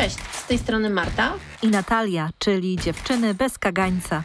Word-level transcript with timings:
Cześć, 0.00 0.18
z 0.32 0.46
tej 0.46 0.58
strony 0.58 0.90
Marta 0.90 1.32
i 1.62 1.68
Natalia, 1.68 2.30
czyli 2.38 2.76
dziewczyny 2.76 3.34
bez 3.34 3.58
kagańca. 3.58 4.22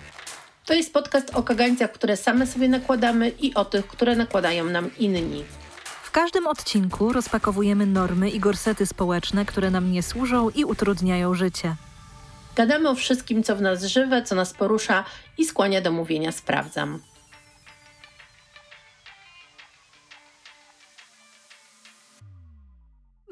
To 0.66 0.74
jest 0.74 0.94
podcast 0.94 1.36
o 1.36 1.44
kagańcach, 1.44 1.92
które 1.92 2.18
same 2.18 2.48
sobie 2.48 2.70
nakładamy 2.70 3.29
i 3.29 3.54
o 3.54 3.66
tych, 3.66 3.88
które 3.88 4.16
nakładają 4.16 4.66
nam 4.66 4.90
inni. 4.98 5.44
W 6.04 6.12
każdym 6.12 6.48
odcinku 6.48 7.14
rozpakowujemy 7.14 7.85
normy 7.85 8.29
i 8.29 8.40
gorsety 8.40 8.85
społeczne, 8.85 9.46
które 9.46 9.72
nam 9.72 9.92
nie 9.92 10.03
służą 10.03 10.49
i 10.49 10.65
utrudniają 10.65 11.33
życie. 11.33 11.76
Gadamy 12.55 12.89
o 12.89 12.96
wszystkim, 12.96 13.44
co 13.44 13.55
w 13.55 13.62
nas 13.62 13.83
żywe, 13.83 14.23
co 14.23 14.35
nas 14.35 14.53
porusza 14.53 15.03
i 15.37 15.46
skłania 15.46 15.81
do 15.81 15.92
mówienia 15.92 16.31
sprawdzam. 16.31 16.99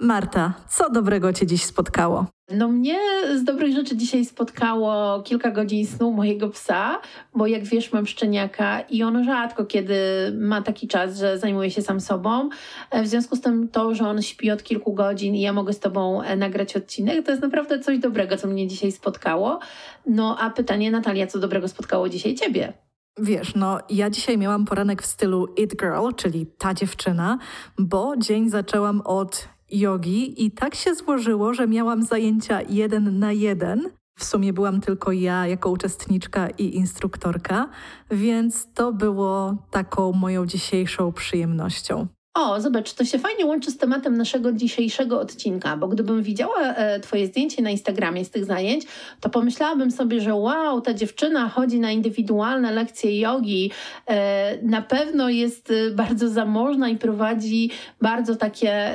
Marta, 0.03 0.53
co 0.69 0.89
dobrego 0.89 1.33
Cię 1.33 1.47
dziś 1.47 1.63
spotkało? 1.63 2.25
No 2.51 2.67
mnie 2.67 2.99
z 3.35 3.43
dobrych 3.43 3.73
rzeczy 3.75 3.97
dzisiaj 3.97 4.25
spotkało 4.25 5.21
kilka 5.21 5.51
godzin 5.51 5.87
snu 5.87 6.11
mojego 6.11 6.49
psa, 6.49 6.99
bo 7.35 7.47
jak 7.47 7.63
wiesz 7.63 7.93
mam 7.93 8.05
szczeniaka 8.05 8.81
i 8.81 9.03
on 9.03 9.23
rzadko 9.23 9.65
kiedy 9.65 9.95
ma 10.39 10.61
taki 10.61 10.87
czas, 10.87 11.17
że 11.17 11.39
zajmuje 11.39 11.71
się 11.71 11.81
sam 11.81 11.99
sobą. 11.99 12.49
E, 12.91 13.03
w 13.03 13.07
związku 13.07 13.35
z 13.35 13.41
tym 13.41 13.67
to, 13.67 13.95
że 13.95 14.07
on 14.07 14.21
śpi 14.21 14.51
od 14.51 14.63
kilku 14.63 14.93
godzin 14.93 15.35
i 15.35 15.41
ja 15.41 15.53
mogę 15.53 15.73
z 15.73 15.79
tobą 15.79 16.21
e, 16.21 16.35
nagrać 16.35 16.75
odcinek, 16.75 17.25
to 17.25 17.31
jest 17.31 17.43
naprawdę 17.43 17.79
coś 17.79 17.99
dobrego, 17.99 18.37
co 18.37 18.47
mnie 18.47 18.67
dzisiaj 18.67 18.91
spotkało. 18.91 19.59
No 20.05 20.37
a 20.39 20.49
pytanie 20.49 20.91
Natalia, 20.91 21.27
co 21.27 21.39
dobrego 21.39 21.67
spotkało 21.67 22.09
dzisiaj 22.09 22.35
ciebie? 22.35 22.73
Wiesz, 23.19 23.55
no 23.55 23.79
ja 23.89 24.09
dzisiaj 24.09 24.37
miałam 24.37 24.65
poranek 24.65 25.01
w 25.01 25.05
stylu 25.05 25.47
It 25.57 25.75
Girl, 25.79 26.13
czyli 26.15 26.45
ta 26.57 26.73
dziewczyna, 26.73 27.37
bo 27.79 28.13
dzień 28.17 28.49
zaczęłam 28.49 29.01
od 29.01 29.52
jogi 29.79 30.45
i 30.45 30.51
tak 30.51 30.75
się 30.75 30.95
złożyło, 30.95 31.53
że 31.53 31.67
miałam 31.67 32.03
zajęcia 32.03 32.61
jeden 32.61 33.19
na 33.19 33.31
jeden. 33.31 33.89
W 34.19 34.23
sumie 34.23 34.53
byłam 34.53 34.81
tylko 34.81 35.11
ja 35.11 35.47
jako 35.47 35.69
uczestniczka 35.69 36.49
i 36.49 36.75
instruktorka, 36.75 37.69
więc 38.11 38.67
to 38.73 38.93
było 38.93 39.55
taką 39.71 40.11
moją 40.11 40.45
dzisiejszą 40.45 41.13
przyjemnością. 41.13 42.07
O, 42.35 42.61
zobacz, 42.61 42.93
to 42.93 43.05
się 43.05 43.19
fajnie 43.19 43.45
łączy 43.45 43.71
z 43.71 43.77
tematem 43.77 44.17
naszego 44.17 44.51
dzisiejszego 44.51 45.19
odcinka, 45.19 45.77
bo 45.77 45.87
gdybym 45.87 46.23
widziała 46.23 46.61
e, 46.61 46.99
Twoje 46.99 47.27
zdjęcie 47.27 47.61
na 47.61 47.69
Instagramie 47.69 48.25
z 48.25 48.29
tych 48.29 48.45
zajęć, 48.45 48.85
to 49.19 49.29
pomyślałabym 49.29 49.91
sobie, 49.91 50.21
że 50.21 50.35
wow, 50.35 50.81
ta 50.81 50.93
dziewczyna 50.93 51.49
chodzi 51.49 51.79
na 51.79 51.91
indywidualne 51.91 52.71
lekcje 52.71 53.19
jogi, 53.19 53.71
e, 54.07 54.57
na 54.61 54.81
pewno 54.81 55.29
jest 55.29 55.71
e, 55.71 55.91
bardzo 55.91 56.29
zamożna 56.29 56.89
i 56.89 56.97
prowadzi 56.97 57.69
bardzo 58.01 58.35
takie 58.35 58.93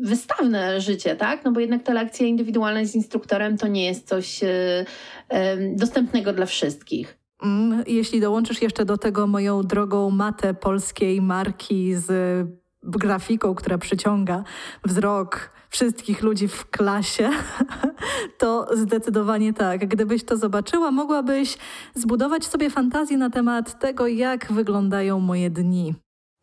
wystawne 0.00 0.80
życie, 0.80 1.16
tak? 1.16 1.44
No 1.44 1.52
bo 1.52 1.60
jednak 1.60 1.82
te 1.82 1.94
lekcje 1.94 2.28
indywidualne 2.28 2.86
z 2.86 2.94
instruktorem 2.94 3.58
to 3.58 3.68
nie 3.68 3.86
jest 3.86 4.08
coś 4.08 4.40
dostępnego 5.76 6.32
dla 6.32 6.46
wszystkich. 6.46 7.25
Mm, 7.42 7.84
jeśli 7.86 8.20
dołączysz 8.20 8.62
jeszcze 8.62 8.84
do 8.84 8.98
tego 8.98 9.26
moją 9.26 9.62
drogą 9.62 10.10
matę 10.10 10.54
polskiej 10.54 11.22
marki 11.22 11.94
z 11.94 12.08
grafiką, 12.82 13.54
która 13.54 13.78
przyciąga 13.78 14.44
wzrok 14.84 15.50
wszystkich 15.68 16.22
ludzi 16.22 16.48
w 16.48 16.70
klasie, 16.70 17.30
to 18.38 18.66
zdecydowanie 18.76 19.52
tak. 19.52 19.88
Gdybyś 19.88 20.24
to 20.24 20.36
zobaczyła, 20.36 20.90
mogłabyś 20.90 21.58
zbudować 21.94 22.46
sobie 22.46 22.70
fantazję 22.70 23.18
na 23.18 23.30
temat 23.30 23.78
tego, 23.78 24.06
jak 24.06 24.52
wyglądają 24.52 25.20
moje 25.20 25.50
dni. 25.50 25.94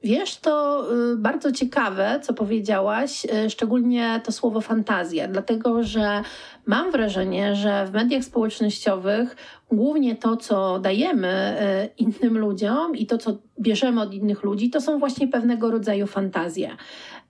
Wiesz, 0.03 0.37
to 0.37 0.85
y, 1.13 1.17
bardzo 1.17 1.51
ciekawe, 1.51 2.19
co 2.23 2.33
powiedziałaś, 2.33 3.25
y, 3.25 3.49
szczególnie 3.49 4.21
to 4.23 4.31
słowo 4.31 4.61
fantazja, 4.61 5.27
dlatego 5.27 5.83
że 5.83 6.23
mam 6.65 6.91
wrażenie, 6.91 7.55
że 7.55 7.85
w 7.85 7.93
mediach 7.93 8.23
społecznościowych 8.23 9.35
głównie 9.71 10.15
to, 10.15 10.37
co 10.37 10.79
dajemy 10.79 11.57
y, 11.85 12.03
innym 12.03 12.37
ludziom 12.37 12.95
i 12.95 13.05
to, 13.05 13.17
co 13.17 13.37
bierzemy 13.59 14.01
od 14.01 14.13
innych 14.13 14.43
ludzi, 14.43 14.69
to 14.69 14.81
są 14.81 14.99
właśnie 14.99 15.27
pewnego 15.27 15.71
rodzaju 15.71 16.07
fantazje. 16.07 16.77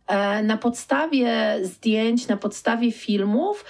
E, 0.08 0.44
na 0.44 0.58
podstawie 0.58 1.60
zdjęć, 1.62 2.28
na 2.28 2.38
podstawie 2.38 2.92
filmów 2.92 3.66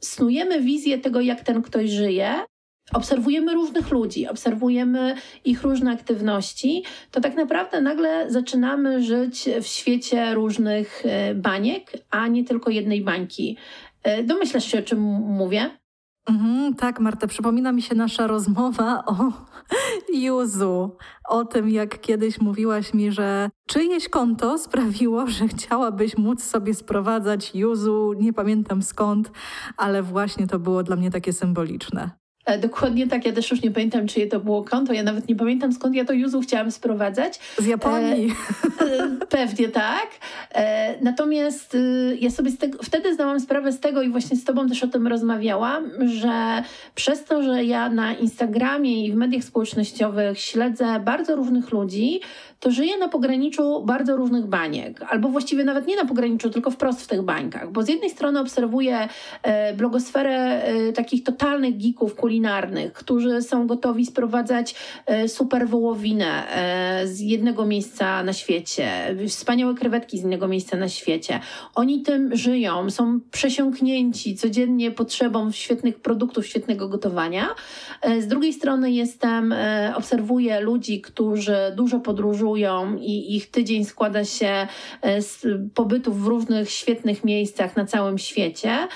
snujemy 0.00 0.60
wizję 0.60 0.98
tego, 0.98 1.20
jak 1.20 1.40
ten 1.40 1.62
ktoś 1.62 1.90
żyje, 1.90 2.34
obserwujemy 2.92 3.54
różnych 3.54 3.90
ludzi, 3.90 4.28
obserwujemy 4.28 5.14
ich 5.44 5.62
różne 5.62 5.92
aktywności, 5.92 6.84
to 7.10 7.20
tak 7.20 7.36
naprawdę 7.36 7.80
nagle 7.80 8.30
zaczynamy 8.30 9.02
żyć 9.02 9.48
w 9.62 9.66
świecie 9.66 10.34
różnych 10.34 11.02
e, 11.04 11.34
baniek, 11.34 11.92
a 12.10 12.28
nie 12.28 12.44
tylko 12.44 12.70
jednej 12.70 13.02
bańki. 13.02 13.56
E, 14.02 14.22
domyślasz 14.22 14.64
się, 14.64 14.78
o 14.78 14.82
czym 14.82 15.00
mówię? 15.10 15.70
Mhm, 16.28 16.74
tak, 16.74 17.00
Marta, 17.00 17.26
przypomina 17.26 17.72
mi 17.72 17.82
się 17.82 17.94
nasza 17.94 18.26
rozmowa 18.26 19.04
o 19.06 19.32
Juzu. 20.22 20.96
O 21.28 21.44
tym, 21.44 21.70
jak 21.70 22.00
kiedyś 22.00 22.40
mówiłaś 22.40 22.94
mi, 22.94 23.12
że 23.12 23.50
czyjeś 23.68 24.08
konto 24.08 24.58
sprawiło, 24.58 25.26
że 25.26 25.48
chciałabyś 25.48 26.18
móc 26.18 26.44
sobie 26.44 26.74
sprowadzać 26.74 27.54
Juzu, 27.54 28.12
nie 28.18 28.32
pamiętam 28.32 28.82
skąd, 28.82 29.30
ale 29.76 30.02
właśnie 30.02 30.46
to 30.46 30.58
było 30.58 30.82
dla 30.82 30.96
mnie 30.96 31.10
takie 31.10 31.32
symboliczne. 31.32 32.19
E, 32.46 32.58
dokładnie 32.58 33.06
tak, 33.06 33.26
ja 33.26 33.32
też 33.32 33.50
już 33.50 33.62
nie 33.62 33.70
pamiętam, 33.70 34.06
czyje 34.06 34.26
to 34.26 34.40
było 34.40 34.64
konto. 34.64 34.92
Ja 34.92 35.02
nawet 35.02 35.28
nie 35.28 35.36
pamiętam, 35.36 35.72
skąd 35.72 35.94
ja 35.94 36.04
to 36.04 36.12
Juzu 36.12 36.40
chciałam 36.40 36.70
sprowadzać. 36.70 37.40
Z 37.58 37.66
Japonii. 37.66 38.34
E, 38.80 38.84
e 38.84 39.26
pewnie 39.28 39.68
tak. 39.68 40.08
E, 40.54 40.94
natomiast 41.04 41.74
e, 41.74 41.78
ja 42.16 42.30
sobie 42.30 42.52
tego, 42.52 42.78
wtedy 42.82 43.14
zdałam 43.14 43.40
sprawę 43.40 43.72
z 43.72 43.80
tego 43.80 44.02
i 44.02 44.08
właśnie 44.08 44.36
z 44.36 44.44
Tobą 44.44 44.68
też 44.68 44.82
o 44.82 44.88
tym 44.88 45.06
rozmawiałam, 45.06 45.90
że 46.08 46.62
przez 46.94 47.24
to, 47.24 47.42
że 47.42 47.64
ja 47.64 47.90
na 47.90 48.14
Instagramie 48.14 49.06
i 49.06 49.12
w 49.12 49.14
mediach 49.14 49.44
społecznościowych 49.44 50.40
śledzę 50.40 51.00
bardzo 51.00 51.36
różnych 51.36 51.70
ludzi, 51.70 52.20
to 52.60 52.70
żyję 52.70 52.98
na 52.98 53.08
pograniczu 53.08 53.82
bardzo 53.84 54.16
różnych 54.16 54.46
baniek, 54.46 55.02
albo 55.08 55.28
właściwie 55.28 55.64
nawet 55.64 55.86
nie 55.86 55.96
na 55.96 56.04
pograniczu, 56.04 56.50
tylko 56.50 56.70
wprost 56.70 57.02
w 57.02 57.06
tych 57.06 57.22
bańkach, 57.22 57.72
bo 57.72 57.82
z 57.82 57.88
jednej 57.88 58.10
strony 58.10 58.40
obserwuję 58.40 59.08
e, 59.42 59.74
blogosferę 59.74 60.62
takich 60.94 61.24
totalnych 61.24 61.78
geeków 61.78 62.14
kulinarnych, 62.14 62.92
którzy 62.92 63.42
są 63.42 63.66
gotowi 63.66 64.06
sprowadzać 64.06 64.74
super 65.26 65.68
wołowinę 65.68 66.46
z 67.04 67.20
jednego 67.20 67.66
miejsca 67.66 68.22
na 68.22 68.32
świecie, 68.32 68.90
wspaniałe 69.28 69.74
krewetki 69.74 70.18
z 70.18 70.22
innego 70.22 70.48
miejsca 70.48 70.76
na 70.76 70.88
świecie. 70.88 71.40
Oni 71.74 72.02
tym 72.02 72.36
żyją, 72.36 72.90
są 72.90 73.20
przesiąknięci 73.30 74.36
codziennie 74.36 74.90
potrzebą 74.90 75.52
świetnych 75.52 76.00
produktów, 76.00 76.46
świetnego 76.46 76.88
gotowania. 76.88 77.48
E, 78.02 78.22
z 78.22 78.26
drugiej 78.26 78.52
strony 78.52 78.92
jestem, 78.92 79.52
e, 79.52 79.92
obserwuję 79.96 80.60
ludzi, 80.60 81.00
którzy 81.00 81.56
dużo 81.76 82.00
podróżują 82.00 82.49
i 83.00 83.36
ich 83.36 83.50
tydzień 83.50 83.84
składa 83.84 84.24
się 84.24 84.66
e, 85.02 85.22
z 85.22 85.46
pobytów 85.74 86.22
w 86.22 86.26
różnych 86.26 86.70
świetnych 86.70 87.24
miejscach 87.24 87.76
na 87.76 87.86
całym 87.86 88.18
świecie. 88.18 88.88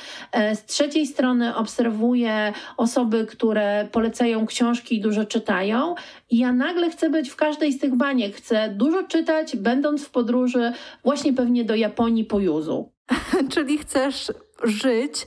Z 0.54 0.64
trzeciej 0.64 1.06
strony 1.06 1.56
obserwuję 1.56 2.52
osoby, 2.76 3.26
które 3.26 3.88
polecają 3.92 4.46
książki 4.46 4.96
i 4.96 5.00
dużo 5.00 5.24
czytają. 5.24 5.94
I 6.30 6.38
ja 6.38 6.52
nagle 6.52 6.90
chcę 6.90 7.10
być 7.10 7.30
w 7.30 7.36
każdej 7.36 7.72
z 7.72 7.80
tych 7.80 7.94
baniek. 7.94 8.36
Chcę 8.36 8.74
dużo 8.76 9.02
czytać, 9.02 9.56
będąc 9.56 10.04
w 10.04 10.10
podróży, 10.10 10.72
właśnie 11.04 11.32
pewnie 11.32 11.64
do 11.64 11.74
Japonii 11.74 12.24
po 12.24 12.40
Juzu. 12.40 12.92
Czyli 13.52 13.78
chcesz 13.78 14.32
żyć 14.62 15.26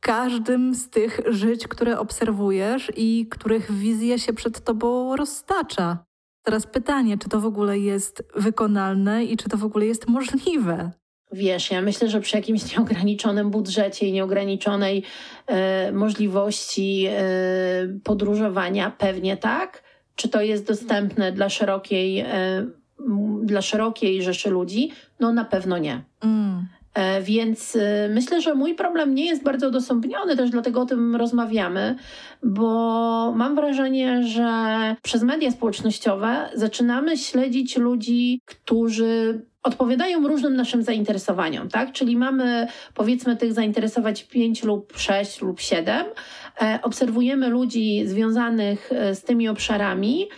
każdym 0.00 0.74
z 0.74 0.90
tych 0.90 1.20
żyć, 1.26 1.68
które 1.68 1.98
obserwujesz 1.98 2.92
i 2.96 3.26
których 3.30 3.72
wizja 3.72 4.18
się 4.18 4.32
przed 4.32 4.64
tobą 4.64 5.16
roztacza. 5.16 6.09
Teraz 6.42 6.66
pytanie, 6.66 7.18
czy 7.18 7.28
to 7.28 7.40
w 7.40 7.46
ogóle 7.46 7.78
jest 7.78 8.22
wykonalne 8.34 9.24
i 9.24 9.36
czy 9.36 9.48
to 9.48 9.56
w 9.56 9.64
ogóle 9.64 9.86
jest 9.86 10.08
możliwe? 10.08 10.90
Wiesz, 11.32 11.70
ja 11.70 11.82
myślę, 11.82 12.08
że 12.08 12.20
przy 12.20 12.36
jakimś 12.36 12.76
nieograniczonym 12.76 13.50
budżecie 13.50 14.06
i 14.06 14.12
nieograniczonej 14.12 15.02
e, 15.46 15.92
możliwości 15.92 17.06
e, 17.08 17.22
podróżowania 18.04 18.90
pewnie 18.90 19.36
tak. 19.36 19.82
Czy 20.16 20.28
to 20.28 20.40
jest 20.40 20.66
dostępne 20.66 21.32
dla 21.32 21.48
szerokiej 21.48 22.20
e, 22.20 22.66
dla 23.42 23.62
szerokiej 23.62 24.22
rzeszy 24.22 24.50
ludzi? 24.50 24.92
No 25.20 25.32
na 25.32 25.44
pewno 25.44 25.78
nie. 25.78 26.04
Mm. 26.20 26.66
E, 26.94 27.22
więc 27.22 27.76
e, 27.76 28.08
myślę, 28.08 28.40
że 28.40 28.54
mój 28.54 28.74
problem 28.74 29.14
nie 29.14 29.26
jest 29.26 29.42
bardzo 29.42 29.66
odosobniony, 29.66 30.36
też 30.36 30.50
dlatego 30.50 30.80
o 30.80 30.86
tym 30.86 31.16
rozmawiamy, 31.16 31.96
bo 32.42 33.32
mam 33.36 33.54
wrażenie, 33.54 34.22
że 34.22 34.96
przez 35.02 35.22
media 35.22 35.50
społecznościowe 35.50 36.48
zaczynamy 36.54 37.16
śledzić 37.16 37.76
ludzi, 37.76 38.40
którzy 38.44 39.42
odpowiadają 39.62 40.28
różnym 40.28 40.56
naszym 40.56 40.82
zainteresowaniom, 40.82 41.68
tak? 41.68 41.92
Czyli 41.92 42.16
mamy 42.16 42.66
powiedzmy 42.94 43.36
tych 43.36 43.52
zainteresować 43.52 44.24
pięć 44.24 44.64
lub 44.64 44.92
sześć 44.96 45.42
lub 45.42 45.60
siedem. 45.60 46.06
E, 46.62 46.78
obserwujemy 46.82 47.48
ludzi 47.48 48.02
związanych 48.06 48.90
z 49.12 49.22
tymi 49.22 49.48
obszarami, 49.48 50.28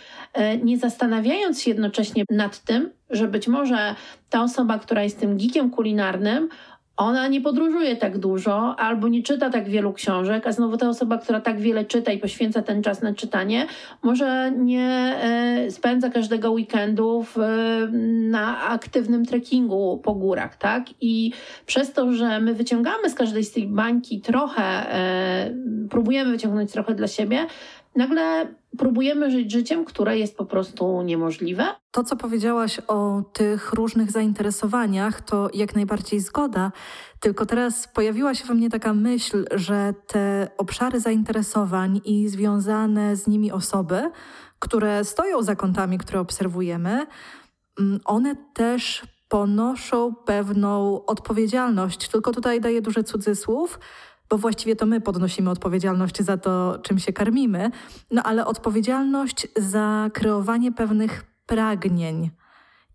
nie 0.63 0.77
zastanawiając 0.77 1.61
się 1.61 1.71
jednocześnie 1.71 2.23
nad 2.31 2.59
tym, 2.59 2.89
że 3.13 3.27
być 3.27 3.47
może 3.47 3.95
ta 4.29 4.43
osoba, 4.43 4.79
która 4.79 5.03
jest 5.03 5.19
tym 5.19 5.37
geekiem 5.37 5.69
kulinarnym, 5.69 6.49
ona 6.97 7.27
nie 7.27 7.41
podróżuje 7.41 7.95
tak 7.95 8.17
dużo 8.17 8.75
albo 8.79 9.07
nie 9.07 9.23
czyta 9.23 9.49
tak 9.49 9.69
wielu 9.69 9.93
książek, 9.93 10.47
a 10.47 10.51
znowu 10.51 10.77
ta 10.77 10.89
osoba, 10.89 11.17
która 11.17 11.41
tak 11.41 11.59
wiele 11.59 11.85
czyta 11.85 12.11
i 12.11 12.17
poświęca 12.17 12.61
ten 12.61 12.83
czas 12.83 13.01
na 13.01 13.13
czytanie, 13.13 13.67
może 14.03 14.51
nie 14.51 15.15
e, 15.21 15.71
spędza 15.71 16.09
każdego 16.09 16.51
weekendu 16.51 17.25
w, 17.35 17.37
na 18.29 18.61
aktywnym 18.61 19.25
trekkingu 19.25 20.01
po 20.03 20.13
górach, 20.13 20.57
tak? 20.57 20.83
I 21.01 21.31
przez 21.65 21.93
to, 21.93 22.13
że 22.13 22.39
my 22.39 22.53
wyciągamy 22.53 23.09
z 23.09 23.15
każdej 23.15 23.43
z 23.43 23.51
tej 23.51 23.67
bańki 23.67 24.21
trochę, 24.21 24.63
e, 24.63 25.53
próbujemy 25.89 26.31
wyciągnąć 26.31 26.71
trochę 26.71 26.95
dla 26.95 27.07
siebie, 27.07 27.45
nagle 27.95 28.47
próbujemy 28.77 29.31
żyć 29.31 29.51
życiem, 29.51 29.85
które 29.85 30.17
jest 30.17 30.37
po 30.37 30.45
prostu 30.45 31.01
niemożliwe. 31.01 31.65
To, 31.91 32.03
co 32.03 32.15
powiedziałaś 32.15 32.79
o 32.87 33.21
tych 33.33 33.73
różnych 33.73 34.11
zainteresowaniach, 34.11 35.21
to 35.21 35.49
jak 35.53 35.75
najbardziej 35.75 36.19
zgoda. 36.19 36.71
Tylko 37.19 37.45
teraz 37.45 37.87
pojawiła 37.87 38.35
się 38.35 38.45
we 38.45 38.53
mnie 38.53 38.69
taka 38.69 38.93
myśl, 38.93 39.45
że 39.51 39.93
te 40.07 40.47
obszary 40.57 40.99
zainteresowań 40.99 42.01
i 42.05 42.29
związane 42.29 43.15
z 43.15 43.27
nimi 43.27 43.51
osoby, 43.51 44.11
które 44.59 45.03
stoją 45.03 45.41
za 45.41 45.55
kątami, 45.55 45.97
które 45.97 46.19
obserwujemy, 46.19 47.05
mm, 47.79 47.99
one 48.05 48.35
też 48.53 49.03
ponoszą 49.29 50.15
pewną 50.15 51.05
odpowiedzialność. 51.05 52.09
Tylko 52.09 52.31
tutaj 52.31 52.61
daję 52.61 52.81
duży 52.81 53.03
cudzysłów 53.03 53.79
bo 54.33 54.37
właściwie 54.37 54.75
to 54.75 54.85
my 54.85 55.01
podnosimy 55.01 55.49
odpowiedzialność 55.49 56.21
za 56.21 56.37
to, 56.37 56.79
czym 56.81 56.99
się 56.99 57.13
karmimy, 57.13 57.71
no 58.11 58.23
ale 58.23 58.45
odpowiedzialność 58.45 59.47
za 59.57 60.09
kreowanie 60.13 60.71
pewnych 60.71 61.25
pragnień. 61.45 62.29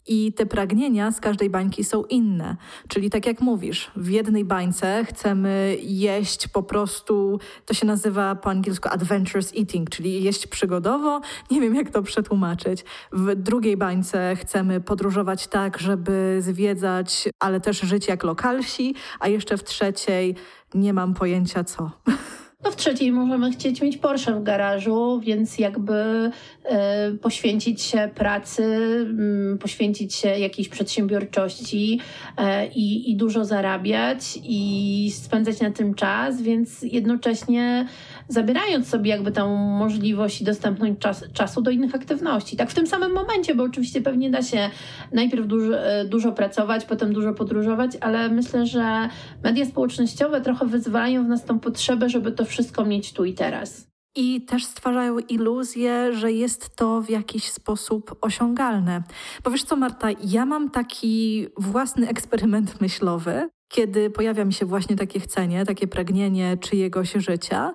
I 0.08 0.32
te 0.32 0.46
pragnienia 0.46 1.12
z 1.12 1.20
każdej 1.20 1.50
bańki 1.50 1.84
są 1.84 2.04
inne. 2.04 2.56
Czyli 2.88 3.10
tak 3.10 3.26
jak 3.26 3.40
mówisz, 3.40 3.90
w 3.96 4.10
jednej 4.10 4.44
bańce 4.44 5.04
chcemy 5.04 5.76
jeść 5.82 6.48
po 6.48 6.62
prostu, 6.62 7.40
to 7.66 7.74
się 7.74 7.86
nazywa 7.86 8.34
po 8.34 8.50
angielsku 8.50 8.88
adventurous 8.88 9.52
eating, 9.56 9.90
czyli 9.90 10.22
jeść 10.22 10.46
przygodowo. 10.46 11.20
Nie 11.50 11.60
wiem, 11.60 11.74
jak 11.74 11.90
to 11.90 12.02
przetłumaczyć. 12.02 12.84
W 13.12 13.34
drugiej 13.34 13.76
bańce 13.76 14.36
chcemy 14.36 14.80
podróżować 14.80 15.46
tak, 15.46 15.78
żeby 15.78 16.38
zwiedzać, 16.40 17.28
ale 17.40 17.60
też 17.60 17.80
żyć 17.80 18.08
jak 18.08 18.24
lokalsi, 18.24 18.94
a 19.20 19.28
jeszcze 19.28 19.56
w 19.56 19.64
trzeciej 19.64 20.34
nie 20.74 20.92
mam 20.92 21.14
pojęcia 21.14 21.64
co. 21.64 21.90
No 22.64 22.70
w 22.70 22.76
trzeciej 22.76 23.12
możemy 23.12 23.50
chcieć 23.50 23.80
mieć 23.80 23.96
Porsche 23.96 24.34
w 24.34 24.42
garażu, 24.42 25.20
więc 25.20 25.58
jakby 25.58 26.30
e, 26.64 27.12
poświęcić 27.12 27.82
się 27.82 28.10
pracy, 28.14 28.62
mm, 29.10 29.58
poświęcić 29.58 30.14
się 30.14 30.28
jakiejś 30.28 30.68
przedsiębiorczości 30.68 32.00
e, 32.36 32.66
i, 32.66 33.10
i 33.10 33.16
dużo 33.16 33.44
zarabiać 33.44 34.38
i 34.44 35.10
spędzać 35.14 35.60
na 35.60 35.70
tym 35.70 35.94
czas, 35.94 36.42
więc 36.42 36.82
jednocześnie 36.82 37.86
zabierając 38.28 38.88
sobie 38.88 39.10
jakby 39.10 39.32
tę 39.32 39.44
możliwość 39.78 40.40
i 40.40 40.44
dostępność 40.44 40.92
czas, 40.98 41.24
czasu 41.32 41.62
do 41.62 41.70
innych 41.70 41.94
aktywności. 41.94 42.56
Tak 42.56 42.70
w 42.70 42.74
tym 42.74 42.86
samym 42.86 43.12
momencie, 43.12 43.54
bo 43.54 43.64
oczywiście 43.64 44.02
pewnie 44.02 44.30
da 44.30 44.42
się 44.42 44.70
najpierw 45.12 45.46
dużo, 45.46 45.78
e, 45.78 46.04
dużo 46.04 46.32
pracować, 46.32 46.84
potem 46.84 47.12
dużo 47.12 47.34
podróżować, 47.34 47.90
ale 48.00 48.28
myślę, 48.28 48.66
że 48.66 49.08
media 49.44 49.64
społecznościowe 49.64 50.40
trochę 50.40 50.66
wyzwalają 50.66 51.24
w 51.24 51.28
nas 51.28 51.44
tą 51.44 51.58
potrzebę, 51.58 52.08
żeby 52.08 52.32
to 52.32 52.47
wszystko 52.48 52.84
mieć 52.84 53.12
tu 53.12 53.24
i 53.24 53.34
teraz. 53.34 53.88
I 54.16 54.40
też 54.40 54.64
stwarzają 54.64 55.18
iluzję, 55.18 56.12
że 56.12 56.32
jest 56.32 56.76
to 56.76 57.02
w 57.02 57.10
jakiś 57.10 57.50
sposób 57.50 58.16
osiągalne. 58.20 59.02
Bo 59.44 59.50
wiesz 59.50 59.64
co, 59.64 59.76
Marta, 59.76 60.08
ja 60.24 60.46
mam 60.46 60.70
taki 60.70 61.46
własny 61.56 62.08
eksperyment 62.08 62.80
myślowy, 62.80 63.48
kiedy 63.68 64.10
pojawia 64.10 64.44
mi 64.44 64.52
się 64.52 64.66
właśnie 64.66 64.96
takie 64.96 65.20
chcenie, 65.20 65.66
takie 65.66 65.86
pragnienie 65.86 66.56
czyjegoś 66.56 67.12
życia, 67.12 67.74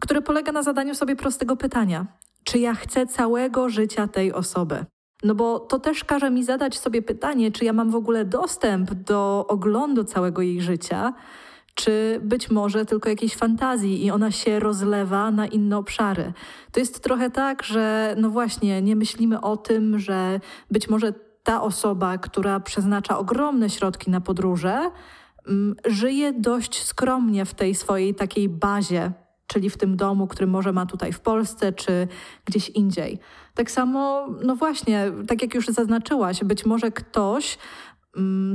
które 0.00 0.22
polega 0.22 0.52
na 0.52 0.62
zadaniu 0.62 0.94
sobie 0.94 1.16
prostego 1.16 1.56
pytania: 1.56 2.06
czy 2.44 2.58
ja 2.58 2.74
chcę 2.74 3.06
całego 3.06 3.68
życia 3.68 4.08
tej 4.08 4.32
osoby? 4.32 4.84
No 5.22 5.34
bo 5.34 5.60
to 5.60 5.78
też 5.78 6.04
każe 6.04 6.30
mi 6.30 6.44
zadać 6.44 6.78
sobie 6.78 7.02
pytanie, 7.02 7.52
czy 7.52 7.64
ja 7.64 7.72
mam 7.72 7.90
w 7.90 7.94
ogóle 7.94 8.24
dostęp 8.24 8.94
do 8.94 9.46
oglądu 9.48 10.04
całego 10.04 10.42
jej 10.42 10.60
życia, 10.60 11.14
czy 11.78 12.20
być 12.22 12.50
może 12.50 12.86
tylko 12.86 13.08
jakiejś 13.08 13.36
fantazji 13.36 14.04
i 14.04 14.10
ona 14.10 14.30
się 14.30 14.60
rozlewa 14.60 15.30
na 15.30 15.46
inne 15.46 15.76
obszary. 15.76 16.32
To 16.72 16.80
jest 16.80 17.02
trochę 17.02 17.30
tak, 17.30 17.62
że 17.62 18.14
no 18.18 18.30
właśnie, 18.30 18.82
nie 18.82 18.96
myślimy 18.96 19.40
o 19.40 19.56
tym, 19.56 19.98
że 19.98 20.40
być 20.70 20.88
może 20.88 21.12
ta 21.42 21.62
osoba, 21.62 22.18
która 22.18 22.60
przeznacza 22.60 23.18
ogromne 23.18 23.70
środki 23.70 24.10
na 24.10 24.20
podróże, 24.20 24.90
mm, 25.46 25.76
żyje 25.86 26.32
dość 26.32 26.82
skromnie 26.82 27.44
w 27.44 27.54
tej 27.54 27.74
swojej 27.74 28.14
takiej 28.14 28.48
bazie 28.48 29.12
czyli 29.48 29.70
w 29.70 29.76
tym 29.76 29.96
domu, 29.96 30.26
który 30.26 30.46
może 30.46 30.72
ma 30.72 30.86
tutaj 30.86 31.12
w 31.12 31.20
Polsce, 31.20 31.72
czy 31.72 32.08
gdzieś 32.44 32.68
indziej. 32.68 33.18
Tak 33.54 33.70
samo, 33.70 34.28
no 34.44 34.56
właśnie, 34.56 35.12
tak 35.28 35.42
jak 35.42 35.54
już 35.54 35.66
zaznaczyłaś, 35.68 36.44
być 36.44 36.66
może 36.66 36.90
ktoś 36.90 37.58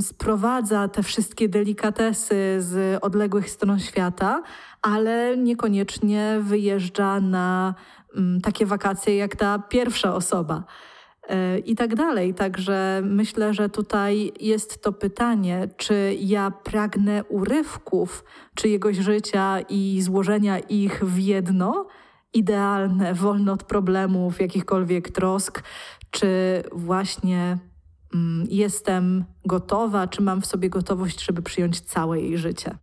sprowadza 0.00 0.88
te 0.88 1.02
wszystkie 1.02 1.48
delikatesy 1.48 2.56
z 2.58 2.98
odległych 3.04 3.50
stron 3.50 3.78
świata, 3.78 4.42
ale 4.82 5.36
niekoniecznie 5.36 6.38
wyjeżdża 6.40 7.20
na 7.20 7.74
mm, 8.16 8.40
takie 8.40 8.66
wakacje 8.66 9.16
jak 9.16 9.36
ta 9.36 9.58
pierwsza 9.58 10.14
osoba 10.14 10.64
i 11.66 11.76
tak 11.76 11.94
dalej. 11.94 12.34
Także 12.34 13.02
myślę, 13.04 13.54
że 13.54 13.68
tutaj 13.68 14.32
jest 14.40 14.82
to 14.82 14.92
pytanie, 14.92 15.68
czy 15.76 16.16
ja 16.20 16.50
pragnę 16.50 17.24
urywków 17.24 18.24
czyjegoś 18.54 18.96
życia 18.96 19.60
i 19.68 20.02
złożenia 20.02 20.58
ich 20.58 21.04
w 21.04 21.18
jedno, 21.18 21.86
idealne, 22.32 23.14
wolne 23.14 23.52
od 23.52 23.62
problemów, 23.62 24.40
jakichkolwiek 24.40 25.10
trosk, 25.10 25.62
czy 26.10 26.62
właśnie 26.72 27.38
mm, 27.38 27.73
jestem 28.48 29.24
gotowa, 29.44 30.06
czy 30.06 30.22
mam 30.22 30.42
w 30.42 30.46
sobie 30.46 30.70
gotowość, 30.70 31.24
żeby 31.24 31.42
przyjąć 31.42 31.80
całe 31.80 32.20
jej 32.20 32.38
życie. 32.38 32.74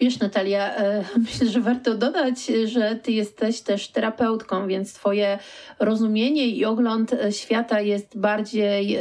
Wiesz, 0.00 0.20
Natalia, 0.20 0.76
e, 0.76 1.04
myślę, 1.18 1.48
że 1.48 1.60
warto 1.60 1.94
dodać, 1.94 2.46
że 2.64 2.96
ty 2.96 3.12
jesteś 3.12 3.60
też 3.60 3.88
terapeutką, 3.88 4.68
więc 4.68 4.94
twoje 4.94 5.38
rozumienie 5.78 6.46
i 6.46 6.64
ogląd 6.64 7.10
świata 7.30 7.80
jest 7.80 8.18
bardziej 8.18 8.96
e, 8.96 9.00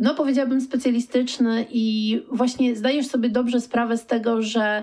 no 0.00 0.14
powiedziałabym 0.14 0.60
specjalistyczny 0.60 1.66
i 1.70 2.20
właśnie 2.32 2.76
zdajesz 2.76 3.06
sobie 3.06 3.28
dobrze 3.28 3.60
sprawę 3.60 3.96
z 3.98 4.06
tego, 4.06 4.42
że 4.42 4.82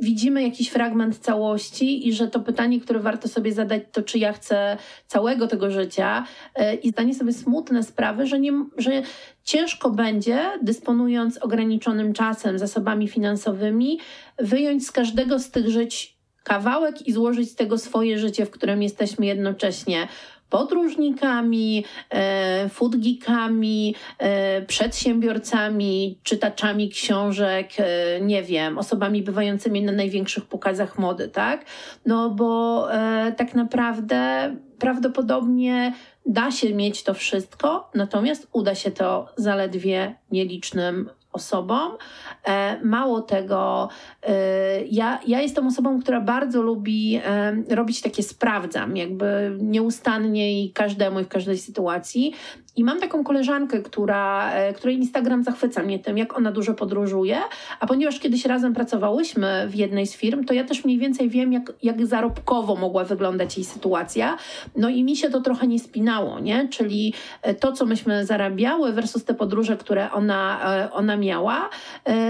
widzimy 0.00 0.42
jakiś 0.42 0.68
fragment 0.68 1.18
całości 1.18 2.08
i 2.08 2.12
że 2.12 2.28
to 2.28 2.40
pytanie, 2.40 2.80
które 2.80 3.00
warto 3.00 3.28
sobie 3.28 3.52
zadać, 3.52 3.82
to 3.92 4.02
czy 4.02 4.18
ja 4.18 4.32
chcę 4.32 4.76
całego 5.06 5.46
tego 5.46 5.70
życia 5.70 6.24
y, 6.60 6.74
i 6.74 6.90
zdanie 6.90 7.14
sobie 7.14 7.32
smutne 7.32 7.82
sprawy, 7.82 8.26
że, 8.26 8.40
nie, 8.40 8.52
że 8.76 9.02
ciężko 9.44 9.90
będzie, 9.90 10.40
dysponując 10.62 11.38
ograniczonym 11.38 12.12
czasem, 12.12 12.58
zasobami 12.58 13.08
finansowymi, 13.08 13.98
wyjąć 14.38 14.86
z 14.86 14.92
każdego 14.92 15.38
z 15.38 15.50
tych 15.50 15.68
żyć 15.68 16.18
kawałek 16.44 17.06
i 17.06 17.12
złożyć 17.12 17.50
z 17.50 17.54
tego 17.54 17.78
swoje 17.78 18.18
życie, 18.18 18.46
w 18.46 18.50
którym 18.50 18.82
jesteśmy 18.82 19.26
jednocześnie 19.26 20.08
podróżnikami, 20.50 21.84
e, 22.10 22.68
foodgeekami, 22.68 23.94
e, 24.18 24.62
przedsiębiorcami, 24.62 26.18
czytaczami 26.22 26.88
książek, 26.88 27.68
e, 27.78 28.20
nie 28.20 28.42
wiem, 28.42 28.78
osobami 28.78 29.22
bywającymi 29.22 29.82
na 29.82 29.92
największych 29.92 30.44
pokazach 30.44 30.98
mody, 30.98 31.28
tak? 31.28 31.64
No 32.06 32.30
bo 32.30 32.88
tak 33.36 33.54
naprawdę 33.54 34.54
prawdopodobnie 34.78 35.92
da 36.26 36.50
się 36.50 36.74
mieć 36.74 37.02
to 37.02 37.14
wszystko, 37.14 37.90
natomiast 37.94 38.48
uda 38.52 38.74
się 38.74 38.90
to 38.90 39.28
zaledwie 39.36 40.14
nielicznym 40.30 41.10
osobom. 41.32 41.92
E, 42.44 42.80
mało 42.84 43.22
tego, 43.22 43.88
e, 44.22 44.84
ja, 44.84 45.20
ja 45.26 45.40
jestem 45.40 45.66
osobą, 45.66 46.00
która 46.00 46.20
bardzo 46.20 46.62
lubi 46.62 47.20
e, 47.24 47.52
robić 47.74 48.00
takie 48.00 48.22
sprawdzam, 48.22 48.96
jakby 48.96 49.56
nieustannie 49.60 50.64
i 50.64 50.72
każdemu 50.72 51.20
i 51.20 51.24
w 51.24 51.28
każdej 51.28 51.58
sytuacji. 51.58 52.34
I 52.78 52.84
mam 52.84 53.00
taką 53.00 53.24
koleżankę, 53.24 53.82
która, 53.82 54.52
której 54.76 54.96
Instagram 54.96 55.44
zachwyca 55.44 55.82
mnie 55.82 55.98
tym, 55.98 56.18
jak 56.18 56.36
ona 56.36 56.52
dużo 56.52 56.74
podróżuje, 56.74 57.38
a 57.80 57.86
ponieważ 57.86 58.18
kiedyś 58.18 58.44
razem 58.44 58.74
pracowałyśmy 58.74 59.66
w 59.68 59.74
jednej 59.74 60.06
z 60.06 60.16
firm, 60.16 60.44
to 60.44 60.54
ja 60.54 60.64
też 60.64 60.84
mniej 60.84 60.98
więcej 60.98 61.28
wiem, 61.28 61.52
jak, 61.52 61.72
jak 61.82 62.06
zarobkowo 62.06 62.76
mogła 62.76 63.04
wyglądać 63.04 63.56
jej 63.56 63.64
sytuacja. 63.64 64.36
No 64.76 64.88
i 64.88 65.04
mi 65.04 65.16
się 65.16 65.30
to 65.30 65.40
trochę 65.40 65.66
nie 65.66 65.78
spinało, 65.78 66.40
nie? 66.40 66.68
Czyli 66.68 67.14
to, 67.60 67.72
co 67.72 67.86
myśmy 67.86 68.26
zarabiały 68.26 68.92
versus 68.92 69.24
te 69.24 69.34
podróże, 69.34 69.76
które 69.76 70.12
ona, 70.12 70.60
ona 70.92 71.16
miała. 71.16 71.70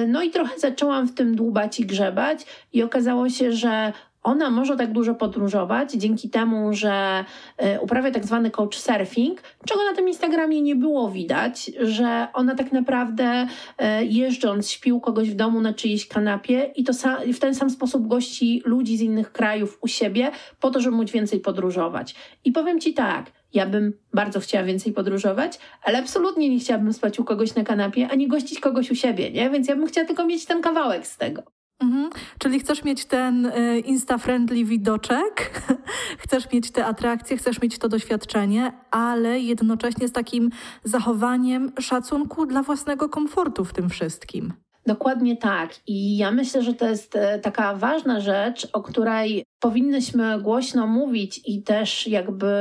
No 0.06 0.22
i 0.22 0.30
trochę 0.30 0.58
zaczęłam 0.58 1.08
w 1.08 1.14
tym 1.14 1.36
dłubać 1.36 1.80
i 1.80 1.86
grzebać 1.86 2.46
i 2.72 2.82
okazało 2.82 3.28
się, 3.28 3.52
że 3.52 3.92
ona 4.22 4.50
może 4.50 4.76
tak 4.76 4.92
dużo 4.92 5.14
podróżować 5.14 5.92
dzięki 5.92 6.30
temu, 6.30 6.74
że 6.74 7.24
e, 7.56 7.80
uprawia 7.80 8.10
tak 8.10 8.24
zwany 8.24 8.50
coach 8.50 8.74
surfing, 8.74 9.42
czego 9.66 9.84
na 9.84 9.96
tym 9.96 10.08
Instagramie 10.08 10.62
nie 10.62 10.76
było 10.76 11.10
widać, 11.10 11.70
że 11.80 12.28
ona 12.32 12.54
tak 12.54 12.72
naprawdę 12.72 13.46
e, 13.78 14.04
jeżdżąc 14.04 14.70
śpi 14.70 14.92
u 14.92 15.00
kogoś 15.00 15.30
w 15.30 15.34
domu 15.34 15.60
na 15.60 15.74
czyjejś 15.74 16.08
kanapie 16.08 16.72
i 16.76 16.84
to 16.84 16.92
w 17.34 17.38
ten 17.38 17.54
sam 17.54 17.70
sposób 17.70 18.06
gości 18.06 18.62
ludzi 18.64 18.96
z 18.96 19.00
innych 19.00 19.32
krajów 19.32 19.78
u 19.80 19.88
siebie 19.88 20.30
po 20.60 20.70
to, 20.70 20.80
żeby 20.80 20.96
móc 20.96 21.10
więcej 21.10 21.40
podróżować. 21.40 22.14
I 22.44 22.52
powiem 22.52 22.80
Ci 22.80 22.94
tak, 22.94 23.32
ja 23.54 23.66
bym 23.66 23.92
bardzo 24.14 24.40
chciała 24.40 24.64
więcej 24.64 24.92
podróżować, 24.92 25.58
ale 25.82 25.98
absolutnie 25.98 26.48
nie 26.48 26.58
chciałabym 26.58 26.92
spać 26.92 27.18
u 27.18 27.24
kogoś 27.24 27.54
na 27.54 27.64
kanapie, 27.64 28.08
ani 28.10 28.28
gościć 28.28 28.60
kogoś 28.60 28.90
u 28.90 28.94
siebie, 28.94 29.30
nie? 29.30 29.50
Więc 29.50 29.68
ja 29.68 29.76
bym 29.76 29.86
chciała 29.86 30.06
tylko 30.06 30.26
mieć 30.26 30.46
ten 30.46 30.62
kawałek 30.62 31.06
z 31.06 31.16
tego. 31.16 31.57
Mhm. 31.80 32.10
Czyli 32.38 32.60
chcesz 32.60 32.84
mieć 32.84 33.04
ten 33.04 33.46
y, 33.46 33.80
insta-friendly 33.80 34.64
widoczek, 34.64 35.62
chcesz 36.22 36.52
mieć 36.52 36.70
te 36.70 36.86
atrakcje, 36.86 37.36
chcesz 37.36 37.62
mieć 37.62 37.78
to 37.78 37.88
doświadczenie, 37.88 38.72
ale 38.90 39.40
jednocześnie 39.40 40.08
z 40.08 40.12
takim 40.12 40.50
zachowaniem 40.84 41.72
szacunku 41.80 42.46
dla 42.46 42.62
własnego 42.62 43.08
komfortu 43.08 43.64
w 43.64 43.72
tym 43.72 43.88
wszystkim. 43.90 44.52
Dokładnie 44.86 45.36
tak. 45.36 45.74
I 45.86 46.16
ja 46.16 46.30
myślę, 46.30 46.62
że 46.62 46.74
to 46.74 46.88
jest 46.88 47.16
e, 47.16 47.38
taka 47.38 47.74
ważna 47.74 48.20
rzecz, 48.20 48.68
o 48.72 48.82
której 48.82 49.44
powinnyśmy 49.60 50.40
głośno 50.40 50.86
mówić 50.86 51.40
i 51.44 51.62
też 51.62 52.06
jakby 52.06 52.52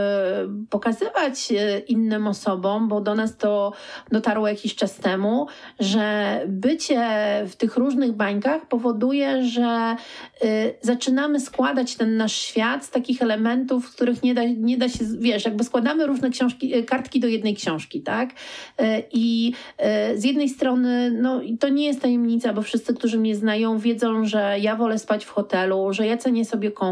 pokazywać 0.69 1.51
e, 1.51 1.79
innym 1.79 2.27
osobom, 2.27 2.87
bo 2.87 3.01
do 3.01 3.15
nas 3.15 3.37
to 3.37 3.73
dotarło 4.11 4.47
jakiś 4.47 4.75
czas 4.75 4.95
temu, 4.95 5.47
że 5.79 6.41
bycie 6.47 7.01
w 7.47 7.55
tych 7.55 7.77
różnych 7.77 8.11
bańkach 8.11 8.67
powoduje, 8.67 9.43
że 9.43 9.95
y, 10.43 10.75
zaczynamy 10.81 11.39
składać 11.39 11.95
ten 11.95 12.17
nasz 12.17 12.35
świat 12.35 12.85
z 12.85 12.89
takich 12.89 13.21
elementów, 13.21 13.95
których 13.95 14.23
nie 14.23 14.33
da, 14.33 14.41
nie 14.43 14.77
da 14.77 14.89
się, 14.89 15.05
wiesz, 15.19 15.45
jakby 15.45 15.63
składamy 15.63 16.07
różne 16.07 16.29
książki, 16.29 16.83
kartki 16.83 17.19
do 17.19 17.27
jednej 17.27 17.55
książki, 17.55 18.01
tak? 18.01 18.29
I 19.11 19.53
z 20.15 20.23
jednej 20.23 20.49
strony, 20.49 21.11
no 21.11 21.41
to 21.59 21.69
nie 21.69 21.85
jest 21.85 22.01
tajemnica, 22.01 22.53
bo 22.53 22.61
wszyscy, 22.61 22.93
którzy 22.93 23.19
mnie 23.19 23.35
znają, 23.35 23.77
wiedzą, 23.77 24.25
że 24.25 24.55
ja 24.59 24.75
wolę 24.75 24.99
spać 24.99 25.25
w 25.25 25.29
hotelu, 25.29 25.93
że 25.93 26.07
ja 26.07 26.17
cenię 26.17 26.45
sobie 26.45 26.71
komfort, 26.71 26.86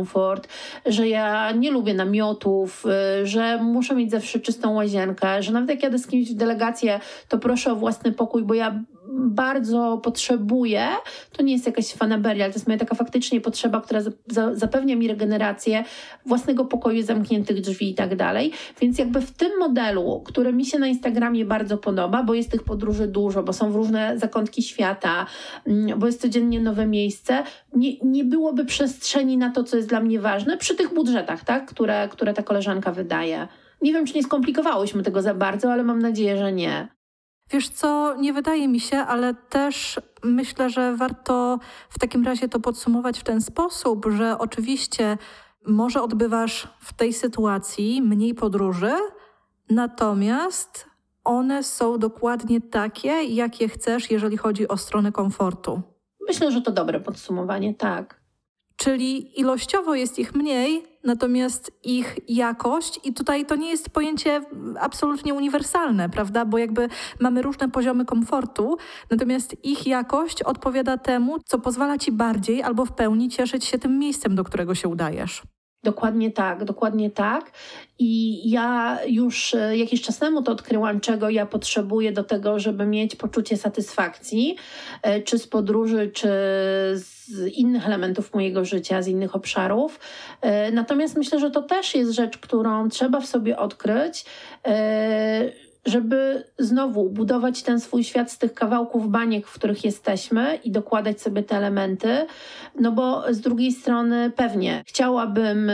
że 0.86 1.08
ja 1.08 1.52
nie 1.52 1.72
lubię 1.72 1.94
namiotów, 1.94 2.86
y, 3.22 3.28
że 3.28 3.58
muszę 3.58 3.96
mieć 3.96 4.12
zawsze 4.12 4.40
czystą 4.40 4.74
łazienkę, 4.74 5.44
że 5.44 5.52
nawet 5.52 5.70
jak 5.70 5.84
jadę 5.84 6.00
z 6.00 6.08
kimś 6.08 6.32
w 6.32 6.36
delegację, 6.36 7.00
to 7.28 7.38
proszę 7.38 7.72
o 7.72 7.76
własny 7.76 8.12
pokój, 8.12 8.44
bo 8.44 8.54
ja 8.54 8.84
bardzo 9.14 10.00
potrzebuję, 10.04 10.88
to 11.32 11.44
nie 11.44 11.54
jest 11.54 11.66
jakaś 11.66 11.94
fanaberia, 11.94 12.46
ale 12.46 12.54
to 12.54 12.60
jest 12.60 12.68
moja 12.68 12.80
taka 12.80 12.96
faktycznie 12.96 13.42
potrzeba, 13.42 13.82
która 13.82 14.00
zapewnia 14.54 14.96
mi 14.96 15.08
regenerację 15.08 15.84
własnego 16.26 16.66
pokoju, 16.66 17.04
zamkniętych 17.04 17.62
drzwi 17.62 17.90
i 17.90 17.96
tak 17.96 18.16
dalej. 18.16 18.52
Więc 18.82 19.00
jakby 19.00 19.22
w 19.22 19.32
tym 19.32 19.52
modelu, 19.60 20.22
który 20.26 20.54
mi 20.54 20.66
się 20.66 20.80
na 20.80 20.88
Instagramie 20.88 21.46
bardzo 21.46 21.78
podoba, 21.78 22.24
bo 22.24 22.34
jest 22.34 22.52
tych 22.52 22.64
podróży 22.64 23.08
dużo, 23.08 23.44
bo 23.44 23.54
są 23.54 23.72
w 23.72 23.76
różne 23.76 24.20
zakątki 24.20 24.64
świata, 24.64 25.26
mm, 25.68 26.00
bo 26.00 26.06
jest 26.06 26.22
codziennie 26.22 26.62
nowe 26.62 26.88
miejsce, 26.88 27.44
nie, 27.76 28.00
nie 28.00 28.24
byłoby 28.24 28.66
przestrzeni 28.66 29.38
na 29.38 29.50
to, 29.50 29.64
co 29.64 29.78
jest 29.78 29.90
dla 29.90 30.00
mnie 30.00 30.20
ważne 30.20 30.58
przy 30.58 30.76
tych 30.76 30.94
budżetach, 30.94 31.44
tak, 31.44 31.66
które, 31.66 32.10
które 32.12 32.34
ta 32.34 32.44
koleżanka 32.44 32.92
wydaje. 32.92 33.48
Nie 33.82 33.94
wiem, 33.94 34.06
czy 34.06 34.14
nie 34.14 34.24
skomplikowałyśmy 34.24 35.04
tego 35.04 35.22
za 35.22 35.34
bardzo, 35.34 35.72
ale 35.72 35.84
mam 35.84 36.00
nadzieję, 36.00 36.38
że 36.38 36.52
nie. 36.52 36.95
Wiesz 37.52 37.70
co, 37.70 38.16
nie 38.16 38.34
wydaje 38.34 38.68
mi 38.68 38.80
się, 38.80 38.98
ale 38.98 39.34
też 39.34 40.00
myślę, 40.24 40.70
że 40.70 40.96
warto 40.96 41.60
w 41.90 42.00
takim 42.00 42.26
razie 42.26 42.50
to 42.50 42.60
podsumować 42.60 43.20
w 43.20 43.24
ten 43.24 43.42
sposób, 43.42 44.06
że 44.10 44.38
oczywiście 44.38 45.18
może 45.68 46.02
odbywasz 46.02 46.68
w 46.80 46.94
tej 46.94 47.14
sytuacji 47.14 48.02
mniej 48.02 48.34
podróży, 48.34 48.94
natomiast 49.70 50.86
one 51.24 51.64
są 51.64 51.98
dokładnie 51.98 52.62
takie, 52.62 53.24
jakie 53.24 53.68
chcesz, 53.68 54.12
jeżeli 54.12 54.38
chodzi 54.38 54.68
o 54.68 54.78
stronę 54.78 55.12
komfortu. 55.12 55.82
Myślę, 56.28 56.52
że 56.52 56.62
to 56.62 56.72
dobre 56.72 57.00
podsumowanie, 57.00 57.74
tak. 57.74 58.22
Czyli 58.76 59.40
ilościowo 59.40 59.96
jest 59.96 60.20
ich 60.20 60.36
mniej, 60.36 60.95
natomiast 61.06 61.72
ich 61.84 62.18
jakość, 62.28 63.00
i 63.04 63.14
tutaj 63.14 63.46
to 63.46 63.56
nie 63.56 63.70
jest 63.70 63.90
pojęcie 63.90 64.42
absolutnie 64.80 65.34
uniwersalne, 65.34 66.10
prawda? 66.10 66.46
Bo 66.46 66.58
jakby 66.58 66.90
mamy 67.20 67.42
różne 67.42 67.70
poziomy 67.70 68.06
komfortu, 68.06 68.78
natomiast 69.10 69.66
ich 69.66 69.88
jakość 69.88 70.44
odpowiada 70.44 70.98
temu, 70.98 71.38
co 71.46 71.60
pozwala 71.60 71.98
ci 71.98 72.12
bardziej 72.12 72.64
albo 72.64 72.86
w 72.86 72.92
pełni 72.92 73.30
cieszyć 73.30 73.66
się 73.66 73.80
tym 73.80 74.00
miejscem, 74.00 74.36
do 74.36 74.44
którego 74.44 74.76
się 74.76 74.88
udajesz. 74.88 75.55
Dokładnie 75.86 76.32
tak, 76.32 76.64
dokładnie 76.64 77.12
tak. 77.12 77.52
I 78.00 78.42
ja 78.50 79.00
już 79.08 79.54
e, 79.54 79.78
jakiś 79.78 80.02
czas 80.02 80.20
temu 80.20 80.42
to 80.42 80.52
odkryłam, 80.52 81.00
czego 81.00 81.30
ja 81.30 81.46
potrzebuję 81.46 82.12
do 82.12 82.24
tego, 82.24 82.60
żeby 82.60 82.86
mieć 82.86 83.16
poczucie 83.16 83.58
satysfakcji, 83.58 84.56
e, 85.02 85.22
czy 85.22 85.40
z 85.40 85.48
podróży, 85.48 86.12
czy 86.14 86.30
z 86.94 87.48
innych 87.54 87.86
elementów 87.88 88.34
mojego 88.34 88.66
życia, 88.66 89.02
z 89.02 89.08
innych 89.08 89.36
obszarów. 89.36 90.00
E, 90.42 90.72
natomiast 90.72 91.18
myślę, 91.18 91.40
że 91.40 91.52
to 91.52 91.62
też 91.62 91.96
jest 91.96 92.12
rzecz, 92.12 92.38
którą 92.38 92.90
trzeba 92.90 93.22
w 93.22 93.26
sobie 93.26 93.58
odkryć 93.58 94.26
żeby 95.86 96.44
znowu 96.60 97.10
budować 97.10 97.64
ten 97.64 97.80
swój 97.80 98.04
świat 98.04 98.32
z 98.32 98.38
tych 98.38 98.54
kawałków 98.54 99.10
baniek, 99.10 99.48
w 99.48 99.54
których 99.54 99.86
jesteśmy 99.86 100.60
i 100.64 100.72
dokładać 100.72 101.22
sobie 101.22 101.44
te 101.44 101.58
elementy. 101.58 102.26
No 102.80 102.92
bo 102.92 103.34
z 103.34 103.40
drugiej 103.42 103.72
strony 103.72 104.32
pewnie 104.36 104.84
chciałabym, 104.88 105.70
e, 105.70 105.74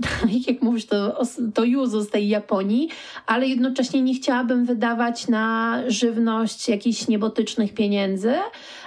tak 0.20 0.46
jak 0.48 0.62
mówisz, 0.62 0.86
to, 0.86 1.22
to 1.54 1.64
juzu 1.64 2.02
z 2.02 2.10
tej 2.10 2.28
Japonii, 2.28 2.88
ale 3.26 3.46
jednocześnie 3.46 4.02
nie 4.02 4.14
chciałabym 4.14 4.64
wydawać 4.64 5.28
na 5.28 5.78
żywność 5.86 6.68
jakichś 6.68 7.08
niebotycznych 7.08 7.74
pieniędzy, 7.74 8.34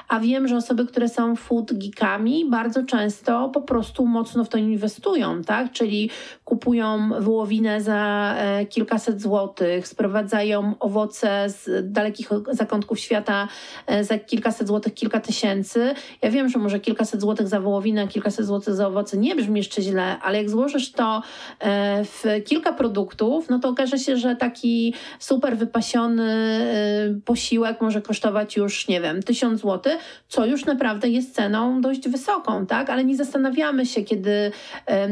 a 0.07 0.19
wiem, 0.19 0.47
że 0.47 0.55
osoby, 0.55 0.85
które 0.85 1.09
są 1.09 1.35
food 1.35 1.73
geekami, 1.73 2.45
bardzo 2.49 2.83
często 2.83 3.49
po 3.49 3.61
prostu 3.61 4.05
mocno 4.05 4.43
w 4.43 4.49
to 4.49 4.57
inwestują, 4.57 5.43
tak? 5.43 5.71
Czyli 5.71 6.09
kupują 6.45 7.09
wołowinę 7.19 7.81
za 7.81 8.33
e, 8.37 8.65
kilkaset 8.65 9.21
złotych, 9.21 9.87
sprowadzają 9.87 10.36
owoce 10.79 11.49
z 11.49 11.91
dalekich 11.91 12.29
zakątków 12.51 12.99
świata 12.99 13.47
e, 13.87 14.03
za 14.03 14.17
kilkaset 14.19 14.67
złotych, 14.67 14.93
kilka 14.93 15.19
tysięcy. 15.19 15.93
Ja 16.21 16.31
wiem, 16.31 16.49
że 16.49 16.59
może 16.59 16.79
kilkaset 16.79 17.21
złotych 17.21 17.47
za 17.47 17.59
wołowinę, 17.59 18.07
kilkaset 18.07 18.45
złotych 18.45 18.73
za 18.73 18.87
owoce 18.87 19.17
nie 19.17 19.35
brzmi 19.35 19.57
jeszcze 19.57 19.81
źle, 19.81 20.19
ale 20.19 20.37
jak 20.37 20.49
złożysz 20.49 20.91
to 20.91 21.21
e, 21.59 22.03
w 22.05 22.23
kilka 22.45 22.73
produktów, 22.73 23.49
no 23.49 23.59
to 23.59 23.69
okaże 23.69 23.99
się, 23.99 24.17
że 24.17 24.35
taki 24.35 24.93
super 25.19 25.57
wypasiony 25.57 26.27
posiłek 27.25 27.81
może 27.81 28.01
kosztować 28.01 28.57
już, 28.57 28.87
nie 28.87 29.01
wiem, 29.01 29.23
tysiąc 29.23 29.61
złotych, 29.61 29.97
co 30.27 30.45
już 30.45 30.65
naprawdę 30.65 31.09
jest 31.09 31.35
ceną 31.35 31.81
dość 31.81 32.09
wysoką, 32.09 32.65
tak? 32.65 32.89
Ale 32.89 33.05
nie 33.05 33.15
zastanawiamy 33.15 33.85
się, 33.85 34.03
kiedy 34.03 34.51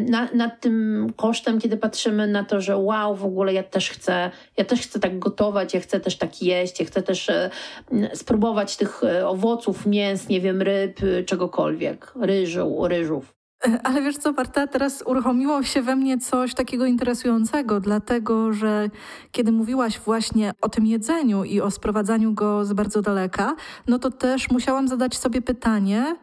na, 0.09 0.27
nad 0.33 0.61
tym 0.61 1.07
kosztem, 1.15 1.59
kiedy 1.59 1.77
patrzymy 1.77 2.27
na 2.27 2.43
to, 2.43 2.61
że 2.61 2.77
wow, 2.77 3.15
w 3.15 3.25
ogóle 3.25 3.53
ja 3.53 3.63
też 3.63 3.89
chcę, 3.89 4.31
ja 4.57 4.65
też 4.65 4.81
chcę 4.81 4.99
tak 4.99 5.14
gotować, 5.19 5.73
ja 5.73 5.79
chcę 5.79 5.99
też 5.99 6.17
tak 6.17 6.41
jeść, 6.41 6.79
ja 6.79 6.85
chcę 6.85 7.01
też 7.01 7.29
e, 7.29 7.49
spróbować 8.13 8.77
tych 8.77 9.03
e, 9.03 9.27
owoców, 9.27 9.85
mięs, 9.85 10.29
nie 10.29 10.41
wiem, 10.41 10.61
ryb, 10.61 10.99
czegokolwiek, 11.25 12.13
ryżu, 12.21 12.87
ryżów. 12.87 13.35
Ale 13.83 14.01
wiesz 14.01 14.17
co, 14.17 14.31
Marta, 14.31 14.67
teraz 14.67 15.03
uruchomiło 15.05 15.63
się 15.63 15.81
we 15.81 15.95
mnie 15.95 16.17
coś 16.17 16.53
takiego 16.53 16.85
interesującego, 16.85 17.79
dlatego 17.79 18.53
że 18.53 18.89
kiedy 19.31 19.51
mówiłaś 19.51 19.99
właśnie 19.99 20.51
o 20.61 20.69
tym 20.69 20.85
jedzeniu 20.85 21.43
i 21.43 21.61
o 21.61 21.71
sprowadzaniu 21.71 22.33
go 22.33 22.65
z 22.65 22.73
bardzo 22.73 23.01
daleka, 23.01 23.55
no 23.87 23.99
to 23.99 24.11
też 24.11 24.51
musiałam 24.51 24.87
zadać 24.87 25.17
sobie 25.17 25.41
pytanie, 25.41 26.15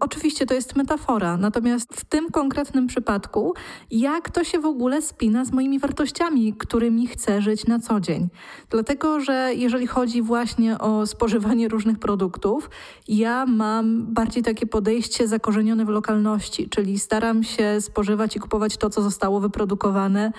Oczywiście 0.00 0.46
to 0.46 0.54
jest 0.54 0.76
metafora, 0.76 1.36
natomiast 1.36 1.94
w 1.94 2.04
tym 2.04 2.30
konkretnym 2.30 2.86
przypadku, 2.86 3.54
jak 3.90 4.30
to 4.30 4.44
się 4.44 4.58
w 4.58 4.66
ogóle 4.66 5.02
spina 5.02 5.44
z 5.44 5.52
moimi 5.52 5.78
wartościami, 5.78 6.54
którymi 6.54 7.06
chcę 7.06 7.42
żyć 7.42 7.66
na 7.66 7.78
co 7.78 8.00
dzień. 8.00 8.28
Dlatego, 8.70 9.20
że 9.20 9.52
jeżeli 9.54 9.86
chodzi 9.86 10.22
właśnie 10.22 10.78
o 10.78 11.06
spożywanie 11.06 11.68
różnych 11.68 11.98
produktów, 11.98 12.70
ja 13.08 13.46
mam 13.46 14.14
bardziej 14.14 14.42
takie 14.42 14.66
podejście 14.66 15.28
zakorzenione 15.28 15.84
w 15.84 15.88
lokalności, 15.88 16.68
czyli 16.68 16.98
staram 16.98 17.42
się 17.42 17.80
spożywać 17.80 18.36
i 18.36 18.40
kupować 18.40 18.76
to, 18.76 18.90
co 18.90 19.02
zostało 19.02 19.40
wyprodukowane 19.40 20.32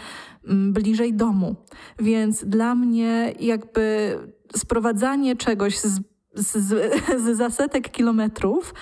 mm, 0.47 0.73
bliżej 0.73 1.13
domu. 1.13 1.55
Więc 1.99 2.45
dla 2.45 2.75
mnie 2.75 3.33
jakby 3.39 4.17
sprowadzanie 4.55 5.35
czegoś 5.35 5.79
z, 5.79 6.01
z, 6.33 6.93
z 7.23 7.37
zasetek 7.37 7.91
kilometrów 7.91 8.73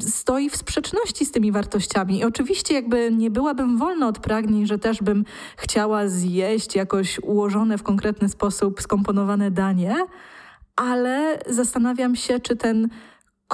stoi 0.00 0.50
w 0.50 0.56
sprzeczności 0.56 1.26
z 1.26 1.32
tymi 1.32 1.52
wartościami. 1.52 2.18
I 2.18 2.24
oczywiście 2.24 2.74
jakby 2.74 3.10
nie 3.12 3.30
byłabym 3.30 3.78
wolna 3.78 4.08
od 4.08 4.18
pragnień, 4.18 4.66
że 4.66 4.78
też 4.78 5.02
bym 5.02 5.24
chciała 5.56 6.08
zjeść 6.08 6.74
jakoś 6.74 7.18
ułożone 7.18 7.78
w 7.78 7.82
konkretny 7.82 8.28
sposób 8.28 8.82
skomponowane 8.82 9.50
danie, 9.50 9.96
ale 10.76 11.38
zastanawiam 11.46 12.16
się, 12.16 12.40
czy 12.40 12.56
ten 12.56 12.88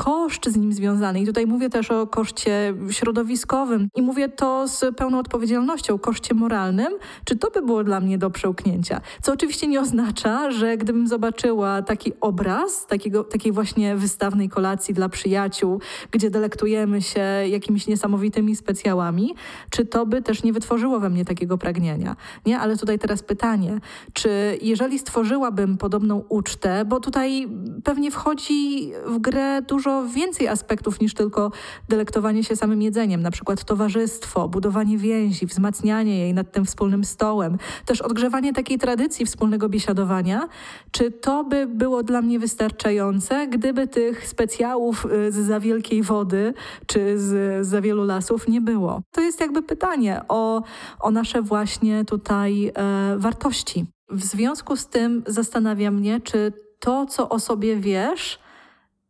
koszt 0.04 0.48
z 0.48 0.56
nim 0.56 0.72
związany. 0.72 1.20
I 1.20 1.26
tutaj 1.26 1.46
mówię 1.46 1.70
też 1.70 1.90
o 1.90 2.06
koszcie 2.06 2.74
środowiskowym 2.90 3.88
i 3.96 4.02
mówię 4.02 4.28
to 4.28 4.68
z 4.68 4.96
pełną 4.96 5.18
odpowiedzialnością, 5.18 5.98
koszcie 5.98 6.34
moralnym. 6.34 6.92
Czy 7.24 7.36
to 7.36 7.50
by 7.50 7.62
było 7.62 7.84
dla 7.84 8.00
mnie 8.00 8.18
do 8.18 8.30
przełknięcia? 8.30 9.00
Co 9.22 9.32
oczywiście 9.32 9.66
nie 9.66 9.80
oznacza, 9.80 10.50
że 10.50 10.76
gdybym 10.76 11.08
zobaczyła 11.08 11.82
taki 11.82 12.12
obraz, 12.20 12.86
takiego, 12.86 13.24
takiej 13.24 13.52
właśnie 13.52 13.96
wystawnej 13.96 14.48
kolacji 14.48 14.94
dla 14.94 15.08
przyjaciół, 15.08 15.80
gdzie 16.10 16.30
delektujemy 16.30 17.02
się 17.02 17.20
jakimiś 17.48 17.86
niesamowitymi 17.86 18.56
specjałami, 18.56 19.34
czy 19.70 19.84
to 19.84 20.06
by 20.06 20.22
też 20.22 20.42
nie 20.42 20.52
wytworzyło 20.52 21.00
we 21.00 21.10
mnie 21.10 21.24
takiego 21.24 21.58
pragnienia? 21.58 22.16
Nie, 22.46 22.58
ale 22.58 22.76
tutaj 22.76 22.98
teraz 22.98 23.22
pytanie, 23.22 23.80
czy 24.12 24.58
jeżeli 24.62 24.98
stworzyłabym 24.98 25.76
podobną 25.76 26.24
ucztę, 26.28 26.84
bo 26.84 27.00
tutaj 27.00 27.48
pewnie 27.84 28.10
wchodzi 28.10 28.92
w 29.06 29.18
grę 29.18 29.62
dużo 29.62 29.87
więcej 30.14 30.48
aspektów 30.48 31.00
niż 31.00 31.14
tylko 31.14 31.50
delektowanie 31.88 32.44
się 32.44 32.56
samym 32.56 32.82
jedzeniem, 32.82 33.22
na 33.22 33.30
przykład 33.30 33.64
towarzystwo, 33.64 34.48
budowanie 34.48 34.98
więzi, 34.98 35.46
wzmacnianie 35.46 36.18
jej 36.18 36.34
nad 36.34 36.52
tym 36.52 36.64
wspólnym 36.64 37.04
stołem, 37.04 37.58
też 37.84 38.00
odgrzewanie 38.00 38.52
takiej 38.52 38.78
tradycji 38.78 39.26
wspólnego 39.26 39.68
biesiadowania, 39.68 40.48
czy 40.90 41.10
to 41.10 41.44
by 41.44 41.66
było 41.66 42.02
dla 42.02 42.22
mnie 42.22 42.38
wystarczające, 42.38 43.46
gdyby 43.46 43.86
tych 43.86 44.28
specjałów 44.28 45.06
y, 45.06 45.32
z 45.32 45.48
za 45.48 45.60
wielkiej 45.60 46.02
wody 46.02 46.54
czy 46.86 47.18
z 47.18 47.66
za 47.66 47.80
wielu 47.80 48.04
lasów 48.04 48.48
nie 48.48 48.60
było? 48.60 49.02
To 49.10 49.20
jest 49.20 49.40
jakby 49.40 49.62
pytanie 49.62 50.20
o, 50.28 50.62
o 51.00 51.10
nasze 51.10 51.42
właśnie 51.42 52.04
tutaj 52.04 52.72
e, 52.74 53.16
wartości. 53.18 53.86
W 54.10 54.24
związku 54.24 54.76
z 54.76 54.86
tym 54.86 55.22
zastanawia 55.26 55.90
mnie, 55.90 56.20
czy 56.20 56.52
to, 56.78 57.06
co 57.06 57.28
o 57.28 57.38
sobie 57.38 57.76
wiesz, 57.76 58.38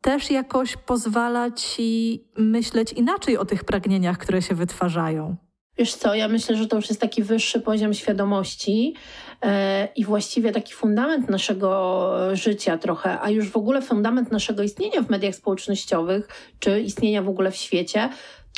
też 0.00 0.30
jakoś 0.30 0.76
pozwala 0.76 1.50
ci 1.50 2.24
myśleć 2.36 2.92
inaczej 2.92 3.38
o 3.38 3.44
tych 3.44 3.64
pragnieniach, 3.64 4.18
które 4.18 4.42
się 4.42 4.54
wytwarzają. 4.54 5.36
Wiesz 5.78 5.94
co, 5.94 6.14
ja 6.14 6.28
myślę, 6.28 6.56
że 6.56 6.66
to 6.66 6.76
już 6.76 6.88
jest 6.88 7.00
taki 7.00 7.22
wyższy 7.22 7.60
poziom 7.60 7.94
świadomości 7.94 8.94
e, 9.42 9.88
i 9.96 10.04
właściwie 10.04 10.52
taki 10.52 10.72
fundament 10.74 11.30
naszego 11.30 12.10
życia 12.36 12.78
trochę, 12.78 13.20
a 13.20 13.30
już 13.30 13.50
w 13.50 13.56
ogóle 13.56 13.82
fundament 13.82 14.32
naszego 14.32 14.62
istnienia 14.62 15.02
w 15.02 15.10
mediach 15.10 15.34
społecznościowych, 15.34 16.28
czy 16.58 16.80
istnienia 16.80 17.22
w 17.22 17.28
ogóle 17.28 17.50
w 17.50 17.56
świecie, 17.56 18.08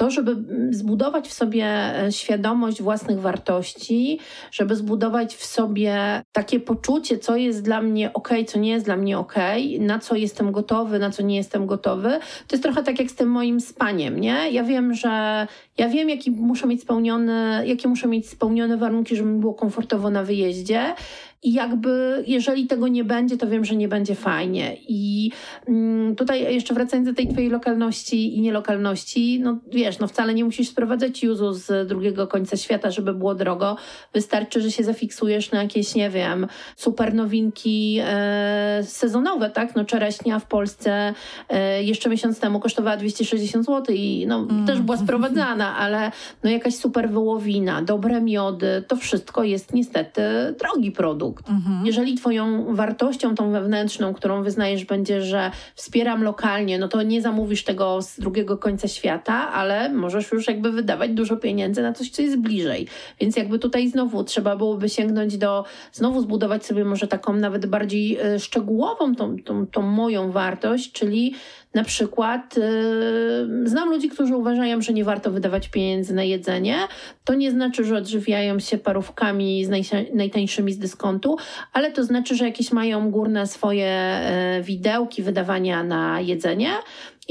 to, 0.01 0.11
żeby 0.11 0.37
zbudować 0.71 1.29
w 1.29 1.33
sobie 1.33 1.65
e, 1.65 2.13
świadomość 2.13 2.83
własnych 2.83 3.21
wartości, 3.21 4.19
żeby 4.53 4.77
zbudować 4.77 5.37
w 5.37 5.45
sobie 5.45 6.23
takie 6.33 6.61
poczucie, 6.61 7.19
co 7.19 7.37
jest 7.37 7.63
dla 7.63 7.83
mnie 7.83 8.13
ok, 8.13 8.29
co 8.47 8.59
nie 8.59 8.71
jest 8.71 8.85
dla 8.85 8.97
mnie 8.97 9.19
ok, 9.19 9.35
na 9.81 9.99
co 9.99 10.15
jestem 10.15 10.53
gotowy, 10.53 10.99
na 10.99 11.11
co 11.11 11.23
nie 11.23 11.37
jestem 11.37 11.67
gotowy, 11.67 12.11
to 12.47 12.57
jest 12.57 12.63
trochę 12.63 12.83
tak 12.83 12.99
jak 12.99 13.11
z 13.11 13.15
tym 13.15 13.29
moim 13.29 13.61
spaniem, 13.61 14.21
nie? 14.21 14.51
Ja 14.51 14.65
wiem, 14.65 14.95
że 14.95 15.47
ja 15.79 15.89
wiem, 15.89 16.09
jaki 16.09 16.31
muszę 16.31 16.67
mieć 16.67 16.83
spełnione, 16.83 17.63
jakie 17.67 17.89
muszę 17.89 18.09
mieć 18.09 18.29
spełnione 18.29 18.77
warunki, 18.77 19.17
żeby 19.17 19.31
mi 19.31 19.41
było 19.41 19.55
komfortowo 19.55 20.11
na 20.11 20.25
wyjeździe. 20.25 20.95
I 21.43 21.53
jakby, 21.53 22.25
jeżeli 22.27 22.67
tego 22.67 22.89
nie 22.89 23.05
będzie, 23.05 23.37
to 23.37 23.47
wiem, 23.47 23.65
że 23.65 23.77
nie 23.77 23.89
będzie 23.89 24.15
fajnie. 24.15 24.77
I 24.89 25.31
mm, 25.69 26.17
tutaj 26.17 26.55
jeszcze 26.55 26.75
wracając 26.75 27.09
do 27.09 27.15
tej 27.15 27.29
twojej 27.29 27.51
lokalności 27.51 28.37
i 28.37 28.41
nielokalności, 28.41 29.41
no 29.41 29.59
wiesz, 29.73 29.99
no 29.99 30.07
wcale 30.07 30.35
nie 30.35 30.45
musisz 30.45 30.69
sprowadzać 30.69 31.23
juzu 31.23 31.53
z 31.53 31.89
drugiego 31.89 32.27
końca 32.27 32.57
świata, 32.57 32.91
żeby 32.91 33.15
było 33.15 33.35
drogo. 33.35 33.77
Wystarczy, 34.13 34.61
że 34.61 34.71
się 34.71 34.85
zafiksujesz 34.85 35.51
na 35.51 35.63
jakieś, 35.63 35.95
nie 35.95 36.11
wiem, 36.11 36.47
super 36.77 37.15
nowinki 37.15 37.99
e, 38.05 38.83
sezonowe, 38.85 39.51
tak? 39.51 39.77
No 39.77 39.85
czereśnia 39.85 40.39
w 40.39 40.47
Polsce 40.47 41.15
e, 41.49 41.83
jeszcze 41.83 42.11
miesiąc 42.11 42.41
temu 42.41 42.61
kosztowała 42.61 42.97
260 42.97 43.67
zł 43.67 43.95
i 43.95 44.27
no 44.27 44.47
mm. 44.51 44.67
też 44.67 44.81
była 44.81 44.97
sprowadzana, 44.97 45.77
ale 45.77 46.13
no 46.45 46.51
jakaś 46.51 46.75
super 46.75 47.11
wołowina, 47.11 47.83
dobre 47.83 48.21
miody, 48.21 48.85
to 48.89 48.97
wszystko 48.97 49.45
jest 49.45 49.75
niestety 49.75 50.23
drogi 50.59 50.93
produkt 50.93 51.30
produkt. 51.31 51.49
Mhm. 51.51 51.87
Jeżeli 51.87 52.15
twoją 52.15 52.75
wartością 52.75 53.35
tą 53.35 53.51
wewnętrzną, 53.51 54.15
którą 54.15 54.43
wyznajesz 54.43 54.85
będzie, 54.85 55.23
że 55.23 55.51
wspieram 55.75 56.23
lokalnie, 56.23 56.79
no 56.79 56.89
to 56.89 57.03
nie 57.03 57.23
zamówisz 57.23 57.65
tego 57.65 58.03
z 58.03 58.21
drugiego 58.21 58.59
końca 58.59 58.89
świata, 58.89 59.53
ale 59.53 59.89
możesz 59.89 60.33
już 60.33 60.49
jakby 60.49 60.73
wydawać 60.73 61.11
dużo 61.11 61.37
pieniędzy 61.37 61.83
na 61.83 61.93
coś, 61.93 62.11
co 62.11 62.23
jest 62.23 62.37
bliżej. 62.37 62.87
Więc 63.21 63.37
jakby 63.37 63.59
tutaj 63.59 63.89
znowu 63.89 64.25
trzeba 64.25 64.57
byłoby 64.57 64.89
sięgnąć 64.89 65.39
do, 65.39 65.65
znowu 65.93 66.21
zbudować 66.21 66.67
sobie 66.67 66.85
może 66.85 67.07
taką 67.07 67.33
nawet 67.33 67.67
bardziej 67.67 68.19
e, 68.19 68.39
szczegółową 68.39 69.15
tą, 69.15 69.37
tą, 69.37 69.67
tą 69.67 69.83
moją 69.83 70.33
wartość, 70.33 70.93
czyli 70.93 71.35
na 71.75 71.85
przykład 71.85 72.57
yy, 72.57 73.69
znam 73.69 73.91
ludzi, 73.91 74.09
którzy 74.09 74.37
uważają, 74.37 74.83
że 74.83 74.93
nie 74.93 75.05
warto 75.05 75.31
wydawać 75.31 75.69
pieniędzy 75.69 76.15
na 76.15 76.23
jedzenie. 76.23 76.77
To 77.25 77.35
nie 77.35 77.51
znaczy, 77.51 77.85
że 77.85 77.97
odżywiają 77.97 78.59
się 78.59 78.79
parówkami 78.79 79.65
z 79.65 79.69
najtańszymi 80.15 80.73
z 80.73 80.79
dyskontu, 80.79 81.37
ale 81.73 81.93
to 81.93 82.05
znaczy, 82.05 82.35
że 82.35 82.45
jakieś 82.45 82.73
mają 82.73 83.11
górne 83.11 83.47
swoje 83.47 84.21
yy, 84.57 84.63
widełki 84.63 85.23
wydawania 85.23 85.85
na 85.85 86.21
jedzenie 86.21 86.71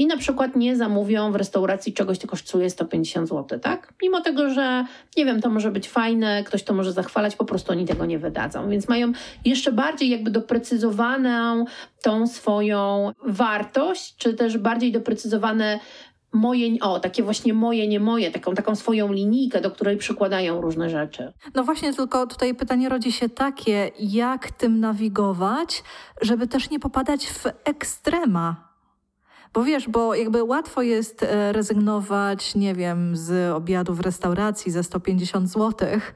i 0.00 0.06
na 0.06 0.16
przykład 0.16 0.56
nie 0.56 0.76
zamówią 0.76 1.32
w 1.32 1.36
restauracji 1.36 1.92
czegoś, 1.92 2.18
co 2.18 2.28
kosztuje 2.28 2.70
150 2.70 3.28
zł, 3.28 3.58
tak? 3.58 3.92
Mimo 4.02 4.20
tego, 4.20 4.50
że 4.50 4.84
nie 5.16 5.24
wiem, 5.24 5.40
to 5.40 5.50
może 5.50 5.70
być 5.70 5.88
fajne, 5.88 6.44
ktoś 6.44 6.62
to 6.62 6.74
może 6.74 6.92
zachwalać, 6.92 7.36
po 7.36 7.44
prostu 7.44 7.72
oni 7.72 7.86
tego 7.86 8.06
nie 8.06 8.18
wydadzą. 8.18 8.70
Więc 8.70 8.88
mają 8.88 9.12
jeszcze 9.44 9.72
bardziej 9.72 10.08
jakby 10.08 10.30
doprecyzowaną 10.30 11.64
tą 12.02 12.26
swoją 12.26 13.12
wartość, 13.26 14.16
czy 14.16 14.34
też 14.34 14.58
bardziej 14.58 14.92
doprecyzowane 14.92 15.80
moje, 16.32 16.80
o, 16.80 17.00
takie 17.00 17.22
właśnie 17.22 17.54
moje, 17.54 17.88
nie 17.88 18.00
moje, 18.00 18.30
taką, 18.30 18.54
taką 18.54 18.76
swoją 18.76 19.12
linijkę, 19.12 19.60
do 19.60 19.70
której 19.70 19.96
przykładają 19.96 20.60
różne 20.60 20.90
rzeczy. 20.90 21.32
No 21.54 21.64
właśnie, 21.64 21.94
tylko 21.94 22.26
tutaj 22.26 22.54
pytanie 22.54 22.88
rodzi 22.88 23.12
się 23.12 23.28
takie, 23.28 23.90
jak 23.98 24.50
tym 24.50 24.80
nawigować, 24.80 25.82
żeby 26.22 26.46
też 26.46 26.70
nie 26.70 26.80
popadać 26.80 27.26
w 27.26 27.44
ekstrema, 27.64 28.69
bo 29.52 29.64
wiesz, 29.64 29.88
bo 29.88 30.14
jakby 30.14 30.44
łatwo 30.44 30.82
jest 30.82 31.22
e, 31.22 31.52
rezygnować, 31.52 32.54
nie 32.54 32.74
wiem, 32.74 33.16
z 33.16 33.52
obiadu 33.52 33.94
w 33.94 34.00
restauracji 34.00 34.72
za 34.72 34.82
150 34.82 35.48
złotych, 35.48 36.14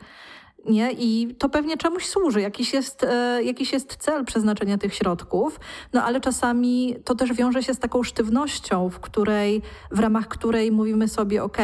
nie? 0.67 0.93
I 0.93 1.35
to 1.39 1.49
pewnie 1.49 1.77
czemuś 1.77 2.07
służy, 2.07 2.41
jakiś 2.41 2.73
jest, 2.73 3.05
e, 3.05 3.43
jakiś 3.43 3.73
jest 3.73 3.97
cel 3.97 4.25
przeznaczenia 4.25 4.79
tych 4.79 4.95
środków, 4.95 5.61
no 5.93 6.03
ale 6.03 6.21
czasami 6.21 6.97
to 7.05 7.15
też 7.15 7.33
wiąże 7.33 7.63
się 7.63 7.75
z 7.75 7.79
taką 7.79 8.03
sztywnością, 8.03 8.91
w 8.91 9.01
której, 9.01 9.63
w 9.91 9.99
ramach 9.99 10.29
której 10.29 10.73
mówimy 10.73 11.09
sobie, 11.09 11.43
ok, 11.43 11.59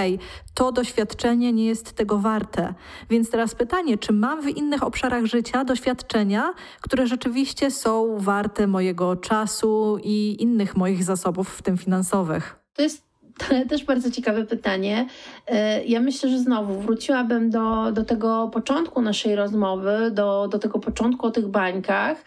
to 0.55 0.73
doświadczenie 0.73 1.53
nie 1.53 1.67
jest 1.67 1.93
tego 1.93 2.19
warte. 2.19 2.75
Więc 3.11 3.31
teraz 3.31 3.55
pytanie, 3.55 3.99
czy 3.99 4.13
mam 4.13 4.43
w 4.43 4.49
innych 4.49 4.83
obszarach 4.83 5.25
życia 5.25 5.65
doświadczenia, 5.65 6.55
które 6.81 7.07
rzeczywiście 7.07 7.71
są 7.71 8.19
warte 8.19 8.67
mojego 8.67 9.17
czasu 9.17 9.99
i 10.03 10.37
innych 10.43 10.77
moich 10.77 11.05
zasobów, 11.05 11.49
w 11.57 11.63
tym 11.63 11.79
finansowych? 11.79 12.57
To 12.75 12.83
jest 12.83 13.10
też 13.71 13.85
bardzo 13.85 14.11
ciekawe 14.11 14.45
pytanie. 14.45 15.07
E, 15.47 15.85
ja 15.85 16.01
myślę, 16.01 16.31
że 16.31 16.39
znowu 16.39 16.81
wróciłabym 16.81 17.51
do, 17.51 17.93
do 17.93 18.05
tego 18.05 18.51
początku 18.53 19.03
naszej 19.03 19.37
rozmowy, 19.37 20.11
do, 20.11 20.49
do 20.49 20.59
tego 20.59 20.79
początku 20.79 21.27
o 21.27 21.31
tych 21.31 21.49
bańkach, 21.49 22.25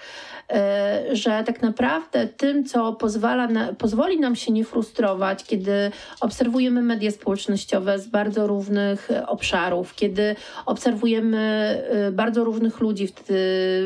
e, 0.50 1.04
że 1.12 1.44
tak 1.46 1.62
naprawdę 1.62 2.28
tym, 2.28 2.66
co 2.66 2.94
pozwala 2.94 3.48
na, 3.48 3.74
pozwoli 3.74 4.20
nam 4.20 4.36
się 4.36 4.52
nie 4.52 4.66
frustrować, 4.66 5.44
kiedy 5.44 5.92
obserwujemy 6.22 6.82
media 6.82 7.12
społecznościowe 7.12 8.00
z 8.00 8.08
bardzo 8.08 8.48
różnych 8.48 9.10
obszarów, 9.28 9.96
kiedy 9.96 10.36
obserwujemy 10.66 11.38
e, 11.90 12.12
bardzo 12.12 12.44
różnych 12.44 12.80
ludzi 12.80 13.08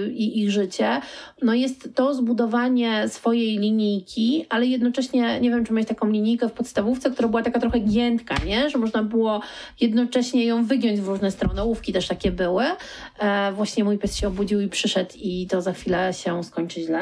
i 0.09 0.41
ich 0.41 0.51
życie, 0.51 1.01
no 1.41 1.53
jest 1.53 1.89
to 1.95 2.13
zbudowanie 2.13 3.09
swojej 3.09 3.57
linijki, 3.57 4.45
ale 4.49 4.65
jednocześnie, 4.65 5.41
nie 5.41 5.49
wiem, 5.49 5.65
czy 5.65 5.73
mieć 5.73 5.87
taką 5.87 6.09
linijkę 6.09 6.49
w 6.49 6.51
podstawówce, 6.51 7.11
która 7.17 7.29
była 7.29 7.43
taka 7.43 7.59
trochę 7.59 7.79
giętka, 7.79 8.35
nie? 8.45 8.69
że 8.69 8.77
można 8.77 9.03
było 9.03 9.41
jednocześnie 9.79 10.45
ją 10.45 10.65
wygiąć 10.65 11.01
w 11.01 11.07
różne 11.07 11.31
strony. 11.31 11.61
Ołówki 11.61 11.93
też 11.93 12.07
takie 12.07 12.31
były. 12.31 12.63
E, 13.19 13.51
właśnie 13.51 13.83
mój 13.83 13.97
pies 13.97 14.15
się 14.15 14.27
obudził 14.27 14.61
i 14.61 14.67
przyszedł 14.67 15.11
i 15.15 15.47
to 15.47 15.61
za 15.61 15.73
chwilę 15.73 16.13
się 16.13 16.43
skończy 16.43 16.81
źle. 16.81 16.99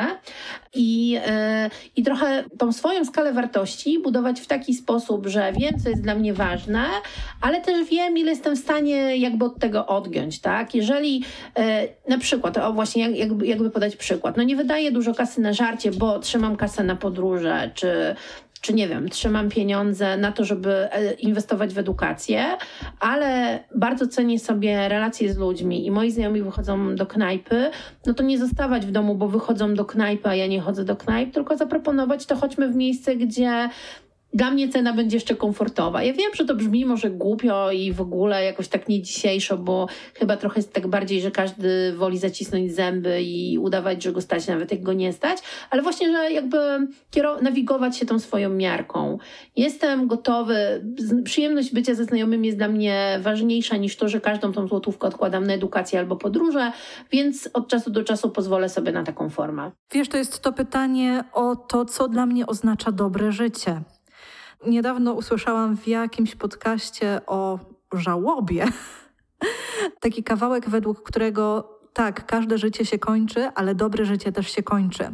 I, 0.76 1.20
e, 1.28 1.70
I 1.96 2.04
trochę 2.04 2.44
tą 2.58 2.72
swoją 2.72 3.06
skalę 3.06 3.34
wartości 3.34 4.00
budować 4.00 4.42
w 4.42 4.48
taki 4.48 4.74
sposób, 4.74 5.28
że 5.28 5.54
wiem, 5.60 5.80
co 5.84 5.90
jest 5.90 6.02
dla 6.02 6.16
mnie 6.16 6.34
ważne, 6.34 6.86
ale 7.42 7.62
też 7.62 7.90
wiem, 7.90 8.18
ile 8.18 8.32
jestem 8.32 8.56
w 8.56 8.60
stanie 8.60 9.18
jakby 9.18 9.46
od 9.46 9.60
tego 9.60 9.88
odgiąć, 9.88 10.40
tak? 10.40 10.76
Jeżeli 10.76 11.24
e, 11.58 11.88
na 12.10 12.18
przykład, 12.18 12.58
o 12.58 12.74
właśnie 12.74 13.10
jakby, 13.10 13.48
jakby 13.48 13.70
podać 13.70 13.96
przykład, 13.96 14.38
no 14.38 14.44
nie 14.44 14.56
wydaję 14.56 14.92
dużo 14.92 15.14
kasy 15.14 15.42
na 15.42 15.54
żarcie, 15.54 15.92
bo 15.92 16.20
trzymam 16.20 16.56
kasę 16.56 16.84
na 16.84 16.96
podróże, 16.96 17.72
czy 17.74 18.16
czy 18.66 18.74
nie 18.74 18.88
wiem, 18.88 19.10
trzymam 19.10 19.50
pieniądze 19.50 20.18
na 20.18 20.32
to, 20.32 20.46
żeby 20.46 20.70
e, 20.92 21.14
inwestować 21.14 21.74
w 21.74 21.78
edukację, 21.78 22.46
ale 23.00 23.60
bardzo 23.76 24.08
cenię 24.08 24.40
sobie 24.40 24.90
relacje 24.90 25.34
z 25.34 25.38
ludźmi 25.38 25.86
i 25.86 25.92
moi 25.92 26.12
znajomi 26.12 26.42
wychodzą 26.42 26.96
do 26.96 27.06
knajpy, 27.06 27.72
no 28.06 28.14
to 28.14 28.24
nie 28.24 28.40
zostawać 28.40 28.86
w 28.86 28.92
domu, 28.92 29.16
bo 29.16 29.28
wychodzą 29.28 29.74
do 29.74 29.86
knajpy, 29.86 30.30
a 30.30 30.36
ja 30.36 30.48
nie 30.48 30.62
chodzę 30.62 30.86
do 30.86 30.96
knajp, 30.96 31.34
tylko 31.34 31.58
zaproponować 31.58 32.26
to 32.26 32.36
chodźmy 32.36 32.70
w 32.70 32.76
miejsce, 32.76 33.16
gdzie 33.16 33.70
dla 34.36 34.52
mnie 34.52 34.70
cena 34.70 34.94
będzie 34.94 35.18
jeszcze 35.18 35.36
komfortowa. 35.36 36.04
Ja 36.04 36.14
wiem, 36.14 36.32
że 36.34 36.46
to 36.46 36.56
brzmi 36.56 36.86
może 36.86 37.10
głupio 37.10 37.72
i 37.72 37.94
w 37.94 38.02
ogóle 38.02 38.44
jakoś 38.44 38.68
tak 38.68 38.90
nie 38.90 39.02
dzisiejszo, 39.02 39.58
bo 39.58 39.88
chyba 40.14 40.38
trochę 40.38 40.60
jest 40.60 40.74
tak 40.74 40.88
bardziej, 40.88 41.22
że 41.22 41.32
każdy 41.32 41.94
woli 41.94 42.18
zacisnąć 42.18 42.76
zęby 42.76 43.22
i 43.22 43.58
udawać, 43.58 44.04
że 44.04 44.12
go 44.12 44.22
stać, 44.22 44.48
nawet 44.48 44.72
jak 44.72 44.84
go 44.84 44.94
nie 44.94 45.14
stać, 45.14 45.38
ale 45.70 45.82
właśnie, 45.82 46.12
że 46.12 46.32
jakby 46.32 46.58
nawigować 47.42 47.98
się 47.98 48.06
tą 48.06 48.20
swoją 48.20 48.50
miarką. 48.50 49.18
Jestem 49.56 50.08
gotowy, 50.08 50.86
przyjemność 51.24 51.74
bycia 51.74 51.96
ze 51.96 52.04
znajomymi 52.04 52.48
jest 52.48 52.58
dla 52.58 52.68
mnie 52.68 53.20
ważniejsza 53.22 53.78
niż 53.78 53.96
to, 53.98 54.10
że 54.10 54.22
każdą 54.22 54.52
tą 54.52 54.68
złotówkę 54.68 55.08
odkładam 55.08 55.48
na 55.48 55.54
edukację 55.54 56.00
albo 56.00 56.16
podróże, 56.16 56.72
więc 57.12 57.50
od 57.54 57.68
czasu 57.68 57.92
do 57.92 58.04
czasu 58.04 58.30
pozwolę 58.30 58.70
sobie 58.70 58.92
na 58.92 59.04
taką 59.04 59.30
formę. 59.30 59.72
Wiesz, 59.92 60.10
to 60.10 60.18
jest 60.18 60.40
to 60.40 60.54
pytanie 60.54 61.24
o 61.34 61.56
to, 61.56 61.86
co 61.86 62.08
dla 62.08 62.26
mnie 62.26 62.48
oznacza 62.48 62.92
dobre 62.92 63.32
życie. 63.32 63.82
Niedawno 64.68 65.14
usłyszałam 65.14 65.78
w 65.78 65.88
jakimś 65.88 66.36
podcaście 66.36 67.22
o 67.28 67.60
żałobie. 67.94 68.66
Taki 70.02 70.24
kawałek, 70.24 70.70
według 70.70 71.04
którego 71.04 71.76
tak, 71.96 72.26
każde 72.26 72.58
życie 72.58 72.86
się 72.86 73.00
kończy, 73.00 73.50
ale 73.56 73.76
dobre 73.76 74.06
życie 74.06 74.32
też 74.32 74.52
się 74.52 74.64
kończy. 74.64 75.14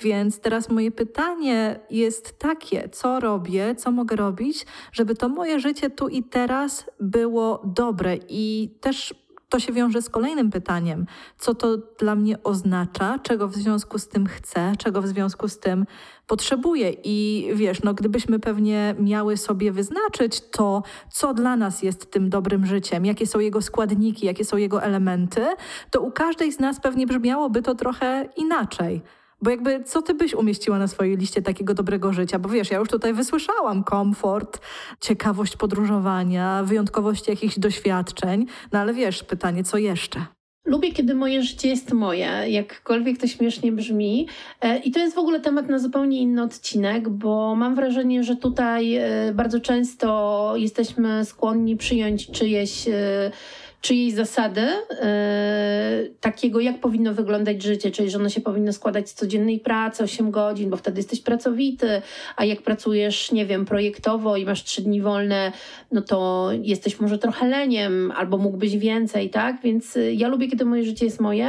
Więc 0.00 0.40
teraz 0.40 0.70
moje 0.70 0.90
pytanie 0.90 1.80
jest 1.90 2.38
takie: 2.38 2.88
co 2.88 3.20
robię, 3.20 3.74
co 3.74 3.90
mogę 3.90 4.16
robić, 4.16 4.66
żeby 4.92 5.14
to 5.14 5.28
moje 5.28 5.60
życie 5.60 5.90
tu 5.90 6.08
i 6.08 6.22
teraz 6.22 6.90
było 7.00 7.62
dobre? 7.64 8.16
I 8.28 8.74
też 8.80 9.14
to 9.48 9.60
się 9.60 9.72
wiąże 9.72 10.02
z 10.02 10.10
kolejnym 10.10 10.50
pytaniem: 10.50 11.06
co 11.38 11.54
to 11.54 11.76
dla 11.76 12.14
mnie 12.14 12.42
oznacza, 12.42 13.18
czego 13.18 13.48
w 13.48 13.54
związku 13.54 13.98
z 13.98 14.08
tym 14.08 14.26
chcę, 14.26 14.72
czego 14.78 15.02
w 15.02 15.06
związku 15.06 15.48
z 15.48 15.58
tym 15.58 15.86
potrzebuję. 16.30 16.92
I 17.04 17.48
wiesz, 17.54 17.82
no, 17.82 17.94
gdybyśmy 17.94 18.38
pewnie 18.38 18.94
miały 18.98 19.36
sobie 19.36 19.72
wyznaczyć 19.72 20.40
to, 20.40 20.82
co 21.10 21.34
dla 21.34 21.56
nas 21.56 21.82
jest 21.82 22.10
tym 22.10 22.30
dobrym 22.30 22.66
życiem, 22.66 23.06
jakie 23.06 23.26
są 23.26 23.38
jego 23.38 23.62
składniki, 23.62 24.26
jakie 24.26 24.44
są 24.44 24.56
jego 24.56 24.82
elementy, 24.82 25.46
to 25.90 26.00
u 26.00 26.10
każdej 26.10 26.52
z 26.52 26.60
nas 26.60 26.80
pewnie 26.80 27.06
brzmiałoby 27.06 27.62
to 27.62 27.74
trochę 27.74 28.28
inaczej. 28.36 29.02
Bo 29.42 29.50
jakby 29.50 29.84
co 29.84 30.02
ty 30.02 30.14
byś 30.14 30.34
umieściła 30.34 30.78
na 30.78 30.88
swojej 30.88 31.16
liście 31.16 31.42
takiego 31.42 31.74
dobrego 31.74 32.12
życia? 32.12 32.38
Bo 32.38 32.48
wiesz, 32.48 32.70
ja 32.70 32.78
już 32.78 32.88
tutaj 32.88 33.14
wysłyszałam 33.14 33.84
komfort, 33.84 34.60
ciekawość 35.00 35.56
podróżowania, 35.56 36.62
wyjątkowość 36.64 37.28
jakichś 37.28 37.58
doświadczeń, 37.58 38.46
no 38.72 38.78
ale 38.78 38.94
wiesz, 38.94 39.22
pytanie, 39.22 39.64
co 39.64 39.78
jeszcze? 39.78 40.39
Lubię, 40.64 40.92
kiedy 40.92 41.14
moje 41.14 41.42
życie 41.42 41.68
jest 41.68 41.92
moje, 41.92 42.28
jakkolwiek 42.48 43.18
to 43.18 43.26
śmiesznie 43.26 43.72
brzmi. 43.72 44.28
E, 44.60 44.78
I 44.78 44.90
to 44.90 45.00
jest 45.00 45.14
w 45.14 45.18
ogóle 45.18 45.40
temat 45.40 45.68
na 45.68 45.78
zupełnie 45.78 46.20
inny 46.20 46.42
odcinek, 46.42 47.08
bo 47.08 47.54
mam 47.54 47.74
wrażenie, 47.74 48.24
że 48.24 48.36
tutaj 48.36 48.94
e, 48.94 49.32
bardzo 49.34 49.60
często 49.60 50.52
jesteśmy 50.56 51.24
skłonni 51.24 51.76
przyjąć 51.76 52.30
czyjeś 52.30 52.88
e, 52.88 53.30
czyjejś 53.80 54.14
zasady 54.14 54.60
e, 54.60 56.04
takiego, 56.20 56.60
jak 56.60 56.80
powinno 56.80 57.14
wyglądać 57.14 57.62
życie, 57.62 57.90
czyli 57.90 58.10
że 58.10 58.18
ono 58.18 58.28
się 58.28 58.40
powinno 58.40 58.72
składać 58.72 59.10
z 59.10 59.14
codziennej 59.14 59.60
pracy 59.60 60.04
8 60.04 60.30
godzin, 60.30 60.70
bo 60.70 60.76
wtedy 60.76 60.98
jesteś 60.98 61.20
pracowity, 61.20 62.02
a 62.36 62.44
jak 62.44 62.62
pracujesz, 62.62 63.32
nie 63.32 63.46
wiem, 63.46 63.64
projektowo 63.64 64.36
i 64.36 64.44
masz 64.44 64.64
3 64.64 64.82
dni 64.82 65.00
wolne, 65.00 65.52
no 65.92 66.02
to 66.02 66.48
jesteś 66.62 67.00
może 67.00 67.18
trochę 67.18 67.48
leniem, 67.48 68.12
albo 68.16 68.38
mógłbyś 68.38 68.76
więcej, 68.76 69.30
tak? 69.30 69.62
Więc 69.62 69.96
e, 69.96 70.14
ja 70.14 70.28
lubię, 70.28 70.48
kiedy 70.48 70.64
moje 70.64 70.84
życie 70.84 71.04
jest 71.04 71.20
moje 71.20 71.48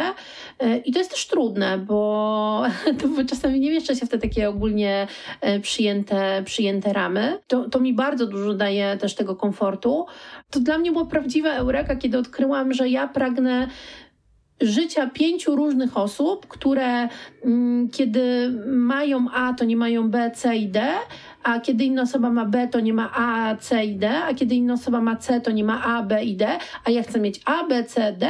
e, 0.59 0.77
i 0.77 0.91
to 0.91 0.99
jest 0.99 1.11
też 1.11 1.27
trudne, 1.27 1.77
bo 1.77 2.63
to 2.99 3.07
czasami 3.29 3.59
nie 3.59 3.71
mieszczę 3.71 3.95
się 3.95 4.05
w 4.05 4.09
te 4.09 4.17
takie 4.17 4.49
ogólnie 4.49 5.07
przyjęte, 5.61 6.43
przyjęte 6.45 6.93
ramy. 6.93 7.39
To, 7.47 7.69
to 7.69 7.79
mi 7.79 7.93
bardzo 7.93 8.27
dużo 8.27 8.53
daje 8.53 8.97
też 8.97 9.15
tego 9.15 9.35
komfortu. 9.35 10.05
To 10.51 10.59
dla 10.59 10.77
mnie 10.77 10.91
była 10.91 11.05
prawdziwa 11.05 11.49
eureka, 11.49 11.95
kiedy 11.95 12.20
odkryłam, 12.21 12.73
że 12.73 12.89
ja 12.89 13.07
pragnę 13.07 13.67
życia 14.61 15.09
pięciu 15.09 15.55
różnych 15.55 15.97
osób, 15.97 16.47
które 16.47 17.09
mm, 17.45 17.89
kiedy 17.89 18.51
mają 18.67 19.25
A, 19.33 19.53
to 19.53 19.65
nie 19.65 19.77
mają 19.77 20.09
B, 20.09 20.31
C 20.35 20.55
i 20.55 20.67
D, 20.67 20.93
a 21.43 21.59
kiedy 21.59 21.83
inna 21.83 22.01
osoba 22.01 22.29
ma 22.29 22.45
B, 22.45 22.67
to 22.67 22.79
nie 22.79 22.93
ma 22.93 23.11
A, 23.15 23.55
C 23.55 23.85
i 23.85 23.95
D, 23.95 24.23
a 24.23 24.33
kiedy 24.33 24.55
inna 24.55 24.73
osoba 24.73 25.01
ma 25.01 25.15
C, 25.15 25.41
to 25.41 25.51
nie 25.51 25.63
ma 25.63 25.83
A, 25.83 26.03
B 26.03 26.23
i 26.23 26.35
D, 26.35 26.47
a 26.85 26.91
ja 26.91 27.03
chcę 27.03 27.19
mieć 27.19 27.41
A, 27.45 27.63
B, 27.67 27.83
C, 27.83 28.13
D 28.13 28.29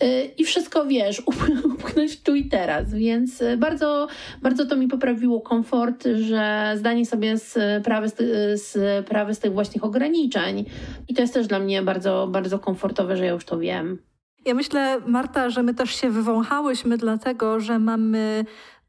yy, 0.00 0.24
i 0.38 0.44
wszystko 0.44 0.86
wiesz, 0.86 1.22
upchnąć 1.74 2.22
tu 2.22 2.34
i 2.34 2.48
teraz. 2.48 2.94
Więc 2.94 3.40
y, 3.40 3.56
bardzo, 3.56 4.08
bardzo 4.42 4.66
to 4.66 4.76
mi 4.76 4.88
poprawiło 4.88 5.40
komfort, 5.40 6.04
że 6.14 6.72
zdanie 6.76 7.06
sobie 7.06 7.34
sprawy 7.38 8.08
z, 8.08 8.62
sprawy 9.06 9.34
z 9.34 9.38
tych 9.38 9.52
właśnie 9.52 9.80
ograniczeń. 9.80 10.64
I 11.08 11.14
to 11.14 11.22
jest 11.22 11.34
też 11.34 11.46
dla 11.46 11.58
mnie 11.58 11.82
bardzo, 11.82 12.28
bardzo 12.30 12.58
komfortowe, 12.58 13.16
że 13.16 13.24
ja 13.24 13.32
już 13.32 13.44
to 13.44 13.58
wiem. 13.58 13.98
Ja 14.46 14.54
myślę, 14.54 15.00
Marta, 15.06 15.50
że 15.50 15.62
my 15.62 15.74
też 15.74 15.90
się 15.90 16.10
wywąchałyśmy, 16.10 16.98
dlatego 16.98 17.60
że 17.60 17.78
mamy 17.78 18.44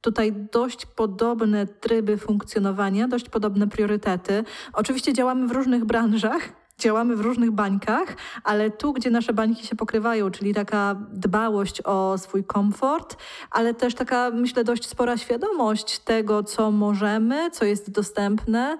tutaj 0.08 0.34
dość 0.52 0.86
podobne 0.86 1.68
tryby 1.68 2.18
funkcjonowania, 2.18 3.08
dość 3.08 3.30
podobne 3.30 3.68
priorytety. 3.68 4.44
Oczywiście 4.74 5.14
działamy 5.14 5.48
w 5.48 5.52
różnych 5.52 5.86
branżach, 5.86 6.42
działamy 6.84 7.16
w 7.16 7.22
różnych 7.22 7.52
bańkach, 7.52 8.16
ale 8.44 8.72
tu, 8.72 8.94
gdzie 8.94 9.10
nasze 9.10 9.34
bańki 9.34 9.68
się 9.68 9.76
pokrywają, 9.76 10.32
czyli 10.32 10.54
taka 10.54 10.96
dbałość 11.14 11.82
o 11.82 12.18
swój 12.18 12.44
komfort, 12.44 13.18
ale 13.52 13.74
też 13.74 13.96
taka, 13.96 14.32
myślę, 14.32 14.64
dość 14.64 14.88
spora 14.88 15.18
świadomość 15.18 16.00
tego, 16.00 16.44
co 16.44 16.72
możemy, 16.72 17.52
co 17.52 17.66
jest 17.66 17.92
dostępne 17.92 18.78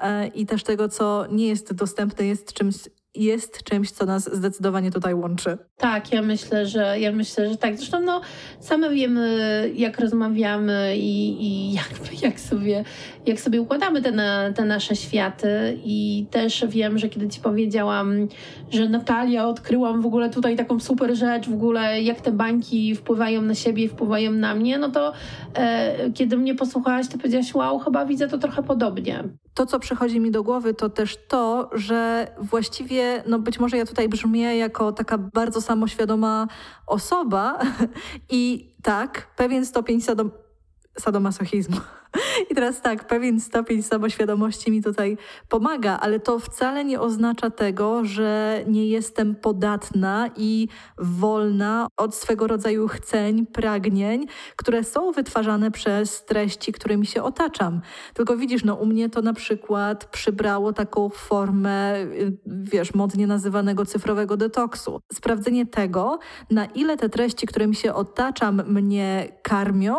e, 0.00 0.26
i 0.26 0.46
też 0.46 0.64
tego, 0.64 0.88
co 0.88 1.26
nie 1.30 1.48
jest 1.48 1.74
dostępne, 1.74 2.26
jest 2.26 2.52
czymś 2.52 2.74
jest 3.14 3.62
czymś, 3.62 3.90
co 3.90 4.06
nas 4.06 4.36
zdecydowanie 4.36 4.90
tutaj 4.90 5.14
łączy. 5.14 5.58
Tak, 5.76 6.12
ja 6.12 6.22
myślę, 6.22 6.66
że 6.66 7.00
ja 7.00 7.12
myślę, 7.12 7.50
że 7.50 7.56
tak. 7.56 7.76
Zresztą 7.76 8.00
no, 8.00 8.20
same 8.60 8.90
wiemy, 8.90 9.70
jak 9.74 10.00
rozmawiamy 10.00 10.96
i, 10.96 11.42
i 11.46 11.72
jak, 11.72 12.22
jak, 12.22 12.40
sobie, 12.40 12.84
jak 13.26 13.40
sobie 13.40 13.60
układamy 13.60 14.02
te, 14.02 14.12
na, 14.12 14.52
te 14.52 14.64
nasze 14.64 14.96
światy. 14.96 15.78
I 15.84 16.26
też 16.30 16.64
wiem, 16.68 16.98
że 16.98 17.08
kiedy 17.08 17.28
ci 17.28 17.40
powiedziałam, 17.40 18.28
że 18.70 18.88
Natalia, 18.88 19.48
odkryłam 19.48 20.02
w 20.02 20.06
ogóle 20.06 20.30
tutaj 20.30 20.56
taką 20.56 20.80
super 20.80 21.16
rzecz, 21.16 21.48
w 21.48 21.54
ogóle 21.54 22.02
jak 22.02 22.20
te 22.20 22.32
bańki 22.32 22.94
wpływają 22.94 23.42
na 23.42 23.54
siebie 23.54 23.84
i 23.84 23.88
wpływają 23.88 24.32
na 24.32 24.54
mnie, 24.54 24.78
no 24.78 24.90
to 24.90 25.12
e, 25.54 26.10
kiedy 26.12 26.36
mnie 26.36 26.54
posłuchałaś, 26.54 27.08
to 27.08 27.18
powiedziałaś, 27.18 27.54
wow, 27.54 27.78
chyba 27.78 28.06
widzę 28.06 28.28
to 28.28 28.38
trochę 28.38 28.62
podobnie. 28.62 29.24
To, 29.54 29.66
co 29.66 29.78
przychodzi 29.78 30.20
mi 30.20 30.30
do 30.30 30.42
głowy, 30.42 30.74
to 30.74 30.88
też 30.88 31.16
to, 31.28 31.70
że 31.72 32.26
właściwie, 32.38 32.99
no 33.26 33.38
być 33.38 33.58
może 33.60 33.76
ja 33.76 33.86
tutaj 33.86 34.08
brzmię 34.08 34.56
jako 34.56 34.92
taka 34.92 35.18
bardzo 35.18 35.60
samoświadoma 35.60 36.48
osoba 36.86 37.58
i 38.30 38.70
tak, 38.82 39.26
pewien 39.36 39.66
stopień 39.66 40.00
sadomasochizmu 40.98 41.76
i 42.50 42.54
teraz 42.54 42.80
tak, 42.80 43.06
pewien 43.06 43.40
stopień 43.40 43.82
samoświadomości 43.82 44.70
mi 44.70 44.82
tutaj 44.82 45.18
pomaga, 45.48 45.98
ale 46.00 46.20
to 46.20 46.38
wcale 46.38 46.84
nie 46.84 47.00
oznacza 47.00 47.50
tego, 47.50 48.04
że 48.04 48.60
nie 48.66 48.86
jestem 48.86 49.34
podatna 49.34 50.30
i 50.36 50.68
wolna 50.98 51.88
od 51.96 52.14
swego 52.14 52.46
rodzaju 52.46 52.88
chceń, 52.88 53.46
pragnień, 53.46 54.26
które 54.56 54.84
są 54.84 55.12
wytwarzane 55.12 55.70
przez 55.70 56.24
treści, 56.24 56.72
którymi 56.72 57.06
się 57.06 57.22
otaczam. 57.22 57.80
Tylko 58.14 58.36
widzisz, 58.36 58.64
no 58.64 58.74
u 58.74 58.86
mnie 58.86 59.08
to 59.08 59.22
na 59.22 59.32
przykład 59.32 60.04
przybrało 60.04 60.72
taką 60.72 61.08
formę, 61.08 61.96
y, 61.96 62.38
wiesz, 62.46 62.94
modnie 62.94 63.26
nazywanego 63.26 63.86
cyfrowego 63.86 64.36
detoksu. 64.36 65.00
Sprawdzenie 65.12 65.66
tego, 65.66 66.18
na 66.50 66.64
ile 66.64 66.96
te 66.96 67.08
treści, 67.08 67.46
którymi 67.46 67.74
się 67.74 67.94
otaczam, 67.94 68.62
mnie 68.66 69.28
karmią, 69.42 69.96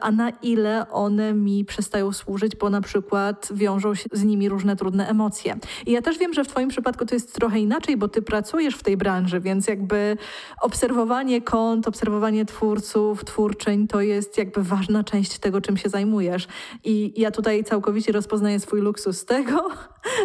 a 0.00 0.10
na 0.10 0.30
ile 0.30 0.90
one 0.90 1.32
mi 1.32 1.64
przestają 1.64 2.12
służyć, 2.12 2.56
bo 2.56 2.70
na 2.70 2.80
przykład 2.80 3.48
wiążą 3.54 3.94
się 3.94 4.08
z 4.12 4.24
nimi 4.24 4.48
różne 4.48 4.76
trudne 4.76 5.08
emocje. 5.08 5.56
I 5.86 5.92
ja 5.92 6.02
też 6.02 6.18
wiem, 6.18 6.34
że 6.34 6.44
w 6.44 6.48
Twoim 6.48 6.68
przypadku 6.68 7.06
to 7.06 7.14
jest 7.14 7.34
trochę 7.34 7.58
inaczej, 7.58 7.96
bo 7.96 8.08
Ty 8.08 8.22
pracujesz 8.22 8.74
w 8.74 8.82
tej 8.82 8.96
branży, 8.96 9.40
więc 9.40 9.66
jakby 9.68 10.16
obserwowanie 10.60 11.42
kont, 11.42 11.88
obserwowanie 11.88 12.44
twórców, 12.44 13.24
twórczyń 13.24 13.88
to 13.88 14.00
jest 14.00 14.38
jakby 14.38 14.62
ważna 14.62 15.04
część 15.04 15.38
tego, 15.38 15.60
czym 15.60 15.76
się 15.76 15.88
zajmujesz. 15.88 16.48
I 16.84 17.20
ja 17.20 17.30
tutaj 17.30 17.64
całkowicie 17.64 18.12
rozpoznaję 18.12 18.60
swój 18.60 18.80
luksus 18.80 19.24
tego, 19.34 19.68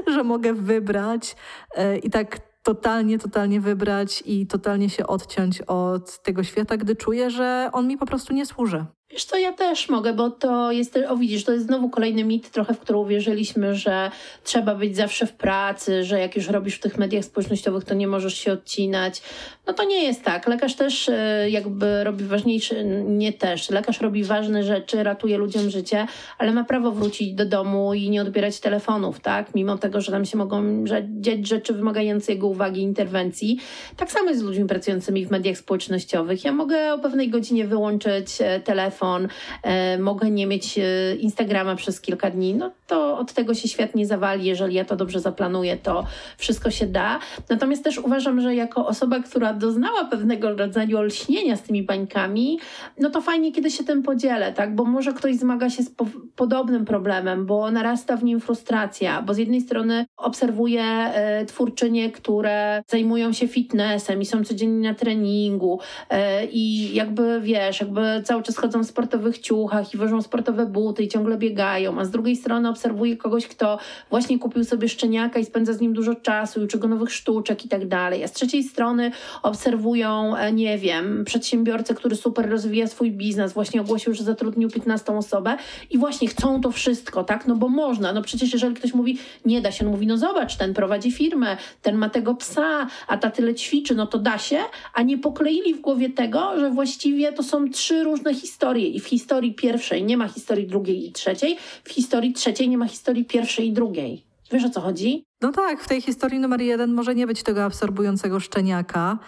że 0.07 0.23
mogę 0.23 0.53
wybrać 0.53 1.35
e, 1.75 1.97
i 1.97 2.09
tak 2.09 2.39
totalnie, 2.63 3.19
totalnie 3.19 3.62
wybrać 3.62 4.23
i 4.25 4.47
totalnie 4.47 4.89
się 4.89 5.07
odciąć 5.07 5.62
od 5.62 6.23
tego 6.23 6.43
świata, 6.43 6.77
gdy 6.77 6.95
czuję, 6.95 7.29
że 7.29 7.69
on 7.73 7.88
mi 7.88 7.97
po 7.97 8.05
prostu 8.05 8.33
nie 8.33 8.45
służy. 8.45 8.85
Wiesz 9.12 9.24
co, 9.24 9.38
ja 9.38 9.54
też 9.54 9.89
mogę, 9.89 10.13
bo 10.13 10.30
to 10.30 10.72
jest, 10.72 11.00
o 11.08 11.17
widzisz, 11.17 11.43
to 11.43 11.52
jest 11.52 11.65
znowu 11.65 11.89
kolejny 11.89 12.24
mit 12.24 12.50
trochę, 12.50 12.74
w 12.74 12.80
który 12.80 13.00
uwierzyliśmy, 13.00 13.76
że 13.76 14.12
trzeba 14.43 14.76
być 14.76 14.95
zawsze 14.95 15.26
w 15.26 15.34
pracy, 15.34 16.04
że 16.04 16.19
jak 16.19 16.36
już 16.36 16.48
robisz 16.48 16.76
w 16.76 16.80
tych 16.80 16.98
mediach 16.98 17.26
społecznościowych, 17.26 17.84
to 17.84 17.93
nie 17.93 18.08
możesz 18.08 18.38
się 18.38 18.52
odcinać. 18.52 19.22
No 19.67 19.74
to 19.74 19.84
nie 19.84 20.04
jest 20.04 20.24
tak. 20.24 20.48
Lekarz 20.48 20.76
też 20.76 21.10
e, 21.10 21.50
jakby 21.50 22.04
robi 22.04 22.26
ważniejsze, 22.26 22.84
nie 23.04 23.34
też, 23.34 23.69
lekarz 23.69 24.02
robi 24.02 24.24
ważne 24.24 24.63
rzeczy, 24.63 25.04
ratuje 25.04 25.38
ludziom 25.38 25.69
życie, 25.69 26.08
ale 26.38 26.54
ma 26.54 26.63
prawo 26.63 26.91
wrócić 26.91 27.34
do 27.34 27.45
domu 27.45 27.93
i 27.93 28.10
nie 28.10 28.22
odbierać 28.22 28.60
telefonów, 28.60 29.19
tak? 29.19 29.56
Mimo 29.56 29.78
tego, 29.78 30.02
że 30.02 30.12
tam 30.12 30.26
się 30.26 30.38
mogą 30.38 30.84
dziać 31.04 31.48
rzeczy 31.48 31.74
wymagające 31.74 32.32
jego 32.32 32.48
uwagi, 32.48 32.82
interwencji. 32.82 33.60
Tak 33.98 34.12
samo 34.12 34.30
jest 34.30 34.41
z 34.41 34.43
ludźmi 34.43 34.65
pracującymi 34.65 35.26
w 35.26 35.32
mediach 35.32 35.58
społecznościowych. 35.58 36.45
Ja 36.45 36.52
mogę 36.52 36.93
o 36.93 37.00
pewnej 37.00 37.30
godzinie 37.30 37.67
wyłączyć 37.67 38.30
e, 38.39 38.60
telefon, 38.60 38.98
telefon, 38.99 39.27
e, 39.63 39.97
mogę 39.97 40.31
nie 40.31 40.47
mieć 40.47 40.77
e, 40.77 41.15
Instagrama 41.15 41.75
przez 41.75 42.01
kilka 42.01 42.29
dni, 42.29 42.53
no 42.53 42.71
to 42.88 43.17
od 43.17 43.33
tego 43.33 43.53
się 43.53 43.67
świat 43.67 43.95
nie 43.95 44.05
zawali. 44.05 44.45
Jeżeli 44.45 44.75
ja 44.75 44.85
to 44.85 44.95
dobrze 44.95 45.19
zaplanuję, 45.19 45.77
to 45.77 46.05
wszystko 46.38 46.71
się 46.71 46.88
da. 46.88 47.19
Natomiast 47.49 47.83
też 47.83 47.97
uważam, 47.97 48.41
że 48.41 48.55
jako 48.55 48.88
osoba, 48.88 49.19
która 49.19 49.53
doznała 49.53 50.05
pewnego 50.05 50.55
rodzaju 50.55 50.97
olśnienia 50.97 51.55
z 51.55 51.62
tymi 51.62 51.83
bańkami, 51.83 52.59
no 52.99 53.09
to 53.09 53.21
fajnie, 53.21 53.51
kiedy 53.51 53.71
się 53.71 53.83
tym 53.83 54.03
podzielę, 54.03 54.53
tak? 54.53 54.75
Bo 54.75 54.85
może 54.85 55.13
ktoś 55.13 55.35
zmaga 55.35 55.69
się 55.69 55.83
z 55.83 55.89
po 55.89 56.05
podobnym 56.35 56.85
problemem, 56.85 57.45
bo 57.45 57.71
narasta 57.71 58.17
w 58.17 58.23
nim 58.23 58.39
frustracja, 58.39 59.21
bo 59.21 59.33
z 59.33 59.38
jednej 59.38 59.62
strony 59.62 60.05
obserwuję 60.17 60.83
e, 60.83 61.45
twórczynie, 61.45 62.12
które 62.12 62.83
zajmują 62.88 63.33
się 63.33 63.47
fitnessem 63.47 64.21
i 64.21 64.25
są 64.25 64.43
codziennie 64.43 64.89
na 64.89 64.95
treningu 64.95 65.79
e, 66.09 66.45
i 66.45 66.93
jakby 66.95 67.41
wiesz, 67.41 67.79
jakby 67.81 68.21
cały 68.23 68.43
czas 68.43 68.57
chodzą 68.57 68.83
sportowych 68.89 69.39
ciuchach 69.39 69.93
i 69.93 69.97
wożą 69.97 70.21
sportowe 70.21 70.65
buty 70.65 71.04
i 71.04 71.08
ciągle 71.08 71.38
biegają, 71.38 71.99
a 71.99 72.06
z 72.06 72.12
drugiej 72.12 72.36
strony 72.36 72.69
obserwuję 72.69 73.17
kogoś, 73.17 73.47
kto 73.47 73.80
właśnie 74.10 74.39
kupił 74.39 74.63
sobie 74.63 74.89
szczeniaka 74.89 75.39
i 75.39 75.45
spędza 75.45 75.73
z 75.73 75.82
nim 75.82 75.93
dużo 75.93 76.15
czasu 76.15 76.62
uczy 76.63 76.78
go 76.78 76.88
nowych 76.88 77.13
sztuczek 77.13 77.65
i 77.65 77.69
tak 77.69 77.88
dalej. 77.88 78.23
A 78.23 78.28
z 78.28 78.32
trzeciej 78.32 78.63
strony 78.63 79.12
obserwują, 79.43 80.36
e, 80.36 80.54
nie 80.54 80.78
wiem, 80.78 81.25
przedsiębiorcę, 81.25 81.95
który 81.95 82.15
super 82.15 82.49
rozwija 82.49 82.88
swój 82.88 83.12
biznes, 83.12 83.54
właśnie 83.54 83.82
ogłosił, 83.82 84.13
że 84.13 84.23
zatrudnił 84.23 84.69
15 84.69 85.17
osobę 85.17 85.58
i 85.89 85.97
właśnie 85.97 86.28
chcą 86.28 86.62
to 86.62 86.71
wszystko, 86.71 87.23
tak? 87.23 87.47
No 87.47 87.56
bo 87.56 87.69
można. 87.69 88.13
No 88.13 88.21
przecież 88.21 88.54
jeżeli 88.54 88.75
ktoś 88.75 88.93
mówi, 88.93 89.17
nie 89.45 89.62
da 89.62 89.71
się, 89.71 89.86
on 89.86 89.91
mówi, 89.91 90.08
no 90.08 90.17
zobacz, 90.17 90.58
ten 90.58 90.73
prowadzi 90.73 91.12
firmę, 91.12 91.58
ten 91.82 91.95
ma 91.95 92.10
tego 92.10 92.36
psa, 92.36 92.88
a 93.08 93.17
ta 93.17 93.30
tyle 93.30 93.56
ćwiczy, 93.56 93.95
no 93.95 94.08
to 94.08 94.19
da 94.19 94.38
się, 94.38 94.60
a 94.93 95.02
nie 95.02 95.17
pokleili 95.17 95.73
w 95.73 95.82
głowie 95.82 96.10
tego, 96.10 96.60
że 96.60 96.69
właściwie 96.69 97.34
to 97.34 97.43
są 97.43 97.69
trzy 97.69 98.04
różne 98.04 98.34
historie 98.34 98.79
historię 98.80 98.88
i 98.88 99.00
w 99.00 99.06
historii 99.06 99.54
pierwszej 99.54 100.04
nie 100.04 100.18
ma 100.18 100.28
historii 100.28 100.68
drugiej 100.68 101.08
i 101.08 101.12
trzeciej, 101.12 101.58
w 101.84 101.92
historii 101.92 102.34
trzeciej 102.34 102.70
nie 102.70 102.78
ma 102.78 102.88
historii 102.88 103.26
pierwszej 103.26 103.68
i 103.68 103.74
drugiej. 103.74 104.24
Wiesz 104.52 104.65
o 104.65 104.70
co 104.70 104.82
chodzi? 104.82 105.24
No 105.42 105.52
tak, 105.52 105.82
w 105.82 105.88
tej 105.88 106.02
historii 106.02 106.39
numer 106.39 106.62
jeden 106.62 106.94
może 106.94 107.15
nie 107.15 107.28
być 107.28 107.44
tego 107.44 107.63
absorbującego 107.63 108.39
szczeniaka, 108.39 109.20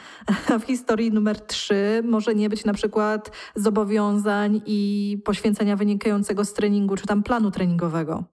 a 0.50 0.60
w 0.60 0.64
historii 0.64 1.12
numer 1.12 1.40
trzy 1.40 2.02
może 2.04 2.36
nie 2.36 2.50
być 2.50 2.66
na 2.66 2.74
przykład 2.74 3.32
zobowiązań 3.56 4.62
i 4.66 5.18
poświęcenia 5.26 5.76
wynikającego 5.76 6.46
z 6.46 6.54
treningu 6.54 6.96
czy 6.96 7.08
tam 7.08 7.24
planu 7.24 7.52
treningowego. 7.52 8.24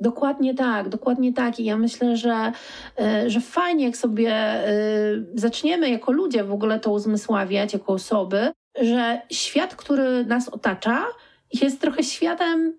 Dokładnie 0.00 0.54
tak, 0.54 0.88
dokładnie 0.88 1.32
tak. 1.32 1.60
I 1.60 1.64
ja 1.64 1.76
myślę, 1.76 2.16
że, 2.16 2.52
e, 2.98 3.30
że 3.30 3.40
fajnie, 3.40 3.84
jak 3.84 3.96
sobie 3.96 4.30
e, 4.30 4.64
zaczniemy 5.34 5.90
jako 5.90 6.12
ludzie 6.12 6.44
w 6.44 6.52
ogóle 6.52 6.80
to 6.80 6.90
uzmysławiać, 6.90 7.72
jako 7.72 7.92
osoby, 7.92 8.52
że 8.80 9.20
świat, 9.30 9.76
który 9.76 10.24
nas 10.24 10.48
otacza, 10.48 11.06
jest 11.62 11.80
trochę 11.80 12.02
światem 12.02 12.74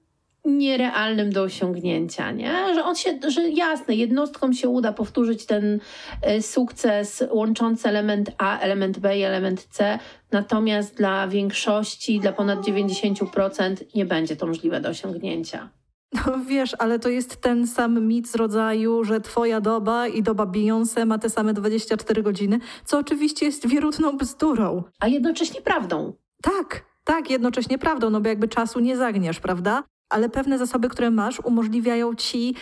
nierealnym 0.46 1.32
do 1.32 1.44
osiągnięcia, 1.44 2.32
nie? 2.32 2.74
Że 2.76 2.84
on 2.84 2.96
się, 2.96 3.20
że 3.28 3.50
jasne, 3.50 3.96
jednostkom 3.96 4.54
się 4.54 4.70
uda 4.70 4.94
powtórzyć 4.94 5.46
ten 5.46 5.80
e, 6.22 6.42
sukces 6.42 7.24
łączący 7.32 7.90
element 7.90 8.32
A, 8.38 8.60
element 8.60 9.00
B 9.00 9.18
i 9.18 9.24
element 9.24 9.64
C, 9.64 10.00
natomiast 10.32 10.98
dla 10.98 11.28
większości, 11.28 12.20
dla 12.20 12.34
ponad 12.34 12.60
90% 12.60 13.76
nie 13.96 14.06
będzie 14.06 14.36
to 14.36 14.48
możliwe 14.48 14.82
do 14.82 14.90
osiągnięcia. 14.90 15.70
No 16.14 16.40
wiesz, 16.46 16.76
ale 16.80 17.00
to 17.00 17.10
jest 17.10 17.42
ten 17.42 17.68
sam 17.68 18.08
mit 18.08 18.28
z 18.28 18.36
rodzaju, 18.36 19.04
że 19.04 19.22
twoja 19.22 19.62
doba 19.62 20.08
i 20.08 20.24
doba 20.24 20.46
Beyoncé 20.46 21.06
ma 21.06 21.18
te 21.18 21.30
same 21.30 21.54
24 21.54 22.24
godziny, 22.24 22.60
co 22.86 23.00
oczywiście 23.00 23.46
jest 23.46 23.68
wierutną 23.68 24.18
bzdurą. 24.18 24.84
A 25.00 25.08
jednocześnie 25.08 25.62
prawdą. 25.62 26.14
Tak, 26.42 26.86
tak, 27.04 27.30
jednocześnie 27.30 27.78
prawdą, 27.78 28.10
no 28.10 28.22
bo 28.22 28.30
jakby 28.30 28.48
czasu 28.48 28.80
nie 28.80 28.98
zagniesz, 28.98 29.40
prawda? 29.40 29.84
Ale 30.10 30.30
pewne 30.30 30.58
zasoby, 30.58 30.90
które 30.90 31.12
masz, 31.12 31.40
umożliwiają 31.40 32.16
ci 32.16 32.56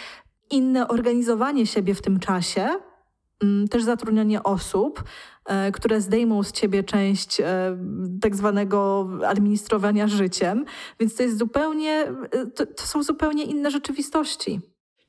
inne 0.50 0.88
organizowanie 0.88 1.66
siebie 1.66 1.96
w 1.96 2.02
tym 2.02 2.20
czasie, 2.20 2.70
też 3.70 3.84
zatrudnianie 3.84 4.44
osób, 4.44 5.04
E, 5.48 5.72
które 5.72 6.02
zdejmą 6.02 6.44
z 6.44 6.52
ciebie 6.52 6.84
część 6.84 7.42
e, 7.42 7.78
tak 8.22 8.36
zwanego 8.36 9.10
administrowania 9.28 10.08
życiem, 10.08 10.66
więc 11.00 11.16
to 11.16 11.24
jest 11.24 11.38
zupełnie, 11.38 12.08
e, 12.32 12.46
to, 12.46 12.66
to 12.66 12.84
są 12.84 13.04
zupełnie 13.04 13.44
inne 13.44 13.72
rzeczywistości. 13.72 14.60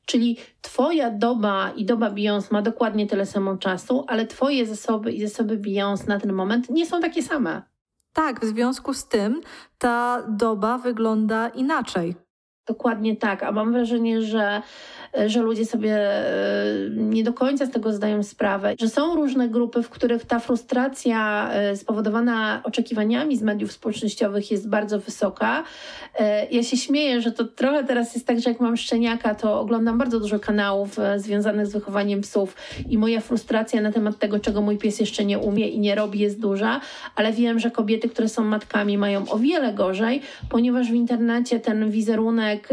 Czyli 0.07 0.37
Twoja 0.61 1.11
doba 1.11 1.71
i 1.77 1.85
doba 1.85 2.11
Beyoncé 2.11 2.53
ma 2.53 2.63
dokładnie 2.63 3.07
tyle 3.07 3.27
samo 3.27 3.57
czasu, 3.57 4.05
ale 4.09 4.27
Twoje 4.27 4.67
zasoby 4.67 5.13
i 5.13 5.29
zasoby 5.29 5.59
Beyoncé 5.59 6.09
na 6.09 6.21
ten 6.21 6.33
moment 6.33 6.71
nie 6.71 6.87
są 6.87 7.01
takie 7.01 7.23
same. 7.23 7.63
Tak, 8.13 8.41
w 8.41 8.45
związku 8.45 8.95
z 8.95 9.09
tym 9.09 9.41
ta 9.79 10.23
doba 10.29 10.79
wygląda 10.79 11.49
inaczej. 11.49 12.15
Dokładnie 12.67 13.17
tak, 13.17 13.43
a 13.43 13.53
mam 13.53 13.73
wrażenie, 13.73 14.23
że 14.23 14.63
że 15.27 15.43
ludzie 15.43 15.67
sobie 15.67 15.97
e, 15.97 16.25
nie 16.91 17.25
do 17.25 17.33
końca 17.33 17.67
z 17.67 17.71
tego 17.71 17.93
zdają 17.93 18.23
sprawę, 18.23 18.75
że 18.81 18.89
są 18.89 19.17
różne 19.17 19.49
grupy, 19.49 19.83
w 19.83 19.91
których 19.91 20.25
ta 20.25 20.39
frustracja 20.39 21.51
e, 21.53 21.77
spowodowana 21.77 22.61
oczekiwaniami 22.65 23.37
z 23.37 23.43
mediów 23.43 23.73
społecznościowych 23.73 24.51
jest 24.51 24.69
bardzo 24.69 24.99
wysoka. 24.99 25.65
Ja 26.51 26.63
się 26.63 26.77
śmieję, 26.77 27.21
że 27.21 27.33
to 27.33 27.45
trochę 27.45 27.85
teraz 27.85 28.15
jest 28.15 28.27
tak, 28.27 28.41
że 28.41 28.51
jak 28.51 28.61
mam 28.61 28.77
szczeniaka, 28.77 29.35
to 29.35 29.61
oglądam 29.61 29.99
bardzo 29.99 30.21
dużo 30.21 30.39
kanałów 30.39 30.97
związanych 31.17 31.67
z 31.67 31.73
wychowaniem 31.73 32.21
psów 32.21 32.57
i 32.89 32.99
moja 32.99 33.21
frustracja 33.21 33.81
na 33.81 33.93
temat 33.93 34.19
tego, 34.19 34.41
czego 34.41 34.61
mój 34.61 34.79
pies 34.79 35.01
jeszcze 35.01 35.25
nie 35.25 35.39
umie 35.39 35.69
i 35.69 35.81
nie 35.81 35.95
robi, 35.95 36.19
jest 36.19 36.41
duża, 36.41 36.81
ale 37.15 37.33
wiem, 37.33 37.59
że 37.59 37.71
kobiety, 37.71 38.09
które 38.09 38.29
są 38.29 38.45
matkami, 38.45 38.99
mają 38.99 39.29
o 39.29 39.39
wiele 39.39 39.73
gorzej, 39.73 40.23
ponieważ 40.49 40.91
w 40.91 40.95
internecie 40.95 41.61
ten 41.61 41.91
wizerunek 41.91 42.69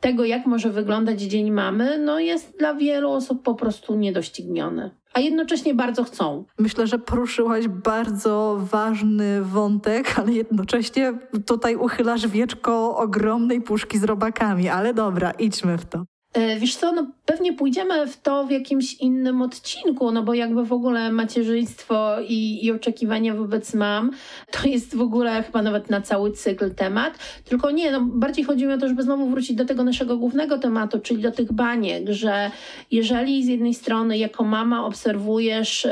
tego, 0.00 0.24
jak 0.24 0.46
może 0.46 0.70
wyglądać 0.70 1.20
dzień 1.20 1.50
mamy, 1.50 1.98
no 1.98 2.18
jest 2.18 2.58
dla 2.58 2.74
wielu 2.74 3.10
osób 3.10 3.42
po 3.42 3.54
prostu 3.54 3.96
niedościgniony. 3.96 4.90
A 5.14 5.20
jednocześnie 5.20 5.74
bardzo 5.74 6.04
chcą. 6.04 6.44
Myślę, 6.58 6.86
że 6.86 6.98
poruszyłaś 6.98 7.68
bardzo 7.68 8.58
ważny 8.60 9.42
wątek, 9.42 10.14
ale 10.18 10.32
jednocześnie 10.32 11.12
tutaj 11.46 11.76
uchylasz 11.76 12.26
wieczko 12.26 12.96
ogromnej 12.96 13.60
puszki 13.60 13.98
z 13.98 14.04
robakami. 14.04 14.68
Ale 14.68 14.94
dobra, 14.94 15.30
idźmy 15.30 15.78
w 15.78 15.84
to. 15.84 16.04
E, 16.34 16.58
wiesz 16.58 16.76
co, 16.76 16.92
no 16.92 17.06
pewnie 17.28 17.52
pójdziemy 17.52 18.06
w 18.06 18.20
to 18.20 18.44
w 18.46 18.50
jakimś 18.50 18.94
innym 18.94 19.42
odcinku, 19.42 20.12
no 20.12 20.22
bo 20.22 20.34
jakby 20.34 20.64
w 20.64 20.72
ogóle 20.72 21.12
macierzyństwo 21.12 22.16
i, 22.20 22.64
i 22.66 22.72
oczekiwania 22.72 23.34
wobec 23.34 23.74
mam, 23.74 24.10
to 24.50 24.68
jest 24.68 24.96
w 24.96 25.00
ogóle 25.00 25.42
chyba 25.42 25.62
nawet 25.62 25.90
na 25.90 26.00
cały 26.00 26.32
cykl 26.32 26.74
temat. 26.74 27.18
Tylko 27.44 27.70
nie, 27.70 27.90
no 27.90 28.00
bardziej 28.00 28.44
chodzi 28.44 28.66
mi 28.66 28.72
o 28.72 28.78
to, 28.78 28.88
żeby 28.88 29.02
znowu 29.02 29.30
wrócić 29.30 29.56
do 29.56 29.64
tego 29.64 29.84
naszego 29.84 30.16
głównego 30.16 30.58
tematu, 30.58 31.00
czyli 31.00 31.22
do 31.22 31.32
tych 31.32 31.52
baniek, 31.52 32.10
że 32.10 32.50
jeżeli 32.90 33.44
z 33.44 33.46
jednej 33.46 33.74
strony 33.74 34.18
jako 34.18 34.44
mama 34.44 34.86
obserwujesz 34.86 35.84
y, 35.84 35.90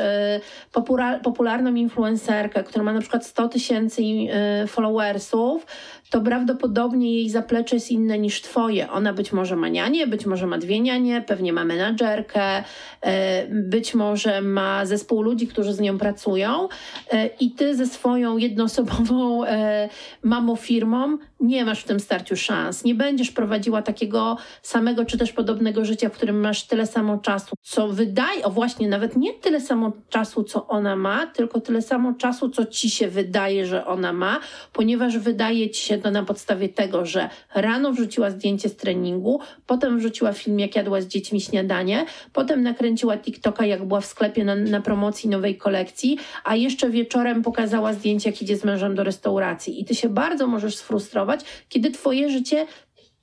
popularną 1.22 1.75
influencerkę, 1.75 2.64
która 2.64 2.85
ma 2.85 2.92
na 2.92 3.01
przykład 3.01 3.27
100 3.27 3.49
tysięcy 3.49 4.03
y, 4.03 4.66
followersów, 4.66 5.66
to 6.11 6.20
prawdopodobnie 6.20 7.14
jej 7.14 7.31
zaplecze 7.31 7.77
jest 7.77 7.90
inne 7.90 8.18
niż 8.18 8.42
twoje. 8.42 8.90
Ona 8.90 9.12
być 9.12 9.33
może 9.33 9.57
ma 9.57 9.68
nianie, 9.68 10.07
być 10.07 10.27
może 10.27 10.46
ma 10.46 10.59
dwie 10.59 10.81
nianie, 10.81 11.20
pewnie 11.26 11.52
ma 11.52 11.64
menadżerkę, 11.64 12.64
e, 13.00 13.46
być 13.48 13.94
może 13.94 14.40
ma 14.42 14.86
zespół 14.86 15.22
ludzi, 15.22 15.46
którzy 15.46 15.72
z 15.72 15.80
nią 15.80 15.98
pracują 15.98 16.68
e, 17.12 17.26
i 17.26 17.50
ty 17.50 17.76
ze 17.76 17.86
swoją 17.86 18.36
jednoosobową 18.36 19.44
e, 19.44 19.88
mamofirmą 20.22 21.18
nie 21.40 21.64
masz 21.64 21.81
w 21.81 21.85
tym 21.85 22.01
starciu 22.01 22.37
szans. 22.37 22.85
Nie 22.85 22.94
będziesz 22.94 23.31
prowadziła 23.31 23.83
takiego 23.83 24.37
samego 24.62 25.05
czy 25.05 25.18
też 25.18 25.33
podobnego 25.33 25.85
życia, 25.85 26.09
w 26.09 26.12
którym 26.12 26.40
masz 26.40 26.62
tyle 26.62 26.87
samo 26.87 27.18
czasu, 27.18 27.57
co 27.62 27.88
wydaje, 27.88 28.44
o 28.44 28.51
właśnie, 28.51 28.88
nawet 28.88 29.16
nie 29.16 29.35
tyle 29.35 29.61
samo 29.61 29.92
czasu, 30.09 30.44
co 30.44 30.66
ona 30.66 30.96
ma, 30.96 31.27
tylko 31.27 31.61
tyle 31.61 31.83
samo 31.83 32.12
czasu, 32.14 32.51
co 32.51 32.66
ci 32.66 32.90
się 32.90 33.09
wydaje, 33.09 33.66
że 33.66 33.87
ona 33.87 34.12
ma, 34.12 34.40
ponieważ 34.72 35.18
wydaje 35.18 35.70
ci 35.70 35.85
się 35.85 35.99
to 35.99 36.11
na 36.11 36.22
podstawie 36.22 36.68
tego, 36.68 37.07
że 37.07 37.29
rano 37.55 37.92
wrzuciła 37.92 38.31
zdjęcie 38.31 38.68
z 38.68 38.77
treningu, 38.77 39.40
potem 39.66 39.99
wrzuciła 39.99 40.33
film, 40.33 40.61
jak 40.61 40.77
jadła 40.77 41.01
z 41.01 41.07
dziećmi 41.07 41.40
śniadanie, 41.40 42.05
potem 42.33 42.62
nakręciła 42.62 43.16
TikToka, 43.16 43.66
jak 43.66 43.85
była 43.85 44.01
w 44.01 44.07
sklepie 44.07 44.44
na, 44.44 44.55
na 44.55 44.81
promocji 44.81 45.31
nowej 45.31 45.57
kolekcji, 45.57 46.18
a 46.44 46.57
jeszcze 46.57 46.90
wieczorem 46.90 47.42
pokazała 47.42 47.92
zdjęcie, 47.92 48.31
jak 48.31 48.42
idzie 48.42 48.57
z 48.57 48.64
mężem 48.64 48.94
do 48.94 49.05
restauracji. 49.05 49.81
I 49.81 49.85
ty 49.85 49.94
się 49.94 50.09
bardzo 50.09 50.46
możesz 50.46 50.77
sfrustrować, 50.77 51.25
kiedy 51.68 51.90
twoje 51.90 52.30
życie 52.30 52.66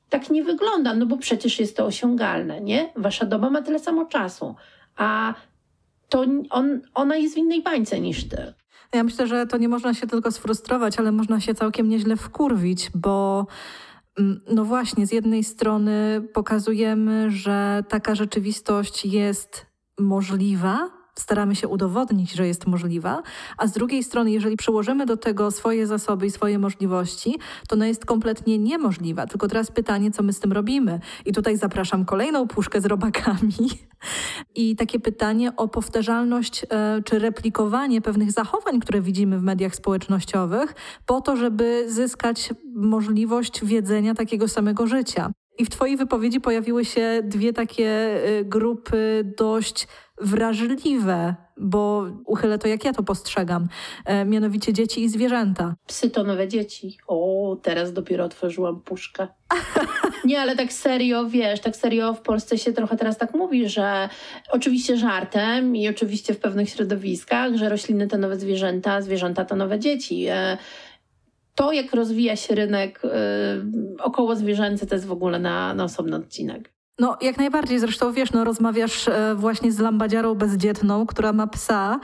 tak 0.09 0.29
nie 0.29 0.43
wygląda, 0.43 0.93
no 0.93 1.05
bo 1.05 1.17
przecież 1.17 1.59
jest 1.59 1.77
to 1.77 1.85
osiągalne, 1.85 2.61
nie? 2.61 2.93
Wasza 2.95 3.25
doba 3.25 3.49
ma 3.49 3.61
tyle 3.61 3.79
samo 3.79 4.05
czasu, 4.05 4.55
a 4.95 5.33
to 6.09 6.25
on, 6.49 6.81
ona 6.93 7.15
jest 7.17 7.35
w 7.35 7.37
innej 7.37 7.63
bańce 7.63 7.99
niż 7.99 8.29
ty. 8.29 8.53
Ja 8.93 9.03
myślę, 9.03 9.27
że 9.27 9.47
to 9.47 9.57
nie 9.57 9.69
można 9.69 9.93
się 9.93 10.07
tylko 10.07 10.31
sfrustrować, 10.31 10.99
ale 10.99 11.11
można 11.11 11.39
się 11.39 11.53
całkiem 11.53 11.89
nieźle 11.89 12.15
wkurwić, 12.15 12.89
bo 12.95 13.47
mm, 14.19 14.41
no 14.47 14.65
właśnie, 14.65 15.07
z 15.07 15.11
jednej 15.11 15.43
strony 15.43 16.21
pokazujemy, 16.33 17.31
że 17.31 17.83
taka 17.89 18.15
rzeczywistość 18.15 19.05
jest 19.05 19.65
możliwa, 19.99 21.02
staramy 21.15 21.55
się 21.55 21.67
udowodnić, 21.67 22.31
że 22.31 22.47
jest 22.47 22.67
możliwa, 22.67 23.23
a 23.57 23.67
z 23.67 23.71
drugiej 23.71 24.03
strony, 24.03 24.31
jeżeli 24.31 24.57
przyłożymy 24.57 25.05
do 25.05 25.17
tego 25.17 25.51
swoje 25.51 25.87
zasoby 25.87 26.25
i 26.25 26.31
swoje 26.31 26.59
możliwości, 26.59 27.39
to 27.67 27.75
ona 27.75 27.87
jest 27.87 28.05
kompletnie 28.05 28.57
niemożliwa. 28.57 29.27
Tylko 29.27 29.47
teraz 29.47 29.71
pytanie, 29.71 30.11
co 30.11 30.23
my 30.23 30.33
z 30.33 30.39
tym 30.39 30.51
robimy? 30.51 30.99
I 31.25 31.33
tutaj 31.33 31.57
zapraszam 31.57 32.05
kolejną 32.05 32.47
puszkę 32.47 32.81
z 32.81 32.85
robakami. 32.85 33.53
I 34.55 34.75
takie 34.75 34.99
pytanie 34.99 35.55
o 35.55 35.67
powtarzalność 35.67 36.65
e, 36.69 37.01
czy 37.05 37.19
replikowanie 37.19 38.01
pewnych 38.01 38.31
zachowań, 38.31 38.79
które 38.79 39.01
widzimy 39.01 39.39
w 39.39 39.43
mediach 39.43 39.75
społecznościowych, 39.75 40.75
po 41.05 41.21
to, 41.21 41.35
żeby 41.35 41.85
zyskać 41.87 42.53
możliwość 42.75 43.65
wiedzenia 43.65 44.13
takiego 44.13 44.47
samego 44.47 44.87
życia. 44.87 45.31
I 45.57 45.65
w 45.65 45.69
Twojej 45.69 45.97
wypowiedzi 45.97 46.41
pojawiły 46.41 46.85
się 46.85 47.21
dwie 47.23 47.53
takie 47.53 47.87
e, 47.87 48.45
grupy 48.45 49.33
dość 49.37 49.87
wrażliwe, 50.21 51.35
bo 51.57 52.05
uchylę 52.25 52.59
to, 52.59 52.67
jak 52.67 52.85
ja 52.85 52.93
to 52.93 53.03
postrzegam, 53.03 53.67
e, 54.05 54.25
mianowicie 54.25 54.73
dzieci 54.73 55.03
i 55.03 55.09
zwierzęta. 55.09 55.75
Psy 55.87 56.09
to 56.09 56.23
nowe 56.23 56.47
dzieci. 56.47 56.97
O, 57.07 57.57
teraz 57.61 57.93
dopiero 57.93 58.25
otworzyłam 58.25 58.81
puszkę. 58.81 59.27
Nie, 60.25 60.41
ale 60.41 60.55
tak 60.55 60.73
serio, 60.73 61.29
wiesz, 61.29 61.59
tak 61.59 61.75
serio 61.75 62.13
w 62.13 62.21
Polsce 62.21 62.57
się 62.57 62.73
trochę 62.73 62.97
teraz 62.97 63.17
tak 63.17 63.33
mówi, 63.33 63.69
że 63.69 64.09
oczywiście 64.49 64.97
żartem 64.97 65.75
i 65.75 65.89
oczywiście 65.89 66.33
w 66.33 66.39
pewnych 66.39 66.69
środowiskach, 66.69 67.55
że 67.55 67.69
rośliny 67.69 68.07
to 68.07 68.17
nowe 68.17 68.39
zwierzęta, 68.39 69.01
zwierzęta 69.01 69.45
to 69.45 69.55
nowe 69.55 69.79
dzieci. 69.79 70.25
E, 70.29 70.57
to, 71.55 71.71
jak 71.71 71.93
rozwija 71.93 72.35
się 72.35 72.55
rynek 72.55 73.01
e, 73.05 73.09
około 73.99 74.35
zwierzęcy, 74.35 74.87
to 74.87 74.95
jest 74.95 75.07
w 75.07 75.11
ogóle 75.11 75.39
na, 75.39 75.73
na 75.73 75.83
osobny 75.83 76.15
odcinek. 76.15 76.72
No, 76.99 77.17
jak 77.21 77.37
najbardziej. 77.37 77.79
Zresztą 77.79 78.13
wiesz, 78.13 78.31
no, 78.31 78.43
rozmawiasz 78.43 79.07
e, 79.07 79.35
właśnie 79.35 79.71
z 79.71 79.79
lambadziarą 79.79 80.35
bezdzietną, 80.35 81.05
która 81.05 81.33
ma 81.33 81.47
psa 81.47 81.99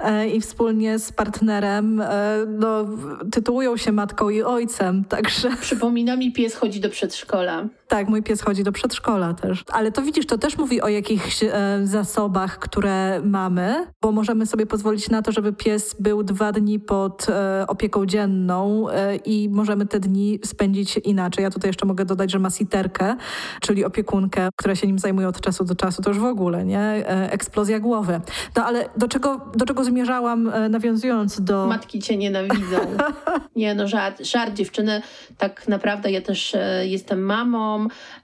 e, 0.00 0.28
i 0.28 0.40
wspólnie 0.40 0.98
z 0.98 1.12
partnerem 1.12 2.00
e, 2.00 2.06
no, 2.48 2.84
tytułują 3.32 3.76
się 3.76 3.92
matką 3.92 4.28
i 4.28 4.42
ojcem, 4.42 5.04
także... 5.04 5.56
Przypomina 5.60 6.16
mi, 6.16 6.32
pies 6.32 6.54
chodzi 6.54 6.80
do 6.80 6.90
przedszkola. 6.90 7.68
Tak, 7.88 8.08
mój 8.08 8.22
pies 8.22 8.42
chodzi 8.42 8.64
do 8.64 8.72
przedszkola 8.72 9.34
też. 9.34 9.64
Ale 9.72 9.92
to 9.92 10.02
widzisz, 10.02 10.26
to 10.26 10.38
też 10.38 10.58
mówi 10.58 10.82
o 10.82 10.88
jakichś 10.88 11.42
e, 11.42 11.50
zasobach, 11.84 12.58
które 12.58 13.20
mamy, 13.24 13.86
bo 14.02 14.12
możemy 14.12 14.46
sobie 14.46 14.66
pozwolić 14.66 15.10
na 15.10 15.22
to, 15.22 15.32
żeby 15.32 15.52
pies 15.52 15.96
był 16.00 16.22
dwa 16.22 16.52
dni 16.52 16.80
pod 16.80 17.26
e, 17.28 17.64
opieką 17.68 18.06
dzienną 18.06 18.88
e, 18.90 19.16
i 19.16 19.48
możemy 19.48 19.86
te 19.86 20.00
dni 20.00 20.38
spędzić 20.44 20.96
inaczej. 20.96 21.42
Ja 21.42 21.50
tutaj 21.50 21.68
jeszcze 21.68 21.86
mogę 21.86 22.04
dodać, 22.04 22.32
że 22.32 22.38
ma 22.38 22.50
siterkę, 22.50 23.16
czyli 23.60 23.84
opiekunkę, 23.84 24.48
która 24.56 24.74
się 24.74 24.86
nim 24.86 24.98
zajmuje 24.98 25.28
od 25.28 25.40
czasu 25.40 25.64
do 25.64 25.74
czasu. 25.74 26.02
To 26.02 26.10
już 26.10 26.18
w 26.18 26.24
ogóle, 26.24 26.64
nie? 26.64 26.80
E, 26.80 27.32
eksplozja 27.32 27.80
głowy. 27.80 28.20
No 28.56 28.64
ale 28.64 28.88
do 28.96 29.08
czego, 29.08 29.40
do 29.54 29.66
czego 29.66 29.84
zmierzałam, 29.84 30.48
e, 30.48 30.68
nawiązując 30.68 31.40
do... 31.40 31.66
Matki 31.66 31.98
cię 31.98 32.16
nienawidzą. 32.16 32.78
nie 33.56 33.74
no, 33.74 33.88
żart, 33.88 34.26
żart 34.26 34.54
dziewczyny. 34.54 35.02
Tak 35.38 35.68
naprawdę 35.68 36.10
ja 36.10 36.20
też 36.20 36.54
e, 36.54 36.86
jestem 36.86 37.22
mamą, 37.22 37.73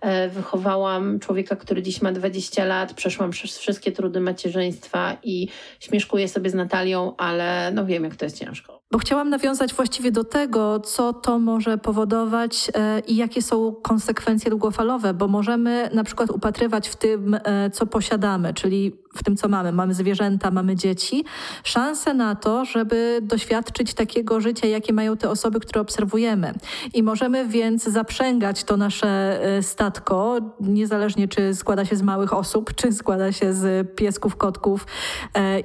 E, 0.00 0.28
wychowałam 0.28 1.20
człowieka, 1.20 1.56
który 1.56 1.82
dziś 1.82 2.02
ma 2.02 2.12
20 2.12 2.64
lat, 2.64 2.94
przeszłam 2.94 3.30
przez 3.30 3.58
wszystkie 3.58 3.92
trudy 3.92 4.20
macierzyństwa 4.20 5.16
i 5.22 5.48
śmieszkuję 5.80 6.28
sobie 6.28 6.50
z 6.50 6.54
Natalią, 6.54 7.16
ale 7.16 7.72
no 7.74 7.86
wiem, 7.86 8.04
jak 8.04 8.16
to 8.16 8.24
jest 8.24 8.38
ciężko. 8.38 8.79
Bo 8.92 8.98
chciałam 8.98 9.30
nawiązać 9.30 9.74
właściwie 9.74 10.12
do 10.12 10.24
tego, 10.24 10.80
co 10.80 11.12
to 11.12 11.38
może 11.38 11.78
powodować 11.78 12.70
e, 12.74 13.00
i 13.00 13.16
jakie 13.16 13.42
są 13.42 13.74
konsekwencje 13.82 14.50
długofalowe, 14.50 15.14
bo 15.14 15.28
możemy 15.28 15.90
na 15.94 16.04
przykład 16.04 16.30
upatrywać 16.30 16.88
w 16.88 16.96
tym, 16.96 17.36
e, 17.44 17.70
co 17.70 17.86
posiadamy, 17.86 18.54
czyli 18.54 19.00
w 19.14 19.22
tym, 19.22 19.36
co 19.36 19.48
mamy. 19.48 19.72
Mamy 19.72 19.94
zwierzęta, 19.94 20.50
mamy 20.50 20.76
dzieci. 20.76 21.24
Szanse 21.64 22.14
na 22.14 22.34
to, 22.34 22.64
żeby 22.64 23.18
doświadczyć 23.22 23.94
takiego 23.94 24.40
życia, 24.40 24.66
jakie 24.66 24.92
mają 24.92 25.16
te 25.16 25.30
osoby, 25.30 25.60
które 25.60 25.80
obserwujemy. 25.80 26.54
I 26.94 27.02
możemy 27.02 27.48
więc 27.48 27.84
zaprzęgać 27.84 28.64
to 28.64 28.76
nasze 28.76 29.08
e, 29.42 29.62
statko, 29.62 30.38
niezależnie 30.60 31.28
czy 31.28 31.54
składa 31.54 31.84
się 31.84 31.96
z 31.96 32.02
małych 32.02 32.32
osób, 32.32 32.74
czy 32.74 32.92
składa 32.92 33.32
się 33.32 33.52
z 33.52 33.96
piesków, 33.96 34.36
kotków 34.36 34.86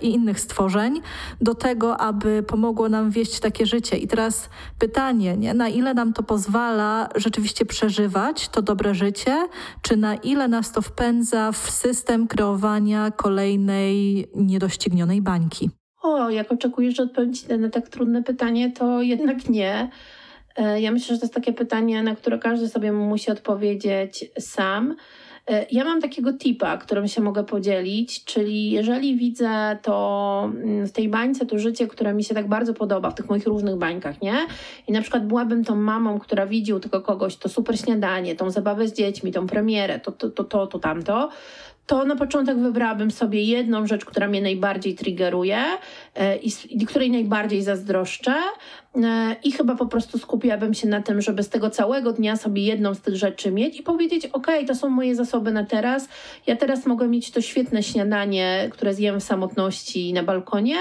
i 0.02 0.14
innych 0.14 0.40
stworzeń, 0.40 1.02
do 1.42 1.56
tego, 1.56 1.98
aby 1.98 2.44
pomogło 2.44 2.90
nam 2.90 3.12
wieść 3.16 3.40
takie 3.40 3.66
życie. 3.66 3.98
I 3.98 4.08
teraz 4.08 4.50
pytanie, 4.80 5.38
nie? 5.38 5.54
na 5.54 5.70
ile 5.70 5.94
nam 5.94 6.14
to 6.14 6.24
pozwala 6.24 7.10
rzeczywiście 7.16 7.66
przeżywać 7.66 8.50
to 8.50 8.62
dobre 8.62 8.96
życie, 8.96 9.48
czy 9.82 9.98
na 9.98 10.16
ile 10.16 10.48
nas 10.48 10.72
to 10.72 10.82
wpędza 10.82 11.52
w 11.52 11.58
system 11.58 12.28
kreowania 12.28 13.12
kolejnej 13.12 14.28
niedoścignionej 14.36 15.22
bańki? 15.22 15.70
O, 16.02 16.30
jak 16.30 16.52
oczekujesz, 16.52 16.96
że 16.96 17.04
odpowiedź 17.04 17.48
na 17.60 17.70
tak 17.70 17.90
trudne 17.90 18.24
pytanie, 18.24 18.72
to 18.72 19.02
jednak 19.02 19.50
nie. 19.50 19.90
E, 20.56 20.82
ja 20.82 20.92
myślę, 20.92 21.16
że 21.16 21.20
to 21.20 21.26
jest 21.26 21.34
takie 21.34 21.54
pytanie, 21.54 22.04
na 22.04 22.16
które 22.16 22.40
każdy 22.40 22.68
sobie 22.68 22.92
musi 22.92 23.32
odpowiedzieć 23.32 24.26
sam. 24.40 24.96
E, 25.50 25.66
ja 25.72 25.86
mam 25.86 26.02
takiego 26.02 26.34
tipa, 26.34 26.78
którym 26.78 27.08
się 27.08 27.22
mogę 27.22 27.44
podzielić, 27.44 28.24
czyli 28.24 28.72
jeżeli 28.72 29.18
widzę 29.18 29.78
to 29.82 30.52
mm, 30.56 30.88
w 30.88 30.92
tej 30.92 31.10
bańce, 31.10 31.46
to 31.46 31.60
życie, 31.60 31.88
które 31.88 32.14
mi 32.14 32.24
się 32.24 32.36
tak 32.36 32.48
bardzo 32.48 32.74
podoba, 32.74 33.10
w 33.10 33.16
tych 33.16 33.30
moich 33.30 33.48
różnych 33.48 33.76
bańkach, 33.76 34.22
nie? 34.22 34.36
I 34.88 34.92
na 34.92 35.02
przykład 35.02 35.28
byłabym 35.28 35.64
tą 35.64 35.76
mamą, 35.76 36.20
która 36.20 36.48
widzi 36.48 36.74
u 36.74 36.80
tego 36.80 37.02
kogoś 37.02 37.36
to 37.36 37.50
super 37.50 37.80
śniadanie, 37.80 38.36
tą 38.36 38.50
zabawę 38.50 38.88
z 38.88 38.94
dziećmi, 38.94 39.32
tą 39.32 39.48
premierę, 39.48 40.00
to, 40.00 40.12
to, 40.12 40.30
to, 40.30 40.44
to, 40.44 40.68
to 40.68 40.80
tamto, 40.80 41.30
to 41.88 42.06
na 42.06 42.16
początek 42.16 42.58
wybrałabym 42.58 43.12
sobie 43.12 43.44
jedną 43.44 43.88
rzecz, 43.88 44.06
która 44.06 44.28
mnie 44.28 44.42
najbardziej 44.42 44.96
triggeruje 44.96 45.64
e, 46.16 46.38
i, 46.38 46.52
i 46.70 46.86
której 46.86 47.12
najbardziej 47.12 47.62
zazdroszczę, 47.62 48.36
I 49.44 49.52
chyba 49.52 49.76
po 49.76 49.86
prostu 49.86 50.18
skupiłabym 50.18 50.74
się 50.74 50.88
na 50.88 51.02
tym, 51.02 51.22
żeby 51.22 51.44
z 51.44 51.50
tego 51.50 51.70
całego 51.70 52.14
dnia 52.14 52.36
sobie 52.36 52.64
jedną 52.64 52.94
z 52.94 53.02
tych 53.02 53.16
rzeczy 53.16 53.52
mieć 53.52 53.80
i 53.80 53.84
powiedzieć: 53.84 54.26
OK, 54.26 54.48
to 54.68 54.76
są 54.76 54.90
moje 54.90 55.16
zasoby 55.16 55.52
na 55.52 55.66
teraz. 55.66 56.10
Ja 56.48 56.56
teraz 56.56 56.86
mogę 56.86 57.08
mieć 57.08 57.32
to 57.32 57.42
świetne 57.42 57.84
śniadanie, 57.84 58.70
które 58.72 58.94
zjem 58.94 59.20
w 59.20 59.24
samotności 59.24 60.14
na 60.14 60.24
balkonie, 60.24 60.76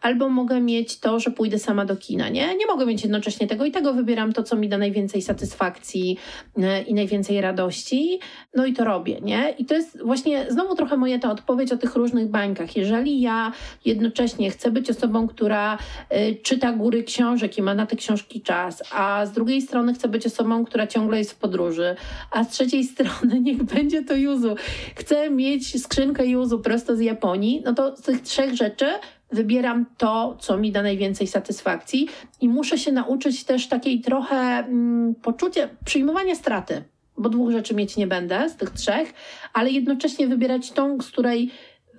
albo 0.00 0.28
mogę 0.28 0.60
mieć 0.60 1.00
to, 1.00 1.20
że 1.20 1.30
pójdę 1.30 1.58
sama 1.58 1.84
do 1.84 1.96
kina. 1.96 2.28
Nie, 2.28 2.56
nie 2.56 2.66
mogę 2.66 2.86
mieć 2.86 3.02
jednocześnie 3.02 3.46
tego 3.46 3.64
i 3.64 3.70
tego 3.70 3.94
wybieram 3.94 4.32
to, 4.32 4.42
co 4.42 4.56
mi 4.56 4.68
da 4.68 4.78
najwięcej 4.78 5.22
satysfakcji 5.22 6.18
e, 6.58 6.82
i 6.82 6.94
najwięcej 6.94 7.40
radości. 7.40 8.20
No 8.54 8.66
i 8.66 8.72
to 8.72 8.84
robię, 8.84 9.20
nie? 9.20 9.54
I 9.58 9.64
to 9.64 9.74
jest 9.74 10.02
właśnie 10.02 10.46
znowu 10.48 10.74
trochę 10.74 10.96
moja 10.96 11.18
ta 11.18 11.30
odpowiedź 11.30 11.72
o 11.72 11.76
tych 11.76 11.94
różnych 11.94 12.28
bańkach. 12.28 12.76
Jeżeli 12.76 13.20
ja 13.20 13.52
jednocześnie 13.84 14.50
chcę 14.50 14.70
być 14.70 14.90
osobą, 14.90 15.28
która 15.28 15.78
y, 16.12 16.36
czyta 16.42 16.72
góry 16.72 17.02
książek, 17.02 17.53
ma 17.62 17.74
na 17.74 17.86
te 17.86 17.96
książki 17.96 18.40
czas, 18.40 18.82
a 18.92 19.26
z 19.26 19.32
drugiej 19.32 19.62
strony 19.62 19.94
chcę 19.94 20.08
być 20.08 20.26
osobą, 20.26 20.64
która 20.64 20.86
ciągle 20.86 21.18
jest 21.18 21.32
w 21.32 21.36
podróży, 21.36 21.96
a 22.30 22.44
z 22.44 22.48
trzeciej 22.48 22.84
strony 22.94 23.40
niech 23.40 23.62
będzie 23.62 24.02
to 24.02 24.14
Juzu. 24.14 24.54
Chcę 24.96 25.30
mieć 25.30 25.82
skrzynkę 25.82 26.26
Juzu 26.26 26.58
prosto 26.58 26.96
z 26.96 27.00
Japonii, 27.00 27.62
no 27.64 27.74
to 27.74 27.96
z 27.96 28.02
tych 28.02 28.22
trzech 28.22 28.54
rzeczy 28.54 28.86
wybieram 29.32 29.86
to, 29.96 30.36
co 30.40 30.56
mi 30.56 30.72
da 30.72 30.82
najwięcej 30.82 31.26
satysfakcji 31.26 32.08
i 32.40 32.48
muszę 32.48 32.78
się 32.78 32.92
nauczyć 32.92 33.44
też 33.44 33.68
takiej 33.68 34.00
trochę 34.00 34.36
mm, 34.36 35.14
poczucia 35.14 35.68
przyjmowania 35.84 36.34
straty, 36.34 36.82
bo 37.18 37.28
dwóch 37.28 37.50
rzeczy 37.50 37.74
mieć 37.74 37.96
nie 37.96 38.06
będę 38.06 38.48
z 38.48 38.56
tych 38.56 38.70
trzech, 38.70 39.14
ale 39.52 39.70
jednocześnie 39.70 40.26
wybierać 40.26 40.70
tą, 40.70 41.00
z 41.00 41.10
której 41.10 41.50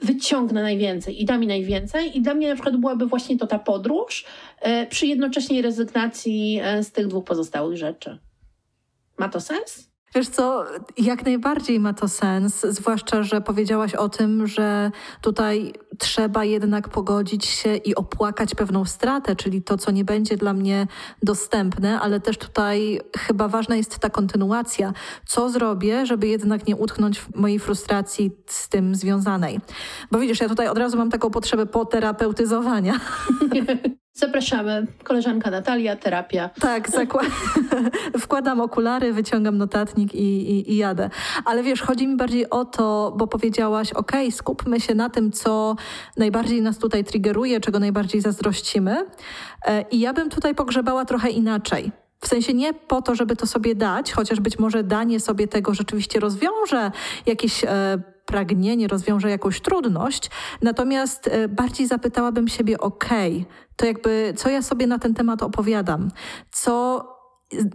wyciągnę 0.01 0.61
najwięcej 0.61 1.21
i 1.21 1.25
da 1.25 1.37
mi 1.37 1.47
najwięcej. 1.47 2.17
I 2.17 2.21
dla 2.21 2.33
mnie 2.33 2.49
na 2.49 2.55
przykład 2.55 2.77
byłaby 2.77 3.05
właśnie 3.05 3.37
to 3.37 3.47
ta 3.47 3.59
podróż 3.59 4.25
e, 4.61 4.87
przy 4.87 5.07
jednoczesnej 5.07 5.61
rezygnacji 5.61 6.59
e, 6.63 6.83
z 6.83 6.91
tych 6.91 7.07
dwóch 7.07 7.25
pozostałych 7.25 7.77
rzeczy. 7.77 8.19
Ma 9.17 9.29
to 9.29 9.41
sens? 9.41 9.89
Wiesz 10.15 10.27
co, 10.27 10.65
jak 10.97 11.25
najbardziej 11.25 11.79
ma 11.79 11.93
to 11.93 12.07
sens, 12.07 12.61
zwłaszcza, 12.61 13.23
że 13.23 13.41
powiedziałaś 13.41 13.95
o 13.95 14.09
tym, 14.09 14.47
że 14.47 14.91
tutaj 15.21 15.73
trzeba 15.97 16.43
jednak 16.43 16.89
pogodzić 16.89 17.45
się 17.45 17.75
i 17.75 17.95
opłakać 17.95 18.55
pewną 18.55 18.85
stratę, 18.85 19.35
czyli 19.35 19.61
to, 19.61 19.77
co 19.77 19.91
nie 19.91 20.05
będzie 20.05 20.37
dla 20.37 20.53
mnie 20.53 20.87
dostępne, 21.23 21.99
ale 21.99 22.19
też 22.19 22.37
tutaj 22.37 22.99
chyba 23.17 23.47
ważna 23.47 23.75
jest 23.75 23.99
ta 23.99 24.09
kontynuacja. 24.09 24.93
Co 25.27 25.49
zrobię, 25.49 26.05
żeby 26.05 26.27
jednak 26.27 26.67
nie 26.67 26.75
utknąć 26.75 27.19
w 27.19 27.35
mojej 27.35 27.59
frustracji 27.59 28.31
z 28.45 28.69
tym 28.69 28.95
związanej? 28.95 29.59
Bo 30.11 30.19
widzisz, 30.19 30.39
ja 30.39 30.49
tutaj 30.49 30.67
od 30.67 30.77
razu 30.77 30.97
mam 30.97 31.09
taką 31.09 31.29
potrzebę 31.29 31.65
poterapeutyzowania. 31.65 32.99
Zapraszamy. 34.17 34.87
Koleżanka 35.03 35.51
Natalia, 35.51 35.95
terapia. 35.95 36.49
Tak, 36.61 36.89
wkładam 38.19 38.61
okulary, 38.61 39.13
wyciągam 39.13 39.57
notatnik 39.57 40.15
i, 40.15 40.51
i, 40.51 40.71
i, 40.71 40.77
jadę. 40.77 41.09
Ale 41.45 41.63
wiesz, 41.63 41.81
chodzi 41.81 42.07
mi 42.07 42.17
bardziej 42.17 42.49
o 42.49 42.65
to, 42.65 43.13
bo 43.17 43.27
powiedziałaś, 43.27 43.93
ok, 43.93 44.11
skupmy 44.31 44.79
się 44.79 44.95
na 44.95 45.09
tym, 45.09 45.31
co 45.31 45.75
najbardziej 46.17 46.61
nas 46.61 46.77
tutaj 46.77 47.03
triggeruje, 47.03 47.59
czego 47.59 47.79
najbardziej 47.79 48.21
zazdrościmy. 48.21 49.05
E, 49.65 49.81
I 49.81 49.99
ja 49.99 50.13
bym 50.13 50.29
tutaj 50.29 50.55
pogrzebała 50.55 51.05
trochę 51.05 51.29
inaczej. 51.29 51.91
W 52.19 52.27
sensie 52.27 52.53
nie 52.53 52.73
po 52.73 53.01
to, 53.01 53.15
żeby 53.15 53.35
to 53.35 53.47
sobie 53.47 53.75
dać, 53.75 54.11
chociaż 54.11 54.39
być 54.39 54.59
może 54.59 54.83
danie 54.83 55.19
sobie 55.19 55.47
tego 55.47 55.73
rzeczywiście 55.73 56.19
rozwiąże 56.19 56.91
jakieś 57.25 57.63
e, 57.63 57.67
pragnienie, 58.25 58.87
rozwiąże 58.87 59.29
jakąś 59.29 59.61
trudność. 59.61 60.29
Natomiast 60.61 61.27
e, 61.27 61.47
bardziej 61.47 61.87
zapytałabym 61.87 62.47
siebie, 62.47 62.79
ok, 62.79 63.09
to 63.75 63.85
jakby 63.85 64.33
co 64.37 64.49
ja 64.49 64.61
sobie 64.61 64.87
na 64.87 64.99
ten 64.99 65.13
temat 65.13 65.43
opowiadam, 65.43 66.11
co 66.51 67.05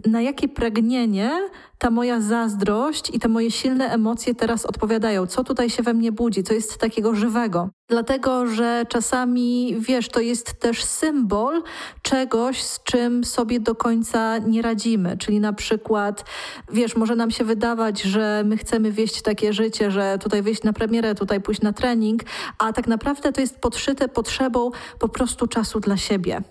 na 0.05 0.21
jakie 0.21 0.47
pragnienie 0.47 1.49
ta 1.77 1.91
moja 1.91 2.21
zazdrość 2.21 3.15
i 3.15 3.19
te 3.19 3.27
moje 3.27 3.51
silne 3.51 3.89
emocje 3.89 4.35
teraz 4.35 4.65
odpowiadają, 4.65 5.27
co 5.27 5.43
tutaj 5.43 5.69
się 5.69 5.83
we 5.83 5.93
mnie 5.93 6.11
budzi, 6.11 6.43
co 6.43 6.53
jest 6.53 6.77
takiego 6.77 7.15
żywego. 7.15 7.69
Dlatego, 7.91 8.47
że 8.47 8.85
czasami, 8.89 9.75
wiesz, 9.79 10.09
to 10.09 10.19
jest 10.19 10.59
też 10.59 10.83
symbol 10.83 11.63
czegoś, 12.01 12.63
z 12.63 12.83
czym 12.83 13.23
sobie 13.23 13.59
do 13.59 13.75
końca 13.75 14.37
nie 14.37 14.61
radzimy. 14.61 15.17
Czyli 15.17 15.39
na 15.39 15.53
przykład, 15.53 16.25
wiesz, 16.71 16.95
może 16.95 17.15
nam 17.15 17.31
się 17.31 17.43
wydawać, 17.43 18.01
że 18.01 18.43
my 18.45 18.57
chcemy 18.57 18.91
wieść 18.91 19.21
takie 19.21 19.53
życie, 19.53 19.91
że 19.91 20.17
tutaj 20.21 20.41
wyjść 20.41 20.63
na 20.63 20.73
premierę, 20.73 21.15
tutaj 21.15 21.41
pójść 21.41 21.61
na 21.61 21.73
trening, 21.73 22.21
a 22.57 22.73
tak 22.73 22.87
naprawdę 22.87 23.31
to 23.31 23.41
jest 23.41 23.59
podszyte 23.59 24.07
potrzebą 24.07 24.71
po 24.99 25.09
prostu 25.09 25.47
czasu 25.47 25.79
dla 25.79 25.97
siebie. 25.97 26.41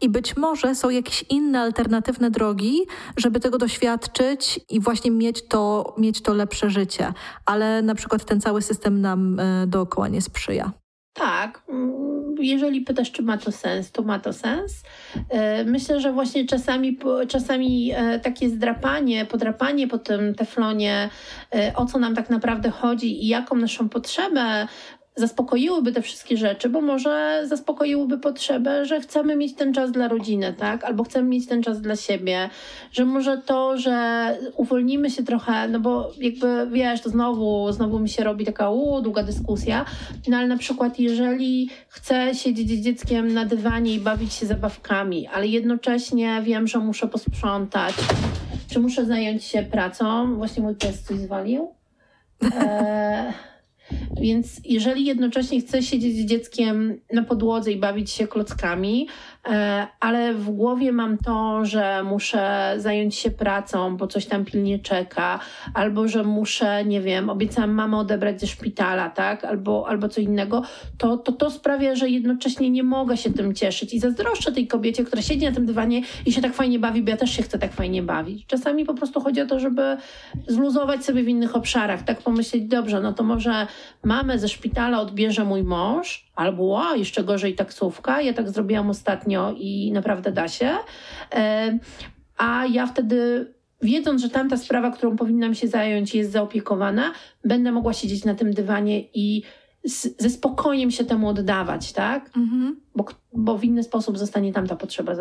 I 0.00 0.08
być 0.08 0.36
może 0.36 0.74
są 0.74 0.90
jakieś 0.90 1.24
inne 1.28 1.60
alternatywne 1.60 2.30
drogi, 2.30 2.80
żeby 3.16 3.40
tego 3.40 3.58
doświadczyć 3.58 4.60
i 4.68 4.80
właśnie 4.80 5.10
mieć 5.10 5.48
to, 5.48 5.94
mieć 5.98 6.22
to 6.22 6.34
lepsze 6.34 6.70
życie. 6.70 7.12
Ale 7.46 7.82
na 7.82 7.94
przykład 7.94 8.24
ten 8.24 8.40
cały 8.40 8.62
system 8.62 9.00
nam 9.00 9.40
e, 9.40 9.66
dookoła 9.66 10.08
nie 10.08 10.22
sprzyja. 10.22 10.72
Tak, 11.12 11.62
jeżeli 12.40 12.80
pytasz, 12.80 13.12
czy 13.12 13.22
ma 13.22 13.38
to 13.38 13.52
sens, 13.52 13.92
to 13.92 14.02
ma 14.02 14.18
to 14.18 14.32
sens. 14.32 14.82
E, 15.28 15.64
myślę, 15.64 16.00
że 16.00 16.12
właśnie 16.12 16.46
czasami, 16.46 16.98
czasami 17.28 17.92
e, 17.94 18.20
takie 18.20 18.48
zdrapanie, 18.48 19.26
podrapanie 19.26 19.88
po 19.88 19.98
tym 19.98 20.34
teflonie, 20.34 21.10
o 21.74 21.86
co 21.86 21.98
nam 21.98 22.14
tak 22.14 22.30
naprawdę 22.30 22.70
chodzi 22.70 23.24
i 23.24 23.28
jaką 23.28 23.56
naszą 23.56 23.88
potrzebę 23.88 24.68
zaspokoiłyby 25.20 25.92
te 25.92 26.02
wszystkie 26.02 26.36
rzeczy, 26.36 26.68
bo 26.68 26.80
może 26.80 27.42
zaspokoiłyby 27.44 28.18
potrzebę, 28.18 28.84
że 28.84 29.00
chcemy 29.00 29.36
mieć 29.36 29.54
ten 29.54 29.74
czas 29.74 29.92
dla 29.92 30.08
rodziny, 30.08 30.54
tak? 30.58 30.84
Albo 30.84 31.04
chcemy 31.04 31.28
mieć 31.28 31.46
ten 31.46 31.62
czas 31.62 31.80
dla 31.80 31.96
siebie, 31.96 32.50
że 32.92 33.04
może 33.04 33.38
to, 33.38 33.78
że 33.78 34.36
uwolnimy 34.56 35.10
się 35.10 35.22
trochę, 35.22 35.68
no 35.68 35.80
bo 35.80 36.12
jakby 36.20 36.68
wiesz, 36.72 37.00
to 37.00 37.10
znowu, 37.10 37.72
znowu 37.72 37.98
mi 37.98 38.08
się 38.08 38.24
robi 38.24 38.44
taka 38.44 38.70
długa 39.02 39.22
dyskusja, 39.22 39.84
no 40.28 40.36
ale 40.36 40.46
na 40.46 40.56
przykład 40.56 40.98
jeżeli 40.98 41.70
chcę 41.88 42.34
siedzieć 42.34 42.70
z 42.70 42.84
dzieckiem 42.84 43.34
na 43.34 43.44
dywanie 43.44 43.94
i 43.94 44.00
bawić 44.00 44.32
się 44.32 44.46
zabawkami, 44.46 45.26
ale 45.26 45.46
jednocześnie 45.46 46.42
wiem, 46.44 46.66
że 46.66 46.78
muszę 46.78 47.08
posprzątać, 47.08 47.94
czy 48.70 48.80
muszę 48.80 49.04
zająć 49.04 49.44
się 49.44 49.62
pracą, 49.62 50.34
właśnie 50.36 50.62
mój 50.62 50.74
pies 50.74 51.02
coś 51.02 51.18
zwalił. 51.18 51.68
E 52.42 53.49
więc 54.20 54.60
jeżeli 54.64 55.04
jednocześnie 55.04 55.60
chcę 55.60 55.82
siedzieć 55.82 56.16
z 56.16 56.24
dzieckiem 56.24 57.00
na 57.12 57.22
podłodze 57.22 57.72
i 57.72 57.76
bawić 57.76 58.10
się 58.10 58.26
klockami, 58.26 59.08
ale 60.00 60.34
w 60.34 60.50
głowie 60.50 60.92
mam 60.92 61.18
to, 61.18 61.64
że 61.64 62.02
muszę 62.02 62.74
zająć 62.78 63.14
się 63.14 63.30
pracą, 63.30 63.96
bo 63.96 64.06
coś 64.06 64.26
tam 64.26 64.44
pilnie 64.44 64.78
czeka, 64.78 65.40
albo 65.74 66.08
że 66.08 66.24
muszę, 66.24 66.84
nie 66.84 67.00
wiem, 67.00 67.30
obiecałam 67.30 67.70
mamę 67.70 67.98
odebrać 67.98 68.40
ze 68.40 68.46
szpitala, 68.46 69.10
tak, 69.10 69.44
albo, 69.44 69.88
albo 69.88 70.08
co 70.08 70.20
innego, 70.20 70.62
to, 70.98 71.16
to 71.16 71.32
to 71.32 71.50
sprawia, 71.50 71.94
że 71.94 72.08
jednocześnie 72.08 72.70
nie 72.70 72.82
mogę 72.82 73.16
się 73.16 73.32
tym 73.32 73.54
cieszyć 73.54 73.94
i 73.94 73.98
zazdroszczę 73.98 74.52
tej 74.52 74.66
kobiecie, 74.66 75.04
która 75.04 75.22
siedzi 75.22 75.46
na 75.46 75.52
tym 75.52 75.66
dywanie 75.66 76.02
i 76.26 76.32
się 76.32 76.42
tak 76.42 76.54
fajnie 76.54 76.78
bawi, 76.78 77.02
bo 77.02 77.10
ja 77.10 77.16
też 77.16 77.30
się 77.30 77.42
chcę 77.42 77.58
tak 77.58 77.72
fajnie 77.72 78.02
bawić. 78.02 78.46
Czasami 78.46 78.84
po 78.84 78.94
prostu 78.94 79.20
chodzi 79.20 79.40
o 79.40 79.46
to, 79.46 79.60
żeby 79.60 79.96
zluzować 80.48 81.04
sobie 81.04 81.22
w 81.22 81.28
innych 81.28 81.56
obszarach, 81.56 82.02
tak 82.02 82.22
pomyśleć, 82.22 82.64
dobrze, 82.64 83.00
no 83.00 83.12
to 83.12 83.22
może 83.22 83.66
mamę 84.04 84.38
ze 84.38 84.48
szpitala 84.48 85.00
odbierze 85.00 85.44
mój 85.44 85.62
mąż, 85.62 86.29
albo 86.34 86.88
a, 86.88 86.96
jeszcze 86.96 87.24
gorzej 87.24 87.54
taksówka. 87.54 88.22
Ja 88.22 88.32
tak 88.32 88.50
zrobiłam 88.50 88.90
ostatnio 88.90 89.54
i 89.58 89.92
naprawdę 89.92 90.32
da 90.32 90.48
się. 90.48 90.76
A 92.38 92.66
ja 92.66 92.86
wtedy 92.86 93.46
wiedząc, 93.82 94.22
że 94.22 94.30
tamta 94.30 94.56
sprawa, 94.56 94.90
którą 94.90 95.16
powinnam 95.16 95.54
się 95.54 95.68
zająć, 95.68 96.14
jest 96.14 96.32
zaopiekowana, 96.32 97.12
będę 97.44 97.72
mogła 97.72 97.92
siedzieć 97.92 98.24
na 98.24 98.34
tym 98.34 98.54
dywanie 98.54 99.00
i 99.00 99.42
z, 99.84 100.22
ze 100.22 100.30
spokojem 100.30 100.90
się 100.90 101.04
temu 101.04 101.28
oddawać, 101.28 101.92
tak? 101.92 102.30
Mhm. 102.36 102.80
Bo, 102.96 103.04
bo 103.32 103.58
w 103.58 103.64
inny 103.64 103.82
sposób 103.82 104.18
zostanie 104.18 104.52
tam 104.52 104.66
ta 104.66 104.76
potrzeba. 104.76 105.12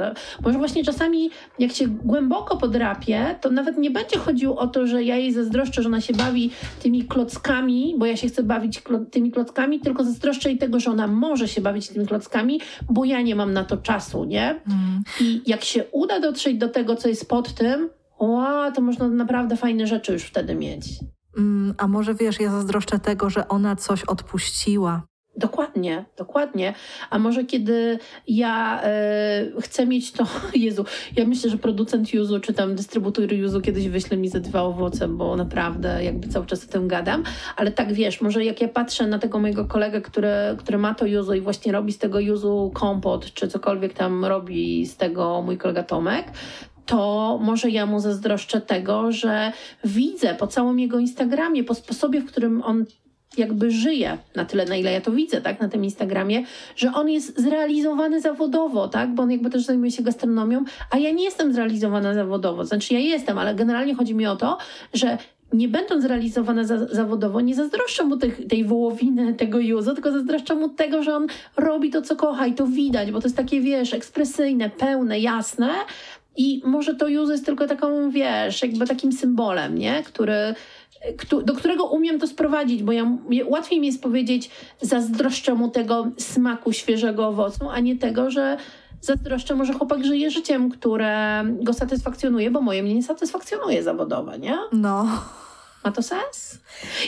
Może 0.43 0.57
właśnie 0.57 0.83
czasami, 0.83 1.29
jak 1.59 1.71
się 1.71 1.87
głęboko 1.87 2.57
podrapie, 2.57 3.35
to 3.41 3.49
nawet 3.49 3.77
nie 3.77 3.91
będzie 3.91 4.19
chodziło 4.19 4.57
o 4.57 4.67
to, 4.67 4.87
że 4.87 5.03
ja 5.03 5.15
jej 5.15 5.33
zazdroszczę, 5.33 5.81
że 5.81 5.89
ona 5.89 6.01
się 6.01 6.13
bawi 6.13 6.51
tymi 6.83 7.03
klockami, 7.03 7.95
bo 7.97 8.05
ja 8.05 8.17
się 8.17 8.27
chcę 8.27 8.43
bawić 8.43 8.81
klo 8.81 8.99
tymi 8.99 9.31
klockami, 9.31 9.79
tylko 9.79 10.03
zazdroszczę 10.03 10.49
jej 10.49 10.57
tego, 10.57 10.79
że 10.79 10.91
ona 10.91 11.07
może 11.07 11.47
się 11.47 11.61
bawić 11.61 11.89
tymi 11.89 12.07
klockami, 12.07 12.61
bo 12.89 13.05
ja 13.05 13.21
nie 13.21 13.35
mam 13.35 13.53
na 13.53 13.63
to 13.63 13.77
czasu, 13.77 14.25
nie? 14.25 14.49
Mhm. 14.49 15.03
I 15.21 15.41
jak 15.47 15.63
się 15.63 15.83
uda 15.91 16.19
dotrzeć 16.19 16.57
do 16.57 16.69
tego, 16.69 16.95
co 16.95 17.09
jest 17.09 17.29
pod 17.29 17.53
tym, 17.53 17.89
o, 18.17 18.71
to 18.75 18.81
można 18.81 19.07
naprawdę 19.07 19.57
fajne 19.57 19.87
rzeczy 19.87 20.13
już 20.13 20.23
wtedy 20.23 20.55
mieć. 20.55 20.85
Mm, 21.37 21.73
a 21.77 21.87
może 21.87 22.13
wiesz, 22.15 22.39
ja 22.39 22.51
zazdroszczę 22.51 22.99
tego, 22.99 23.29
że 23.29 23.47
ona 23.47 23.75
coś 23.75 24.03
odpuściła. 24.03 25.01
Dokładnie, 25.39 26.05
dokładnie. 26.17 26.73
A 27.09 27.19
może 27.19 27.43
kiedy 27.43 27.99
ja 28.27 28.81
e, 28.83 29.45
chcę 29.61 29.85
mieć 29.85 30.11
to, 30.11 30.25
Jezu, 30.53 30.85
ja 31.15 31.25
myślę, 31.25 31.49
że 31.49 31.57
producent 31.57 32.13
Juzu 32.13 32.39
czy 32.39 32.53
tam 32.53 32.75
dystrybutor 32.75 33.33
Juzu 33.33 33.61
kiedyś 33.61 33.87
wyśle 33.87 34.17
mi 34.17 34.29
ze 34.29 34.39
dwa 34.39 34.61
owoce, 34.61 35.07
bo 35.07 35.35
naprawdę 35.35 36.03
jakby 36.03 36.27
cały 36.27 36.45
czas 36.45 36.65
o 36.65 36.71
tym 36.71 36.87
gadam, 36.87 37.23
ale 37.55 37.71
tak 37.71 37.93
wiesz, 37.93 38.21
może 38.21 38.45
jak 38.45 38.61
ja 38.61 38.67
patrzę 38.67 39.07
na 39.07 39.19
tego 39.19 39.39
mojego 39.39 39.65
kolegę, 39.65 40.01
który, 40.01 40.29
który 40.57 40.77
ma 40.77 40.93
to 40.93 41.05
Juzu 41.05 41.33
i 41.33 41.41
właśnie 41.41 41.71
robi 41.71 41.93
z 41.93 41.97
tego 41.97 42.19
Juzu 42.19 42.71
kompot, 42.73 43.33
czy 43.33 43.47
cokolwiek 43.47 43.93
tam 43.93 44.25
robi 44.25 44.85
z 44.85 44.97
tego 44.97 45.41
mój 45.41 45.57
kolega 45.57 45.83
Tomek, 45.83 46.25
to 46.89 47.39
może 47.41 47.69
ja 47.69 47.85
mu 47.85 47.99
zazdroszczę 47.99 48.61
tego, 48.61 49.11
że 49.11 49.51
widzę 49.83 50.35
po 50.35 50.47
całym 50.47 50.79
jego 50.79 50.99
Instagramie, 50.99 51.63
po 51.63 51.75
sposobie, 51.75 52.21
w 52.21 52.25
którym 52.25 52.63
on 52.63 52.85
jakby 53.37 53.71
żyje 53.71 54.17
na 54.35 54.45
tyle, 54.45 54.65
na 54.65 54.75
ile 54.75 54.91
ja 54.91 55.01
to 55.01 55.11
widzę, 55.11 55.41
tak, 55.41 55.59
na 55.59 55.69
tym 55.69 55.83
Instagramie, 55.83 56.43
że 56.75 56.93
on 56.93 57.09
jest 57.09 57.41
zrealizowany 57.41 58.21
zawodowo, 58.21 58.87
tak, 58.87 59.15
bo 59.15 59.23
on 59.23 59.31
jakby 59.31 59.49
też 59.49 59.65
zajmuje 59.65 59.91
się 59.91 60.03
gastronomią, 60.03 60.63
a 60.91 60.97
ja 60.97 61.11
nie 61.11 61.23
jestem 61.23 61.53
zrealizowana 61.53 62.13
zawodowo, 62.13 62.65
znaczy 62.65 62.93
ja 62.93 62.99
jestem, 62.99 63.37
ale 63.37 63.55
generalnie 63.55 63.95
chodzi 63.95 64.15
mi 64.15 64.27
o 64.27 64.35
to, 64.35 64.57
że 64.93 65.17
nie 65.53 65.67
będąc 65.67 66.03
zrealizowana 66.03 66.63
za, 66.63 66.85
zawodowo, 66.85 67.41
nie 67.41 67.55
zazdroszczę 67.55 68.03
mu 68.03 68.17
tych, 68.17 68.47
tej 68.47 68.65
wołowiny, 68.65 69.33
tego 69.33 69.59
juzu, 69.59 69.93
tylko 69.93 70.11
zazdroszczę 70.11 70.55
mu 70.55 70.69
tego, 70.69 71.03
że 71.03 71.15
on 71.15 71.27
robi 71.57 71.89
to, 71.89 72.01
co 72.01 72.15
kocha 72.15 72.47
i 72.47 72.53
to 72.53 72.67
widać, 72.67 73.11
bo 73.11 73.21
to 73.21 73.27
jest 73.27 73.37
takie, 73.37 73.61
wiesz, 73.61 73.93
ekspresyjne, 73.93 74.69
pełne, 74.69 75.19
jasne, 75.19 75.69
i 76.37 76.61
może 76.65 76.95
to 76.95 77.07
Juzo 77.07 77.31
jest 77.31 77.45
tylko 77.45 77.67
taką, 77.67 78.11
wiesz, 78.11 78.61
jakby 78.61 78.87
takim 78.87 79.11
symbolem, 79.11 79.77
nie? 79.77 80.03
Który, 80.03 80.55
do 81.43 81.53
którego 81.53 81.85
umiem 81.85 82.19
to 82.19 82.27
sprowadzić, 82.27 82.83
bo 82.83 82.91
ja, 82.91 83.11
łatwiej 83.45 83.79
mi 83.79 83.87
jest 83.87 84.03
powiedzieć, 84.03 84.49
zazdroszczę 84.81 85.55
mu 85.55 85.69
tego 85.69 86.07
smaku 86.17 86.73
świeżego 86.73 87.27
owocu, 87.27 87.69
a 87.69 87.79
nie 87.79 87.97
tego, 87.97 88.31
że 88.31 88.57
zazdroszczę 89.01 89.55
może 89.55 89.73
chłopak 89.73 90.05
żyje 90.05 90.31
życiem, 90.31 90.71
które 90.71 91.43
go 91.61 91.73
satysfakcjonuje, 91.73 92.51
bo 92.51 92.61
moje 92.61 92.83
mnie 92.83 92.95
nie 92.95 93.03
satysfakcjonuje 93.03 93.83
zawodowe, 93.83 94.39
nie? 94.39 94.57
No. 94.71 95.07
Ma 95.85 95.91
to 95.91 96.03
sens? 96.03 96.59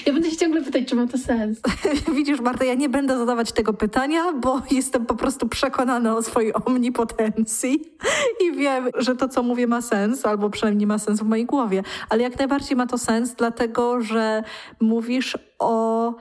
Ja 0.06 0.14
będę 0.14 0.32
się 0.32 0.38
ciągle 0.38 0.62
pytać, 0.62 0.86
czy 0.88 0.96
ma 0.96 1.08
to 1.08 1.18
sens. 1.18 1.60
Widzisz, 2.16 2.40
Marta, 2.40 2.66
ja 2.66 2.74
nie 2.74 2.90
będę 2.90 3.18
zadawać 3.18 3.52
tego 3.52 3.74
pytania, 3.74 4.34
bo 4.34 4.62
jestem 4.72 5.06
po 5.06 5.16
prostu 5.16 5.48
przekonana 5.48 6.16
o 6.16 6.24
swojej 6.24 6.54
omnipotencji 6.54 7.98
i 8.44 8.52
wiem, 8.52 8.90
że 8.98 9.16
to, 9.16 9.30
co 9.30 9.44
mówię, 9.44 9.68
ma 9.68 9.82
sens, 9.82 10.26
albo 10.26 10.50
przynajmniej 10.50 10.88
ma 10.88 11.00
sens 11.00 11.20
w 11.20 11.24
mojej 11.24 11.46
głowie. 11.46 11.84
Ale 12.10 12.24
jak 12.24 12.38
najbardziej 12.38 12.78
ma 12.78 12.88
to 12.88 12.98
sens, 12.98 13.36
dlatego 13.36 14.02
że 14.02 14.44
mówisz 14.80 15.38
o 15.60 16.14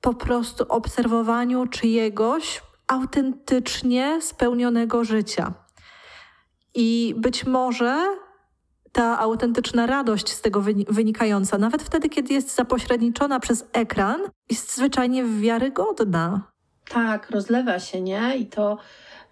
po 0.00 0.14
prostu 0.14 0.64
obserwowaniu 0.68 1.66
czyjegoś 1.66 2.62
autentycznie 2.86 4.18
spełnionego 4.22 5.04
życia. 5.04 5.52
I 6.74 7.14
być 7.18 7.46
może 7.46 8.06
ta 8.96 9.18
autentyczna 9.18 9.86
radość 9.86 10.28
z 10.28 10.40
tego 10.40 10.62
wynikająca, 10.88 11.58
nawet 11.58 11.82
wtedy, 11.82 12.08
kiedy 12.08 12.34
jest 12.34 12.54
zapośredniczona 12.54 13.40
przez 13.40 13.68
ekran, 13.72 14.20
jest 14.50 14.76
zwyczajnie 14.76 15.24
wiarygodna. 15.24 16.52
Tak, 16.88 17.30
rozlewa 17.30 17.78
się, 17.78 18.00
nie? 18.00 18.36
I 18.36 18.46
to 18.46 18.78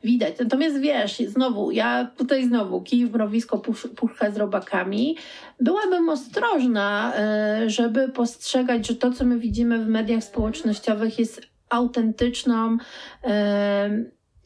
widać. 0.04 0.34
Natomiast 0.38 0.78
wiesz, 0.78 1.18
znowu, 1.18 1.70
ja 1.70 2.10
tutaj 2.16 2.44
znowu, 2.44 2.82
kij 2.82 3.06
w 3.06 3.12
mrowisko, 3.12 3.62
puszka 3.96 4.30
z 4.30 4.36
robakami. 4.36 5.16
Byłabym 5.60 6.08
ostrożna, 6.08 7.12
e, 7.16 7.70
żeby 7.70 8.08
postrzegać, 8.08 8.86
że 8.86 8.94
to, 8.94 9.10
co 9.10 9.24
my 9.24 9.38
widzimy 9.38 9.84
w 9.84 9.88
mediach 9.88 10.24
społecznościowych 10.24 11.18
jest 11.18 11.40
autentyczną 11.70 12.76
e, 13.24 13.90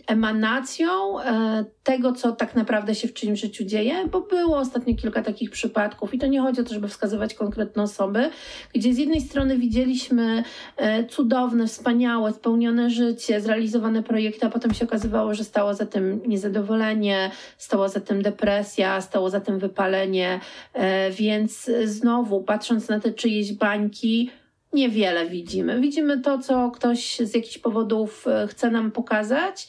emanacją 0.09 1.21
e, 1.21 1.65
tego, 1.83 2.13
co 2.13 2.33
tak 2.33 2.55
naprawdę 2.55 2.95
się 2.95 3.09
w 3.09 3.15
czyimś 3.15 3.41
życiu 3.41 3.65
dzieje, 3.65 4.09
bo 4.13 4.21
było 4.21 4.59
ostatnio 4.59 4.95
kilka 4.95 5.23
takich 5.23 5.51
przypadków 5.51 6.15
i 6.15 6.19
to 6.19 6.27
nie 6.27 6.41
chodzi 6.41 6.61
o 6.61 6.65
to, 6.65 6.75
żeby 6.75 6.89
wskazywać 6.89 7.35
konkretne 7.35 7.83
osoby, 7.83 8.31
gdzie 8.75 8.95
z 8.95 8.99
jednej 8.99 9.21
strony 9.21 9.59
widzieliśmy 9.59 10.45
e, 10.77 11.05
cudowne, 11.05 11.67
wspaniałe, 11.67 12.33
spełnione 12.33 12.91
życie, 12.91 13.41
zrealizowane 13.41 14.03
projekty, 14.03 14.47
a 14.47 14.51
potem 14.51 14.75
się 14.75 14.85
okazywało, 14.85 15.35
że 15.35 15.45
stało 15.45 15.75
za 15.75 15.87
tym 15.87 16.21
niezadowolenie, 16.27 17.31
stało 17.59 17.89
za 17.89 18.01
tym 18.01 18.23
depresja, 18.23 19.01
stało 19.01 19.31
za 19.31 19.41
tym 19.41 19.59
wypalenie, 19.59 20.41
e, 20.73 21.11
więc 21.11 21.71
znowu 21.85 22.43
patrząc 22.43 22.89
na 22.89 23.01
te 23.01 23.13
czyjeś 23.13 23.53
bańki, 23.53 24.31
niewiele 24.73 25.27
widzimy. 25.27 25.81
Widzimy 25.81 26.21
to, 26.21 26.39
co 26.39 26.71
ktoś 26.71 27.19
z 27.19 27.35
jakichś 27.35 27.59
powodów 27.59 28.25
chce 28.49 28.71
nam 28.71 28.91
pokazać, 28.91 29.69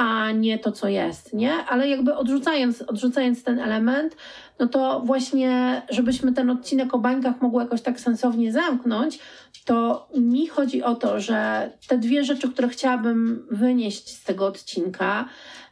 a 0.00 0.32
nie 0.32 0.58
to, 0.58 0.72
co 0.72 0.88
jest, 0.88 1.32
nie? 1.32 1.52
Ale 1.52 1.88
jakby 1.88 2.16
odrzucając, 2.16 2.82
odrzucając 2.82 3.44
ten 3.44 3.58
element, 3.58 4.16
no 4.58 4.66
to 4.66 5.00
właśnie, 5.04 5.82
żebyśmy 5.88 6.32
ten 6.32 6.50
odcinek 6.50 6.94
o 6.94 6.98
bańkach 6.98 7.40
mogły 7.40 7.62
jakoś 7.62 7.82
tak 7.82 8.00
sensownie 8.00 8.52
zamknąć, 8.52 9.18
to 9.64 10.08
mi 10.18 10.46
chodzi 10.46 10.82
o 10.82 10.94
to, 10.94 11.20
że 11.20 11.70
te 11.88 11.98
dwie 11.98 12.24
rzeczy, 12.24 12.52
które 12.52 12.68
chciałabym 12.68 13.46
wynieść 13.50 14.08
z 14.08 14.24
tego 14.24 14.46
odcinka, 14.46 15.28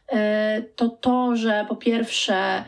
e, 0.07 0.61
to 0.75 0.89
to, 0.89 1.35
że 1.35 1.65
po 1.69 1.75
pierwsze, 1.75 2.63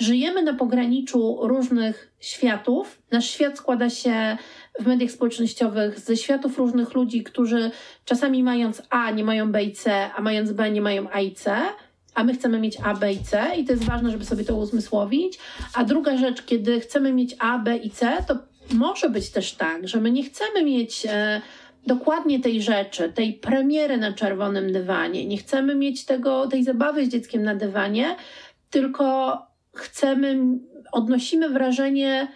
żyjemy 0.00 0.42
na 0.42 0.54
pograniczu 0.54 1.38
różnych 1.40 2.12
światów. 2.20 3.02
Nasz 3.10 3.30
świat 3.30 3.58
składa 3.58 3.90
się 3.90 4.36
w 4.80 4.86
mediach 4.86 5.10
społecznościowych 5.10 6.00
ze 6.00 6.16
światów 6.16 6.58
różnych 6.58 6.94
ludzi, 6.94 7.24
którzy 7.24 7.70
czasami 8.04 8.42
mając 8.42 8.82
A 8.90 9.10
nie 9.10 9.24
mają 9.24 9.52
B 9.52 9.64
i 9.64 9.72
C, 9.72 10.10
a 10.16 10.20
mając 10.20 10.52
B 10.52 10.70
nie 10.70 10.80
mają 10.80 11.10
A 11.12 11.20
i 11.20 11.32
C, 11.32 11.56
a 12.14 12.24
my 12.24 12.34
chcemy 12.34 12.60
mieć 12.60 12.76
A, 12.84 12.94
B 12.94 13.12
i 13.12 13.18
C 13.18 13.46
i 13.56 13.64
to 13.64 13.72
jest 13.72 13.84
ważne, 13.84 14.10
żeby 14.10 14.24
sobie 14.24 14.44
to 14.44 14.56
uzmysłowić. 14.56 15.38
A 15.74 15.84
druga 15.84 16.16
rzecz, 16.16 16.42
kiedy 16.42 16.80
chcemy 16.80 17.12
mieć 17.12 17.36
A, 17.38 17.58
B 17.58 17.76
i 17.76 17.90
C, 17.90 18.16
to 18.28 18.38
może 18.74 19.10
być 19.10 19.30
też 19.30 19.52
tak, 19.52 19.88
że 19.88 20.00
my 20.00 20.10
nie 20.10 20.24
chcemy 20.24 20.64
mieć 20.64 21.06
e, 21.08 21.40
dokładnie 21.86 22.40
tej 22.40 22.62
rzeczy, 22.62 23.12
tej 23.12 23.32
premiery 23.32 23.96
na 23.96 24.12
czerwonym 24.12 24.72
dywanie, 24.72 25.26
nie 25.26 25.36
chcemy 25.36 25.74
mieć 25.74 26.04
tego, 26.04 26.46
tej 26.46 26.64
zabawy 26.64 27.06
z 27.06 27.08
dzieckiem 27.08 27.42
na 27.42 27.54
dywanie, 27.54 28.16
tylko 28.70 29.38
chcemy, 29.76 30.58
odnosimy 30.92 31.48
wrażenie, 31.48 32.32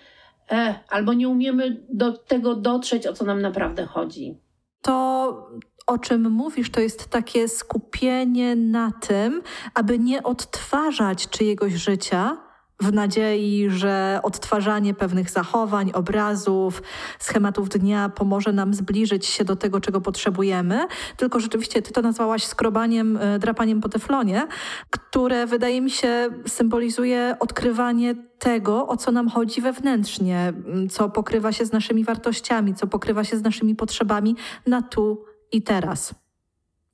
e, 0.50 0.74
albo 0.88 1.12
nie 1.12 1.28
umiemy 1.28 1.84
do 1.88 2.12
tego 2.12 2.54
dotrzeć, 2.54 3.06
o 3.06 3.12
co 3.12 3.24
nam 3.24 3.40
naprawdę 3.40 3.86
chodzi. 3.86 4.38
To 4.80 5.50
o 5.86 5.98
czym 5.98 6.30
mówisz, 6.30 6.70
to 6.70 6.80
jest 6.80 7.06
takie 7.06 7.48
skupienie 7.48 8.56
na 8.56 8.92
tym, 9.00 9.42
aby 9.74 9.98
nie 9.98 10.22
odtwarzać 10.22 11.28
czyjegoś 11.28 11.72
życia, 11.72 12.36
w 12.80 12.92
nadziei, 12.92 13.70
że 13.70 14.20
odtwarzanie 14.22 14.94
pewnych 14.94 15.30
zachowań, 15.30 15.90
obrazów, 15.94 16.82
schematów 17.18 17.68
dnia 17.68 18.08
pomoże 18.08 18.52
nam 18.52 18.74
zbliżyć 18.74 19.26
się 19.26 19.44
do 19.44 19.56
tego, 19.56 19.80
czego 19.80 20.00
potrzebujemy. 20.00 20.86
Tylko 21.16 21.40
rzeczywiście 21.40 21.82
ty 21.82 21.92
to 21.92 22.02
nazwałaś 22.02 22.44
skrobaniem, 22.44 23.16
e, 23.16 23.38
drapaniem 23.38 23.80
po 23.80 23.88
teflonie, 23.88 24.46
które 24.90 25.46
wydaje 25.46 25.80
mi 25.80 25.90
się 25.90 26.28
symbolizuje 26.46 27.36
odkrywanie 27.40 28.14
tego, 28.38 28.86
o 28.88 28.96
co 28.96 29.12
nam 29.12 29.28
chodzi 29.28 29.60
wewnętrznie, 29.60 30.52
co 30.90 31.08
pokrywa 31.08 31.52
się 31.52 31.66
z 31.66 31.72
naszymi 31.72 32.04
wartościami, 32.04 32.74
co 32.74 32.86
pokrywa 32.86 33.24
się 33.24 33.36
z 33.36 33.42
naszymi 33.42 33.74
potrzebami 33.74 34.36
na 34.66 34.82
tu 34.82 35.24
i 35.52 35.62
teraz. 35.62 36.14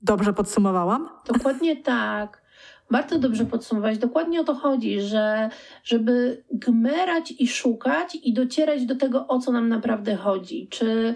Dobrze 0.01 0.33
podsumowałam? 0.33 1.09
Dokładnie 1.25 1.83
tak 1.83 2.40
bardzo 2.91 3.19
dobrze 3.19 3.45
podsumować. 3.45 3.97
Dokładnie 3.97 4.41
o 4.41 4.43
to 4.43 4.55
chodzi, 4.55 5.01
że 5.01 5.49
żeby 5.83 6.43
gmerać 6.51 7.33
i 7.39 7.47
szukać 7.47 8.15
i 8.23 8.33
docierać 8.33 8.85
do 8.85 8.95
tego, 8.95 9.27
o 9.27 9.39
co 9.39 9.51
nam 9.51 9.69
naprawdę 9.69 10.15
chodzi. 10.15 10.67
Czy 10.69 11.15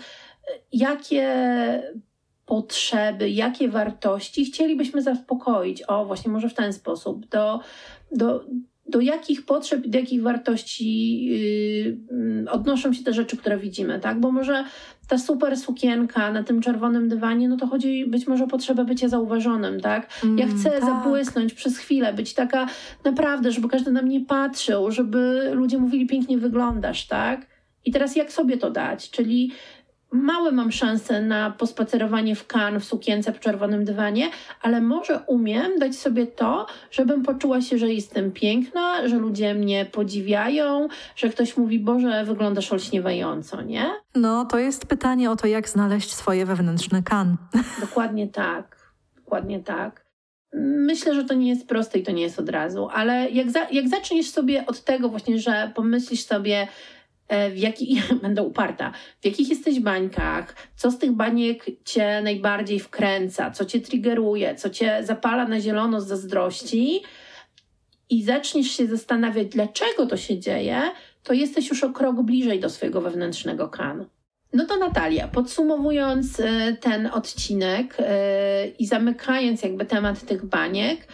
jakie 0.72 1.34
potrzeby, 2.46 3.30
jakie 3.30 3.70
wartości 3.70 4.46
chcielibyśmy 4.46 5.02
zaspokoić. 5.02 5.84
O, 5.88 6.06
właśnie 6.06 6.32
może 6.32 6.50
w 6.50 6.54
ten 6.54 6.74
sposób. 6.74 7.26
Do, 7.28 7.60
do, 8.12 8.46
do 8.88 9.02
jakich 9.02 9.46
potrzeb, 9.46 9.88
do 9.88 9.98
jakich 10.00 10.22
wartości 10.22 11.26
yy, 11.26 12.52
odnoszą 12.52 12.94
się 12.94 13.04
te 13.04 13.14
rzeczy, 13.14 13.38
które 13.38 13.58
widzimy, 13.58 14.00
tak? 14.00 14.20
Bo 14.20 14.32
może 14.32 14.64
ta 15.08 15.18
super 15.18 15.58
sukienka 15.58 16.32
na 16.32 16.44
tym 16.44 16.62
czerwonym 16.62 17.10
dywanie, 17.10 17.50
no 17.50 17.58
to 17.58 17.68
chodzi 17.68 18.06
być 18.06 18.28
może 18.28 18.44
o 18.44 18.48
potrzebę 18.48 18.86
bycia 18.86 19.08
zauważonym, 19.08 19.80
tak? 19.80 20.10
Ja 20.24 20.46
mm, 20.46 20.58
chcę 20.58 20.72
tak. 20.72 20.82
zabłysnąć 20.82 21.54
przez 21.54 21.78
chwilę, 21.78 22.14
być 22.14 22.34
taka 22.34 22.68
naprawdę, 23.04 23.52
żeby 23.52 23.70
każdy 23.70 23.92
na 23.92 24.02
mnie 24.02 24.22
patrzył, 24.22 24.92
żeby 24.92 25.52
ludzie 25.54 25.78
mówili 25.78 26.08
pięknie 26.08 26.38
wyglądasz, 26.38 27.08
tak? 27.08 27.48
I 27.86 27.92
teraz 27.92 28.16
jak 28.16 28.32
sobie 28.32 28.58
to 28.58 28.72
dać? 28.72 29.10
Czyli 29.10 29.52
małe 30.16 30.52
mam 30.52 30.72
szanse 30.72 31.22
na 31.22 31.52
pospacerowanie 31.52 32.36
w 32.36 32.48
kan 32.48 32.80
w 32.80 32.86
sukience 32.86 33.32
po 33.32 33.40
czerwonym 33.40 33.86
dywanie, 33.86 34.30
ale 34.62 34.82
może 34.82 35.20
umiem 35.28 35.80
dać 35.80 35.96
sobie 35.96 36.28
to, 36.28 36.66
żebym 36.92 37.24
poczuła 37.24 37.62
się, 37.62 37.78
że 37.78 37.94
jestem 37.94 38.32
piękna, 38.32 39.08
że 39.08 39.18
ludzie 39.18 39.54
mnie 39.54 39.86
podziwiają, 39.86 40.88
że 41.16 41.30
ktoś 41.30 41.58
mówi, 41.58 41.80
Boże, 41.80 42.26
wyglądasz 42.26 42.72
olśniewająco, 42.72 43.62
nie? 43.62 43.92
No, 44.16 44.46
to 44.46 44.58
jest 44.58 44.86
pytanie 44.86 45.32
o 45.32 45.36
to, 45.36 45.48
jak 45.48 45.70
znaleźć 45.70 46.14
swoje 46.14 46.46
wewnętrzne 46.46 47.04
kan. 47.04 47.38
Dokładnie 47.82 48.28
tak. 48.28 48.78
Dokładnie 49.16 49.60
tak. 49.60 50.06
Myślę, 50.64 51.16
że 51.16 51.24
to 51.24 51.34
nie 51.34 51.50
jest 51.50 51.68
proste 51.68 52.00
i 52.00 52.04
to 52.04 52.12
nie 52.12 52.22
jest 52.22 52.40
od 52.40 52.50
razu, 52.50 52.88
ale 52.92 53.30
jak, 53.30 53.52
za, 53.52 53.68
jak 53.72 53.90
zaczniesz 53.90 54.30
sobie 54.30 54.66
od 54.66 54.84
tego 54.84 55.10
właśnie, 55.10 55.40
że 55.40 55.72
pomyślisz 55.76 56.26
sobie, 56.26 56.68
w 57.52 57.58
jakich, 57.58 58.14
będę 58.24 58.44
uparta, 58.44 58.92
w 59.22 59.26
jakich 59.26 59.50
jesteś 59.50 59.80
bańkach, 59.80 60.56
co 60.76 60.92
z 60.92 60.98
tych 60.98 61.12
baniek 61.12 61.66
cię 61.86 62.22
najbardziej 62.24 62.80
wkręca, 62.80 63.52
co 63.52 63.66
cię 63.66 63.82
triggeruje, 63.82 64.56
co 64.56 64.70
cię 64.70 65.00
zapala 65.04 65.48
na 65.48 65.60
zielono 65.60 66.02
z 66.02 66.08
zazdrości? 66.08 67.02
I 68.10 68.24
zaczniesz 68.24 68.72
się 68.72 68.88
zastanawiać, 68.88 69.48
dlaczego 69.48 70.06
to 70.06 70.18
się 70.18 70.40
dzieje, 70.40 70.82
to 71.24 71.34
jesteś 71.34 71.70
już 71.70 71.84
o 71.84 71.94
krok 71.94 72.22
bliżej 72.22 72.60
do 72.60 72.70
swojego 72.70 73.02
wewnętrznego 73.02 73.70
kanu. 73.70 74.06
No 74.54 74.66
to 74.66 74.78
Natalia, 74.78 75.28
podsumowując 75.28 76.40
e, 76.40 76.78
ten 76.82 77.08
odcinek 77.08 77.98
e, 78.00 78.68
i 78.68 78.86
zamykając 78.86 79.64
jakby 79.64 79.86
temat 79.86 80.26
tych 80.26 80.46
baniek, 80.46 81.08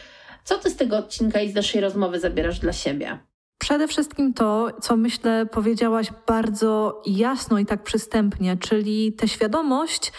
co 0.44 0.58
ty 0.58 0.70
z 0.70 0.76
tego 0.76 0.98
odcinka 0.98 1.42
i 1.42 1.52
z 1.52 1.56
naszej 1.56 1.82
rozmowy 1.82 2.20
zabierasz 2.20 2.60
dla 2.60 2.74
siebie? 2.74 3.20
Przede 3.62 3.88
wszystkim 3.88 4.34
to, 4.34 4.68
co 4.82 4.98
myślę, 4.98 5.46
powiedziałaś 5.46 6.12
bardzo 6.28 7.02
jasno 7.06 7.60
i 7.60 7.66
tak 7.66 7.84
przystępnie, 7.84 8.58
czyli 8.58 9.14
tę 9.14 9.28
świadomość, 9.28 10.12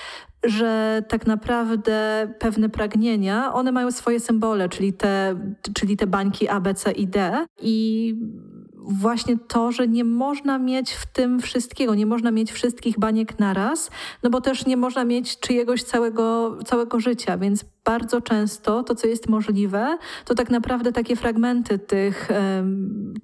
że 0.45 1.03
tak 1.09 1.27
naprawdę 1.27 2.29
pewne 2.39 2.69
pragnienia, 2.69 3.53
one 3.53 3.73
mają 3.73 3.91
swoje 3.91 4.21
symbole, 4.21 4.69
czyli 4.69 4.93
te, 4.93 5.37
czyli 5.75 5.97
te 5.97 6.07
bańki 6.07 6.49
A, 6.49 6.61
B, 6.61 6.75
C 6.75 6.93
i 6.93 7.07
D. 7.07 7.47
I 7.61 8.15
właśnie 8.85 9.39
to, 9.39 9.73
że 9.73 9.89
nie 9.89 10.05
można 10.05 10.59
mieć 10.59 10.93
w 10.93 11.07
tym 11.07 11.41
wszystkiego, 11.41 11.95
nie 11.95 12.07
można 12.07 12.31
mieć 12.31 12.53
wszystkich 12.53 12.99
baniek 12.99 13.39
naraz, 13.39 13.91
no 14.23 14.31
bo 14.31 14.41
też 14.41 14.67
nie 14.67 14.77
można 14.77 15.05
mieć 15.05 15.41
czyjegoś 15.41 15.83
całego, 15.83 16.59
całego 16.65 17.01
życia, 17.01 17.39
więc 17.39 17.65
bardzo 17.85 18.21
często 18.21 18.83
to, 18.83 18.95
co 18.95 19.07
jest 19.07 19.29
możliwe, 19.29 19.99
to 20.25 20.35
tak 20.35 20.51
naprawdę 20.51 20.93
takie 20.93 21.17
fragmenty 21.17 21.79
tych, 21.79 22.29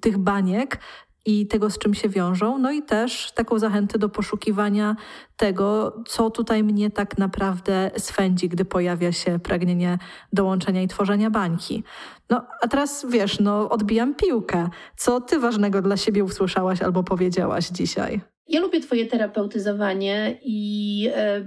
tych 0.01 0.17
baniek 0.17 0.79
i 1.25 1.47
tego, 1.47 1.69
z 1.69 1.77
czym 1.77 1.93
się 1.93 2.09
wiążą, 2.09 2.57
no 2.57 2.71
i 2.71 2.83
też 2.83 3.31
taką 3.31 3.59
zachętę 3.59 3.99
do 3.99 4.09
poszukiwania 4.09 4.95
tego, 5.37 5.97
co 6.07 6.29
tutaj 6.29 6.63
mnie 6.63 6.91
tak 6.91 7.17
naprawdę 7.17 7.91
swędzi, 7.97 8.49
gdy 8.49 8.65
pojawia 8.65 9.11
się 9.11 9.39
pragnienie 9.39 9.97
dołączenia 10.33 10.81
i 10.81 10.87
tworzenia 10.87 11.29
bańki. 11.29 11.83
No, 12.29 12.45
a 12.61 12.67
teraz 12.67 13.05
wiesz, 13.09 13.39
no, 13.39 13.69
odbijam 13.69 14.15
piłkę. 14.15 14.69
Co 14.97 15.21
ty 15.21 15.39
ważnego 15.39 15.81
dla 15.81 15.97
siebie 15.97 16.23
usłyszałaś 16.23 16.81
albo 16.81 17.03
powiedziałaś 17.03 17.67
dzisiaj? 17.67 18.21
Ja 18.47 18.59
lubię 18.59 18.79
Twoje 18.79 19.05
terapeutyzowanie 19.05 20.37
i 20.41 21.07
y, 21.07 21.45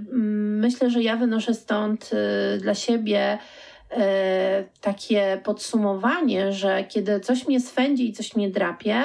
myślę, 0.61 0.89
że 0.89 1.03
ja 1.03 1.15
wynoszę 1.15 1.53
stąd 1.53 2.11
y, 2.13 2.57
dla 2.57 2.75
siebie 2.75 3.37
y, 3.91 3.97
takie 4.81 5.41
podsumowanie, 5.43 6.51
że 6.51 6.83
kiedy 6.83 7.19
coś 7.19 7.47
mnie 7.47 7.59
swędzi 7.59 8.09
i 8.09 8.13
coś 8.13 8.35
mnie 8.35 8.49
drapie, 8.49 9.03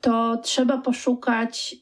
to 0.00 0.36
trzeba 0.36 0.78
poszukać, 0.78 1.76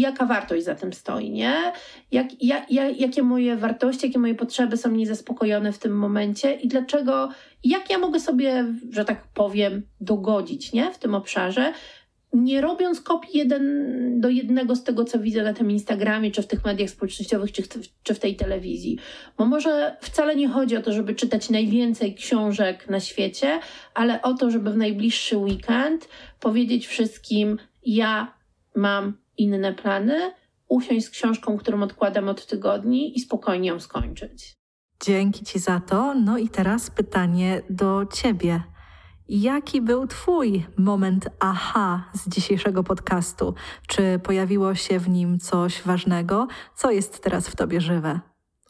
jaka 0.00 0.26
wartość 0.26 0.64
za 0.64 0.74
tym 0.74 0.92
stoi, 0.92 1.30
nie? 1.30 1.72
Jak, 2.12 2.42
jak, 2.42 2.70
jak, 2.70 3.00
jakie 3.00 3.22
moje 3.22 3.56
wartości, 3.56 4.06
jakie 4.06 4.18
moje 4.18 4.34
potrzeby 4.34 4.76
są 4.76 4.90
niezaspokojone 4.90 5.72
w 5.72 5.78
tym 5.78 5.98
momencie 5.98 6.54
i 6.54 6.68
dlaczego, 6.68 7.28
jak 7.64 7.90
ja 7.90 7.98
mogę 7.98 8.20
sobie, 8.20 8.64
że 8.90 9.04
tak 9.04 9.26
powiem, 9.34 9.82
dogodzić, 10.00 10.72
nie? 10.72 10.90
W 10.90 10.98
tym 10.98 11.14
obszarze, 11.14 11.72
nie 12.32 12.60
robiąc 12.60 13.00
kopii 13.00 13.38
jeden 13.38 14.20
do 14.20 14.28
jednego 14.28 14.76
z 14.76 14.84
tego, 14.84 15.04
co 15.04 15.18
widzę 15.18 15.42
na 15.42 15.54
tym 15.54 15.70
Instagramie, 15.70 16.30
czy 16.30 16.42
w 16.42 16.46
tych 16.46 16.64
mediach 16.64 16.90
społecznościowych, 16.90 17.52
czy, 17.52 17.62
czy 18.02 18.14
w 18.14 18.18
tej 18.18 18.36
telewizji. 18.36 18.98
Bo 19.38 19.44
może 19.44 19.96
wcale 20.00 20.36
nie 20.36 20.48
chodzi 20.48 20.76
o 20.76 20.82
to, 20.82 20.92
żeby 20.92 21.14
czytać 21.14 21.50
najwięcej 21.50 22.14
książek 22.14 22.88
na 22.88 23.00
świecie, 23.00 23.60
ale 23.94 24.22
o 24.22 24.34
to, 24.34 24.50
żeby 24.50 24.70
w 24.70 24.76
najbliższy 24.76 25.36
weekend 25.36 26.08
powiedzieć 26.40 26.86
wszystkim: 26.86 27.58
Ja 27.84 28.34
mam 28.74 29.16
inne 29.38 29.74
plany, 29.74 30.34
usiąść 30.68 31.06
z 31.06 31.10
książką, 31.10 31.58
którą 31.58 31.82
odkładam 31.82 32.28
od 32.28 32.46
tygodni 32.46 33.16
i 33.16 33.20
spokojnie 33.20 33.68
ją 33.68 33.80
skończyć. 33.80 34.58
Dzięki 35.02 35.44
Ci 35.44 35.58
za 35.58 35.80
to. 35.80 36.14
No 36.14 36.38
i 36.38 36.48
teraz 36.48 36.90
pytanie 36.90 37.62
do 37.70 38.06
Ciebie. 38.12 38.62
Jaki 39.28 39.80
był 39.80 40.06
Twój 40.06 40.66
moment 40.76 41.28
aha 41.40 42.10
z 42.14 42.28
dzisiejszego 42.28 42.84
podcastu? 42.84 43.54
Czy 43.86 44.18
pojawiło 44.22 44.74
się 44.74 44.98
w 44.98 45.08
nim 45.08 45.38
coś 45.38 45.82
ważnego? 45.82 46.46
Co 46.76 46.90
jest 46.90 47.22
teraz 47.22 47.48
w 47.48 47.56
Tobie 47.56 47.80
żywe? 47.80 48.20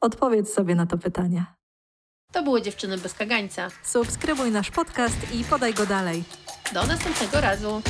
Odpowiedz 0.01 0.53
sobie 0.53 0.75
na 0.75 0.87
to 0.87 0.99
pytanie. 0.99 1.47
To 2.33 2.43
były 2.43 2.63
Dziewczyny 2.63 2.99
bez 2.99 3.15
kagańca. 3.15 3.69
Subskrybuj 3.83 4.51
nasz 4.51 4.71
podcast 4.71 5.35
i 5.35 5.45
podaj 5.45 5.75
go 5.75 5.87
dalej. 5.87 6.25
Do 6.75 6.87
następnego 6.87 7.41
razu. 7.41 7.83